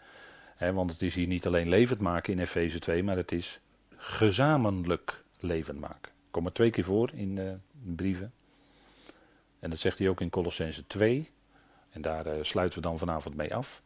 Hè, 0.56 0.74
want 0.74 0.92
het 0.92 1.02
is 1.02 1.16
hier 1.16 1.28
niet 1.28 1.48
alleen 1.48 1.70
levend 1.70 2.00
maken 2.00 2.34
in 2.34 2.40
Efeze 2.40 2.80
2, 2.80 3.04
maar 3.04 3.18
het 3.18 3.32
is 3.32 3.60
gezamenlijk 3.96 5.24
levend 5.40 5.80
maken. 5.80 6.12
Kom 6.32 6.46
er 6.46 6.54
twee 6.54 6.70
keer 6.70 6.84
voor 6.84 7.12
in, 7.14 7.38
uh, 7.38 7.50
in 7.86 7.96
brieven. 7.96 8.34
En 9.60 9.70
dat 9.70 9.80
zegt 9.80 9.98
hij 9.98 10.10
ook 10.10 10.22
in 10.22 10.30
Colossense 10.30 10.88
2. 10.88 11.30
En 11.92 12.02
daar 12.02 12.28
uh, 12.28 12.34
sluiten 12.42 12.82
we 12.82 12.88
dan 12.88 12.98
vanavond 12.98 13.36
mee 13.36 13.56
af. 13.56 13.82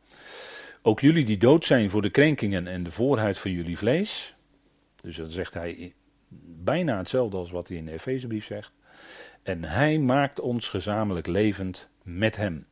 Ook 0.81 0.99
jullie 0.99 1.25
die 1.25 1.37
dood 1.37 1.65
zijn 1.65 1.89
voor 1.89 2.01
de 2.01 2.09
krenkingen 2.09 2.67
en 2.67 2.83
de 2.83 2.91
voorheid 2.91 3.37
van 3.37 3.51
jullie 3.51 3.77
vlees. 3.77 4.35
Dus 5.01 5.15
dat 5.15 5.31
zegt 5.31 5.53
hij 5.53 5.93
bijna 6.63 6.97
hetzelfde 6.97 7.37
als 7.37 7.51
wat 7.51 7.67
hij 7.67 7.77
in 7.77 7.85
de 7.85 7.91
Efezebrief 7.91 8.45
zegt. 8.45 8.71
En 9.43 9.63
hij 9.63 9.99
maakt 9.99 10.39
ons 10.39 10.69
gezamenlijk 10.69 11.27
levend 11.27 11.89
met 12.03 12.35
hem. 12.35 12.65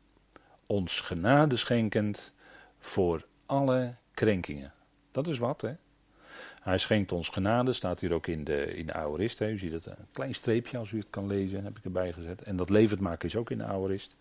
Ons 0.68 1.02
genade 1.02 1.56
schenkend 1.56 2.34
voor 2.80 3.26
alle 3.46 3.96
krenkingen. 4.14 4.74
Dat 5.12 5.28
is 5.28 5.38
wat, 5.38 5.62
hè? 5.62 5.74
Hij 6.62 6.78
schenkt 6.78 7.12
ons 7.12 7.30
genade, 7.30 7.74
staat 7.74 8.00
hier 8.00 8.14
ook 8.14 8.28
in 8.28 8.44
de, 8.44 8.76
in 8.76 8.86
de 8.86 8.94
aorist. 8.94 9.40
Hè. 9.40 9.50
U 9.50 9.58
ziet 9.58 9.72
het, 9.72 9.86
een 9.86 9.96
klein 10.12 10.36
streepje 10.36 10.78
als 10.78 10.92
u 10.92 10.98
het 10.98 11.10
kan 11.10 11.28
lezen, 11.28 11.64
heb 11.64 11.78
ik 11.78 11.84
erbij 11.84 12.14
gezet. 12.14 12.42
En 12.42 12.56
dat 12.56 12.70
levend 12.70 13.00
maken 13.00 13.28
is 13.28 13.36
ook 13.36 13.52
in 13.52 13.58
de 13.58 13.64
aorist. 13.64 14.16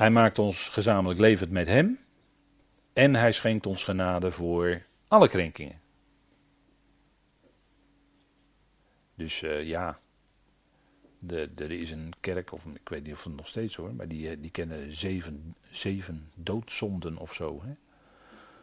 Hij 0.00 0.10
maakt 0.10 0.38
ons 0.38 0.68
gezamenlijk 0.68 1.20
levend 1.20 1.50
met 1.50 1.66
Hem. 1.66 1.98
En 2.92 3.14
hij 3.14 3.32
schenkt 3.32 3.66
ons 3.66 3.84
genade 3.84 4.30
voor 4.30 4.86
alle 5.08 5.28
krenkingen. 5.28 5.80
Dus 9.14 9.42
uh, 9.42 9.64
ja, 9.64 10.00
er 11.28 11.70
is 11.70 11.90
een 11.90 12.12
kerk, 12.20 12.52
of 12.52 12.66
ik 12.66 12.88
weet 12.88 13.02
niet 13.02 13.12
of 13.12 13.24
het 13.24 13.36
nog 13.36 13.46
steeds 13.46 13.76
hoor, 13.76 13.94
maar 13.94 14.08
die, 14.08 14.28
eh, 14.28 14.36
die 14.40 14.50
kennen 14.50 14.92
zeven, 14.92 15.56
zeven 15.70 16.30
doodzonden 16.34 17.16
of 17.16 17.34
zo. 17.34 17.62
Hè? 17.62 17.72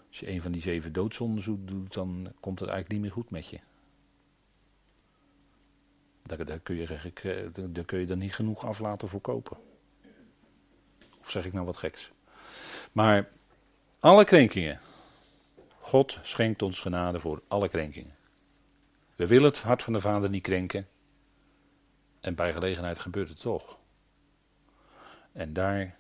Als 0.08 0.20
je 0.20 0.30
een 0.30 0.42
van 0.42 0.52
die 0.52 0.62
zeven 0.62 0.94
doodzonden 0.94 1.66
doet, 1.66 1.94
dan 1.94 2.34
komt 2.40 2.60
het 2.60 2.70
eigenlijk 2.70 2.90
niet 2.90 3.02
meer 3.02 3.24
goed 3.24 3.30
met 3.30 3.50
je. 3.50 3.60
Daar, 6.24 6.46
daar, 6.46 6.60
kun, 6.60 6.76
je, 6.76 7.52
daar 7.72 7.86
kun 7.86 8.00
je 8.00 8.06
dan 8.06 8.18
niet 8.18 8.36
genoeg 8.36 8.66
af 8.66 8.80
laten 8.80 9.08
voorkopen. 9.08 9.58
Of 11.28 11.34
zeg 11.34 11.46
ik 11.46 11.54
nou 11.54 11.66
wat 11.66 11.78
geks? 11.78 12.12
Maar 12.92 13.30
alle 14.00 14.26
krenkingen. 14.26 14.80
God 15.80 16.20
schenkt 16.22 16.62
ons 16.62 16.80
genade 16.80 17.20
voor 17.20 17.42
alle 17.48 17.70
krenkingen. 17.70 18.16
We 19.16 19.28
willen 19.28 19.48
het 19.48 19.62
hart 19.62 19.84
van 19.84 19.94
de 19.94 20.00
Vader 20.00 20.30
niet 20.30 20.42
krenken. 20.42 20.88
En 22.20 22.36
bij 22.36 22.54
gelegenheid 22.54 23.00
gebeurt 23.00 23.30
het 23.30 23.40
toch. 23.40 23.78
En 25.32 25.54
daar 25.54 25.98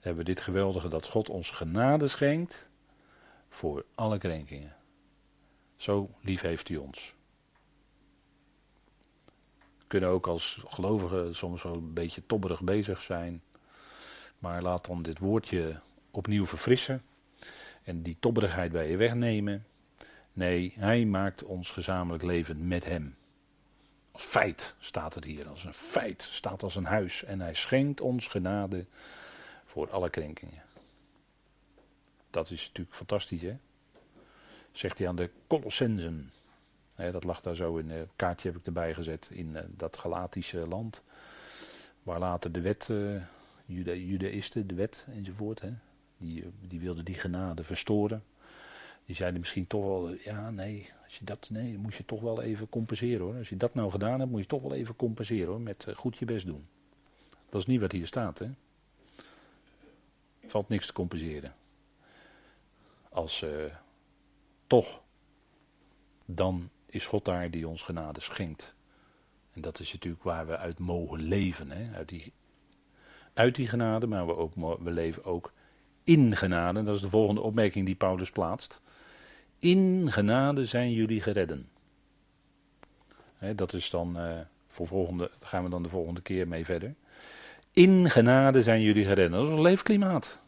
hebben 0.00 0.24
we 0.24 0.30
dit 0.32 0.40
geweldige 0.40 0.88
dat 0.88 1.06
God 1.06 1.30
ons 1.30 1.50
genade 1.50 2.08
schenkt 2.08 2.68
voor 3.48 3.84
alle 3.94 4.18
krenkingen. 4.18 4.76
Zo 5.76 6.10
lief 6.20 6.40
heeft 6.40 6.68
hij 6.68 6.76
ons. 6.76 7.14
We 9.78 9.84
kunnen 9.86 10.08
ook 10.08 10.26
als 10.26 10.60
gelovigen 10.66 11.34
soms 11.34 11.62
wel 11.62 11.74
een 11.74 11.94
beetje 11.94 12.26
tobberig 12.26 12.62
bezig 12.62 13.02
zijn. 13.02 13.42
Maar 14.38 14.62
laat 14.62 14.86
dan 14.86 15.02
dit 15.02 15.18
woordje 15.18 15.80
opnieuw 16.10 16.46
verfrissen. 16.46 17.02
En 17.82 18.02
die 18.02 18.16
tobberigheid 18.20 18.72
bij 18.72 18.90
je 18.90 18.96
wegnemen. 18.96 19.66
Nee, 20.32 20.74
hij 20.76 21.04
maakt 21.04 21.44
ons 21.44 21.70
gezamenlijk 21.70 22.24
leven 22.24 22.68
met 22.68 22.84
hem. 22.84 23.14
Als 24.12 24.24
feit 24.24 24.74
staat 24.78 25.14
het 25.14 25.24
hier, 25.24 25.48
als 25.48 25.64
een 25.64 25.74
feit, 25.74 26.22
staat 26.22 26.62
als 26.62 26.76
een 26.76 26.84
huis. 26.84 27.24
En 27.24 27.40
hij 27.40 27.54
schenkt 27.54 28.00
ons 28.00 28.26
genade 28.26 28.86
voor 29.64 29.90
alle 29.90 30.10
krenkingen. 30.10 30.62
Dat 32.30 32.50
is 32.50 32.66
natuurlijk 32.66 32.96
fantastisch, 32.96 33.42
hè? 33.42 33.56
Zegt 34.72 34.98
hij 34.98 35.08
aan 35.08 35.16
de 35.16 35.30
Colossensen. 35.46 36.32
dat 36.94 37.24
lag 37.24 37.40
daar 37.40 37.54
zo 37.54 37.76
in 37.76 37.90
een 37.90 38.08
kaartje 38.16 38.48
heb 38.48 38.58
ik 38.58 38.66
erbij 38.66 38.94
gezet. 38.94 39.28
In 39.30 39.48
uh, 39.48 39.60
dat 39.66 39.96
Galatische 39.96 40.66
land. 40.68 41.02
Waar 42.02 42.18
later 42.18 42.52
de 42.52 42.60
wet 42.60 42.88
uh, 42.90 43.22
Jude, 43.68 44.06
Judaïsten, 44.06 44.66
de 44.66 44.74
wet 44.74 45.06
enzovoort, 45.10 45.60
hè, 45.60 45.72
die, 46.16 46.44
die 46.68 46.80
wilden 46.80 47.04
die 47.04 47.14
genade 47.14 47.64
verstoren. 47.64 48.24
Die 49.04 49.16
zeiden 49.16 49.40
misschien 49.40 49.66
toch 49.66 49.84
wel, 49.84 50.14
ja 50.24 50.50
nee, 50.50 50.90
als 51.04 51.18
je 51.18 51.24
dat, 51.24 51.50
nee, 51.50 51.78
moet 51.78 51.94
je 51.94 52.04
toch 52.04 52.20
wel 52.20 52.42
even 52.42 52.68
compenseren 52.68 53.20
hoor. 53.20 53.36
Als 53.36 53.48
je 53.48 53.56
dat 53.56 53.74
nou 53.74 53.90
gedaan 53.90 54.18
hebt, 54.18 54.30
moet 54.30 54.40
je 54.40 54.46
toch 54.46 54.62
wel 54.62 54.74
even 54.74 54.96
compenseren 54.96 55.46
hoor, 55.46 55.60
met 55.60 55.84
eh, 55.84 55.94
goed 55.94 56.16
je 56.16 56.24
best 56.24 56.46
doen. 56.46 56.66
Dat 57.48 57.60
is 57.60 57.66
niet 57.66 57.80
wat 57.80 57.92
hier 57.92 58.06
staat 58.06 58.38
hè. 58.38 58.50
Valt 60.46 60.68
niks 60.68 60.86
te 60.86 60.92
compenseren. 60.92 61.54
Als 63.08 63.44
toch, 64.66 65.00
dan 66.24 66.70
is 66.86 67.06
God 67.06 67.24
daar 67.24 67.50
die 67.50 67.68
ons 67.68 67.82
genade 67.82 68.20
schenkt. 68.20 68.74
En 69.52 69.60
dat 69.60 69.80
is 69.80 69.92
natuurlijk 69.92 70.22
waar 70.22 70.46
we 70.46 70.56
uit 70.56 70.78
mogen 70.78 71.20
leven, 71.20 71.70
hè? 71.70 71.96
uit 71.96 72.08
die 72.08 72.32
uit 73.38 73.54
die 73.54 73.68
genade, 73.68 74.06
maar 74.06 74.26
we, 74.26 74.36
ook, 74.36 74.52
we 74.80 74.90
leven 74.90 75.24
ook 75.24 75.52
in 76.04 76.36
genade. 76.36 76.82
Dat 76.82 76.94
is 76.94 77.00
de 77.00 77.08
volgende 77.08 77.40
opmerking 77.40 77.86
die 77.86 77.94
Paulus 77.94 78.30
plaatst. 78.30 78.80
In 79.58 80.12
genade 80.12 80.64
zijn 80.64 80.92
jullie 80.92 81.20
geredden. 81.20 81.68
dat 83.54 83.72
is 83.72 83.90
dan, 83.90 84.16
uh, 84.16 84.38
voor 84.66 84.86
volgende, 84.86 85.30
gaan 85.40 85.64
we 85.64 85.70
dan 85.70 85.82
de 85.82 85.88
volgende 85.88 86.20
keer 86.20 86.48
mee 86.48 86.64
verder. 86.64 86.94
In 87.72 88.10
genade 88.10 88.62
zijn 88.62 88.82
jullie 88.82 89.04
geredden. 89.04 89.38
Dat 89.38 89.46
is 89.46 89.52
een 89.52 89.60
leefklimaat. 89.60 90.38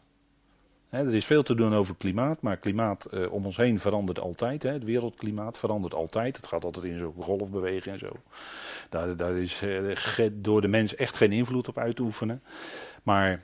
Er 0.91 1.15
is 1.15 1.25
veel 1.25 1.43
te 1.43 1.55
doen 1.55 1.73
over 1.73 1.95
klimaat, 1.95 2.41
maar 2.41 2.57
klimaat 2.57 3.07
uh, 3.13 3.31
om 3.31 3.45
ons 3.45 3.57
heen 3.57 3.79
verandert 3.79 4.19
altijd. 4.19 4.63
het 4.63 4.83
wereldklimaat 4.83 5.57
verandert 5.57 5.93
altijd. 5.93 6.35
Het 6.37 6.47
gaat 6.47 6.63
altijd 6.63 6.85
in 6.85 6.97
zo'n 6.97 7.13
golfbeweging 7.19 7.93
en 7.93 7.99
zo. 7.99 8.11
Daar, 8.89 9.17
daar 9.17 9.37
is 9.37 9.61
uh, 9.61 10.29
door 10.31 10.61
de 10.61 10.67
mens 10.67 10.95
echt 10.95 11.17
geen 11.17 11.31
invloed 11.31 11.67
op 11.67 11.77
uit 11.77 11.95
te 11.95 12.01
oefenen. 12.01 12.43
Maar 13.03 13.43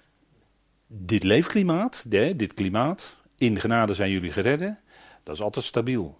dit 0.88 1.24
leefklimaat, 1.24 2.04
dit 2.08 2.54
klimaat, 2.54 3.16
in 3.38 3.60
genade 3.60 3.94
zijn 3.94 4.12
jullie 4.12 4.32
geredden, 4.32 4.80
dat 5.24 5.36
is 5.36 5.42
altijd 5.42 5.66
stabiel. 5.66 6.18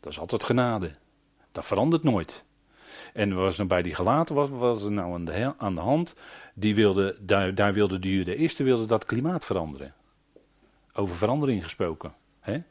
Dat 0.00 0.12
is 0.12 0.18
altijd 0.18 0.44
genade. 0.44 0.90
Dat 1.52 1.66
verandert 1.66 2.02
nooit. 2.02 2.44
En 3.12 3.34
was 3.34 3.58
er 3.58 3.66
bij 3.66 3.82
die 3.82 3.94
gelaten 3.94 4.34
was, 4.34 4.50
was 4.50 4.84
er 4.84 4.92
nou 4.92 5.14
aan 5.14 5.24
de, 5.24 5.52
aan 5.58 5.74
de 5.74 5.80
hand, 5.80 6.14
die 6.54 6.74
wilde, 6.74 7.16
daar, 7.20 7.54
daar 7.54 7.72
wilde 7.72 7.98
de 7.98 8.36
eerste 8.36 8.62
wilde 8.62 8.86
dat 8.86 9.04
klimaat 9.04 9.44
veranderen. 9.44 9.94
Over 11.00 11.16
verandering 11.16 11.62
gesproken. 11.62 12.12
Hè? 12.40 12.62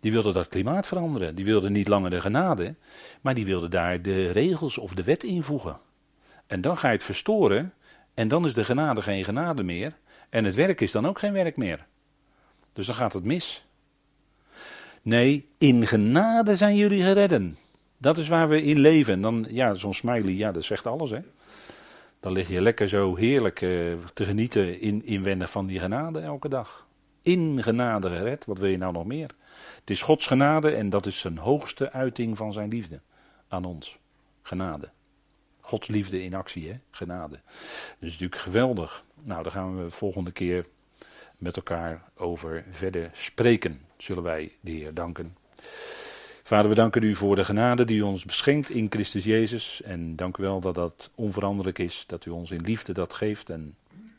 Die 0.00 0.12
wilde 0.12 0.32
dat 0.32 0.48
klimaat 0.48 0.86
veranderen. 0.86 1.34
Die 1.34 1.44
wilde 1.44 1.70
niet 1.70 1.88
langer 1.88 2.10
de 2.10 2.20
genade, 2.20 2.74
maar 3.20 3.34
die 3.34 3.44
wilde 3.44 3.68
daar 3.68 4.02
de 4.02 4.30
regels 4.30 4.78
of 4.78 4.94
de 4.94 5.02
wet 5.02 5.24
invoegen. 5.24 5.78
En 6.46 6.60
dan 6.60 6.76
ga 6.76 6.88
je 6.88 6.94
het 6.94 7.04
verstoren 7.04 7.72
en 8.14 8.28
dan 8.28 8.46
is 8.46 8.54
de 8.54 8.64
genade 8.64 9.02
geen 9.02 9.24
genade 9.24 9.62
meer. 9.62 9.96
En 10.28 10.44
het 10.44 10.54
werk 10.54 10.80
is 10.80 10.92
dan 10.92 11.06
ook 11.06 11.18
geen 11.18 11.32
werk 11.32 11.56
meer. 11.56 11.86
Dus 12.72 12.86
dan 12.86 12.94
gaat 12.94 13.12
het 13.12 13.24
mis. 13.24 13.64
Nee, 15.02 15.48
in 15.58 15.86
genade 15.86 16.56
zijn 16.56 16.76
jullie 16.76 17.02
geredden. 17.02 17.58
Dat 17.98 18.18
is 18.18 18.28
waar 18.28 18.48
we 18.48 18.62
in 18.62 18.78
leven. 18.78 19.20
Dan, 19.20 19.46
ja, 19.48 19.74
zo'n 19.74 19.94
smiley, 19.94 20.32
ja, 20.32 20.52
dat 20.52 20.64
zegt 20.64 20.86
alles, 20.86 21.10
hè. 21.10 21.20
Dan 22.20 22.32
lig 22.32 22.48
je 22.48 22.60
lekker 22.60 22.88
zo 22.88 23.16
heerlijk 23.16 23.62
eh, 23.62 23.70
te 24.14 24.24
genieten 24.24 24.80
in, 24.80 25.04
inwendig 25.04 25.50
van 25.50 25.66
die 25.66 25.78
genade 25.78 26.20
elke 26.20 26.48
dag. 26.48 26.85
In 27.26 27.62
genade 27.62 28.08
gered, 28.08 28.44
wat 28.44 28.58
wil 28.58 28.68
je 28.68 28.76
nou 28.76 28.92
nog 28.92 29.04
meer? 29.04 29.30
Het 29.80 29.90
is 29.90 30.02
Gods 30.02 30.26
genade 30.26 30.70
en 30.70 30.90
dat 30.90 31.06
is 31.06 31.18
zijn 31.18 31.38
hoogste 31.38 31.92
uiting 31.92 32.36
van 32.36 32.52
zijn 32.52 32.68
liefde 32.68 33.00
aan 33.48 33.64
ons. 33.64 33.98
Genade. 34.42 34.90
Gods 35.60 35.88
liefde 35.88 36.22
in 36.22 36.34
actie, 36.34 36.68
hè? 36.68 36.78
genade. 36.90 37.40
Is 37.98 38.10
natuurlijk 38.10 38.40
geweldig. 38.40 39.04
Nou, 39.22 39.42
daar 39.42 39.52
gaan 39.52 39.82
we 39.82 39.90
volgende 39.90 40.32
keer 40.32 40.66
met 41.38 41.56
elkaar 41.56 42.02
over 42.16 42.64
verder 42.70 43.10
spreken, 43.12 43.80
zullen 43.96 44.22
wij 44.22 44.52
de 44.60 44.70
Heer 44.70 44.94
danken. 44.94 45.36
Vader, 46.42 46.68
we 46.68 46.74
danken 46.74 47.02
u 47.02 47.14
voor 47.14 47.36
de 47.36 47.44
genade 47.44 47.84
die 47.84 47.98
u 47.98 48.02
ons 48.02 48.24
beschenkt 48.24 48.70
in 48.70 48.86
Christus 48.90 49.24
Jezus. 49.24 49.82
En 49.82 50.16
dank 50.16 50.36
u 50.36 50.42
wel 50.42 50.60
dat 50.60 50.74
dat 50.74 51.10
onveranderlijk 51.14 51.78
is, 51.78 52.04
dat 52.06 52.24
u 52.26 52.30
ons 52.30 52.50
in 52.50 52.62
liefde 52.62 52.92
dat 52.92 53.14
geeft 53.14 53.50
en 53.50 53.76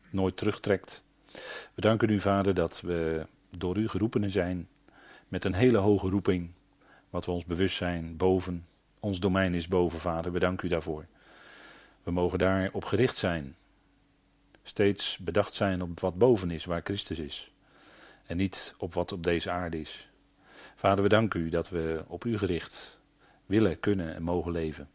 nooit 0.10 0.38
terugtrekt. 0.38 1.06
We 1.74 1.82
danken 1.82 2.10
u, 2.10 2.20
Vader, 2.20 2.54
dat 2.54 2.82
we 2.82 3.26
door 3.58 3.78
u 3.78 3.90
geroepenen 3.90 4.32
zijn 4.32 4.68
met 5.28 5.46
een 5.46 5.54
hele 5.54 5.78
hoge 5.78 6.10
roeping, 6.10 6.50
wat 7.10 7.26
we 7.26 7.32
ons 7.32 7.46
bewust 7.46 7.78
zijn 7.78 8.18
boven. 8.18 8.66
Ons 9.00 9.20
domein 9.20 9.54
is 9.54 9.68
boven, 9.68 10.00
Vader. 10.00 10.32
We 10.32 10.40
danken 10.40 10.68
u 10.68 10.70
daarvoor. 10.70 11.06
We 12.04 12.12
mogen 12.12 12.40
daarop 12.40 12.86
gericht 12.86 13.18
zijn. 13.18 13.56
Steeds 14.64 15.18
bedacht 15.18 15.54
zijn 15.54 15.82
op 15.82 16.00
wat 16.00 16.18
boven 16.18 16.52
is, 16.52 16.66
waar 16.66 16.82
Christus 16.84 17.20
is. 17.20 17.52
En 18.26 18.38
niet 18.38 18.74
op 18.78 18.94
wat 18.94 19.12
op 19.12 19.24
deze 19.24 19.52
aarde 19.52 19.80
is. 19.80 20.10
Vader, 20.76 21.04
we 21.04 21.10
danken 21.10 21.40
u 21.40 21.50
dat 21.50 21.70
we 21.70 22.04
op 22.08 22.26
u 22.26 22.38
gericht 22.38 23.00
willen, 23.46 23.80
kunnen 23.80 24.16
en 24.16 24.24
mogen 24.24 24.52
leven. 24.52 24.90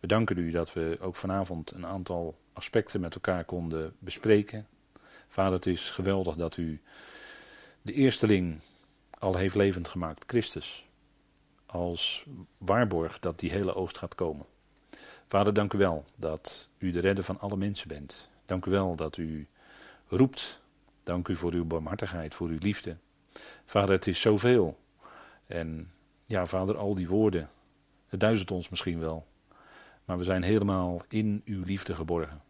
We 0.00 0.06
danken 0.06 0.38
u 0.38 0.50
dat 0.50 0.72
we 0.72 0.98
ook 1.00 1.16
vanavond 1.16 1.70
een 1.70 1.86
aantal 1.86 2.38
aspecten 2.52 3.00
met 3.00 3.14
elkaar 3.14 3.44
konden 3.44 3.94
bespreken. 3.98 4.66
Vader, 5.30 5.52
het 5.52 5.66
is 5.66 5.90
geweldig 5.90 6.36
dat 6.36 6.56
u 6.56 6.80
de 7.82 7.92
eersteling 7.92 8.60
al 9.18 9.36
heeft 9.36 9.54
levend 9.54 9.88
gemaakt, 9.88 10.24
Christus. 10.26 10.86
Als 11.66 12.26
waarborg 12.58 13.18
dat 13.18 13.38
die 13.38 13.50
hele 13.50 13.74
oost 13.74 13.98
gaat 13.98 14.14
komen. 14.14 14.46
Vader, 15.28 15.52
dank 15.54 15.72
u 15.72 15.78
wel 15.78 16.04
dat 16.16 16.68
u 16.78 16.90
de 16.90 17.00
redder 17.00 17.24
van 17.24 17.40
alle 17.40 17.56
mensen 17.56 17.88
bent. 17.88 18.28
Dank 18.46 18.66
u 18.66 18.70
wel 18.70 18.96
dat 18.96 19.16
u 19.16 19.48
roept. 20.08 20.60
Dank 21.04 21.28
u 21.28 21.36
voor 21.36 21.52
uw 21.52 21.64
barmhartigheid, 21.64 22.34
voor 22.34 22.48
uw 22.48 22.58
liefde. 22.60 22.96
Vader, 23.64 23.90
het 23.90 24.06
is 24.06 24.20
zoveel. 24.20 24.78
En 25.46 25.92
ja, 26.26 26.46
Vader, 26.46 26.76
al 26.76 26.94
die 26.94 27.08
woorden, 27.08 27.50
het 28.08 28.20
duizelt 28.20 28.50
ons 28.50 28.68
misschien 28.68 29.00
wel. 29.00 29.26
Maar 30.04 30.18
we 30.18 30.24
zijn 30.24 30.42
helemaal 30.42 31.02
in 31.08 31.42
uw 31.44 31.62
liefde 31.64 31.94
geborgen. 31.94 32.42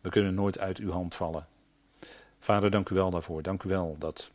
We 0.00 0.10
kunnen 0.10 0.34
nooit 0.34 0.58
uit 0.58 0.78
uw 0.78 0.90
hand 0.90 1.14
vallen. 1.14 1.46
Vader, 2.38 2.70
dank 2.70 2.88
u 2.90 2.94
wel 2.94 3.10
daarvoor. 3.10 3.42
Dank 3.42 3.62
u 3.62 3.68
wel 3.68 3.96
dat 3.98 4.30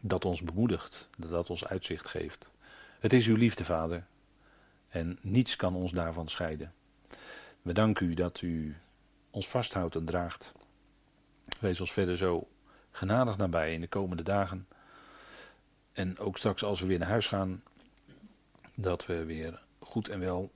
dat 0.00 0.24
ons 0.24 0.42
bemoedigt, 0.42 1.08
dat 1.18 1.30
dat 1.30 1.50
ons 1.50 1.66
uitzicht 1.66 2.08
geeft. 2.08 2.50
Het 2.98 3.12
is 3.12 3.26
uw 3.26 3.36
liefde, 3.36 3.64
Vader. 3.64 4.06
En 4.88 5.18
niets 5.22 5.56
kan 5.56 5.74
ons 5.74 5.92
daarvan 5.92 6.28
scheiden. 6.28 6.72
We 7.62 7.72
danken 7.72 8.06
u 8.06 8.14
dat 8.14 8.40
u 8.40 8.76
ons 9.30 9.48
vasthoudt 9.48 9.94
en 9.94 10.04
draagt. 10.04 10.52
Wees 11.60 11.80
ons 11.80 11.92
verder 11.92 12.16
zo 12.16 12.48
genadig 12.90 13.36
nabij 13.36 13.72
in 13.72 13.80
de 13.80 13.88
komende 13.88 14.22
dagen. 14.22 14.68
En 15.92 16.18
ook 16.18 16.38
straks 16.38 16.64
als 16.64 16.80
we 16.80 16.86
weer 16.86 16.98
naar 16.98 17.08
huis 17.08 17.26
gaan, 17.26 17.62
dat 18.76 19.06
we 19.06 19.24
weer 19.24 19.62
goed 19.78 20.08
en 20.08 20.20
wel 20.20 20.50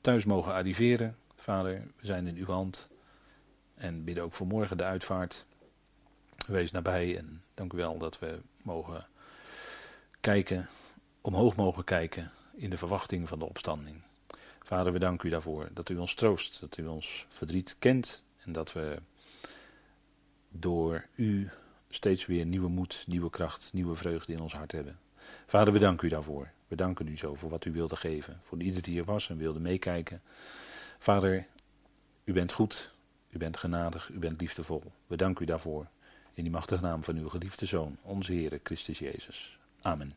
thuis 0.00 0.24
mogen 0.24 0.52
arriveren. 0.52 1.16
Vader, 1.36 1.82
we 1.96 2.06
zijn 2.06 2.26
in 2.26 2.36
uw 2.36 2.46
hand. 2.46 2.88
En 3.74 4.04
bidden 4.04 4.24
ook 4.24 4.32
voor 4.32 4.46
morgen 4.46 4.76
de 4.76 4.84
uitvaart. 4.84 5.46
Wees 6.46 6.70
nabij 6.70 7.16
en 7.18 7.42
dank 7.54 7.72
u 7.72 7.76
wel 7.76 7.98
dat 7.98 8.18
we 8.18 8.40
mogen 8.62 9.06
kijken, 10.20 10.68
omhoog 11.20 11.56
mogen 11.56 11.84
kijken 11.84 12.32
in 12.54 12.70
de 12.70 12.76
verwachting 12.76 13.28
van 13.28 13.38
de 13.38 13.44
opstanding. 13.44 14.02
Vader, 14.62 14.92
we 14.92 14.98
danken 14.98 15.28
u 15.28 15.30
daarvoor 15.30 15.68
dat 15.72 15.88
u 15.88 15.96
ons 15.96 16.14
troost, 16.14 16.60
dat 16.60 16.76
u 16.76 16.86
ons 16.86 17.26
verdriet 17.28 17.76
kent 17.78 18.24
en 18.44 18.52
dat 18.52 18.72
we 18.72 18.98
door 20.48 21.06
u 21.14 21.50
steeds 21.88 22.26
weer 22.26 22.46
nieuwe 22.46 22.68
moed, 22.68 23.04
nieuwe 23.06 23.30
kracht, 23.30 23.72
nieuwe 23.72 23.94
vreugde 23.94 24.32
in 24.32 24.40
ons 24.40 24.54
hart 24.54 24.72
hebben. 24.72 24.98
Vader, 25.46 25.72
we 25.72 25.78
danken 25.78 26.06
u 26.06 26.10
daarvoor. 26.10 26.50
We 26.68 26.76
danken 26.76 27.08
u 27.08 27.16
zo 27.16 27.34
voor 27.34 27.50
wat 27.50 27.64
u 27.64 27.72
wilde 27.72 27.96
geven, 27.96 28.36
voor 28.40 28.60
ieder 28.60 28.82
die 28.82 28.98
er 28.98 29.04
was 29.04 29.30
en 29.30 29.36
wilde 29.36 29.60
meekijken. 29.60 30.22
Vader, 30.98 31.46
u 32.24 32.32
bent 32.32 32.52
goed, 32.52 32.90
u 33.30 33.38
bent 33.38 33.56
genadig, 33.56 34.08
u 34.08 34.18
bent 34.18 34.40
liefdevol. 34.40 34.82
We 35.06 35.16
danken 35.16 35.42
u 35.42 35.46
daarvoor. 35.46 35.86
In 36.34 36.42
die 36.42 36.52
machtige 36.52 36.82
naam 36.82 37.04
van 37.04 37.16
uw 37.16 37.28
geliefde 37.28 37.66
Zoon, 37.66 37.96
onze 38.02 38.32
Heer 38.32 38.60
Christus 38.62 38.98
Jezus. 38.98 39.58
Amen. 39.82 40.12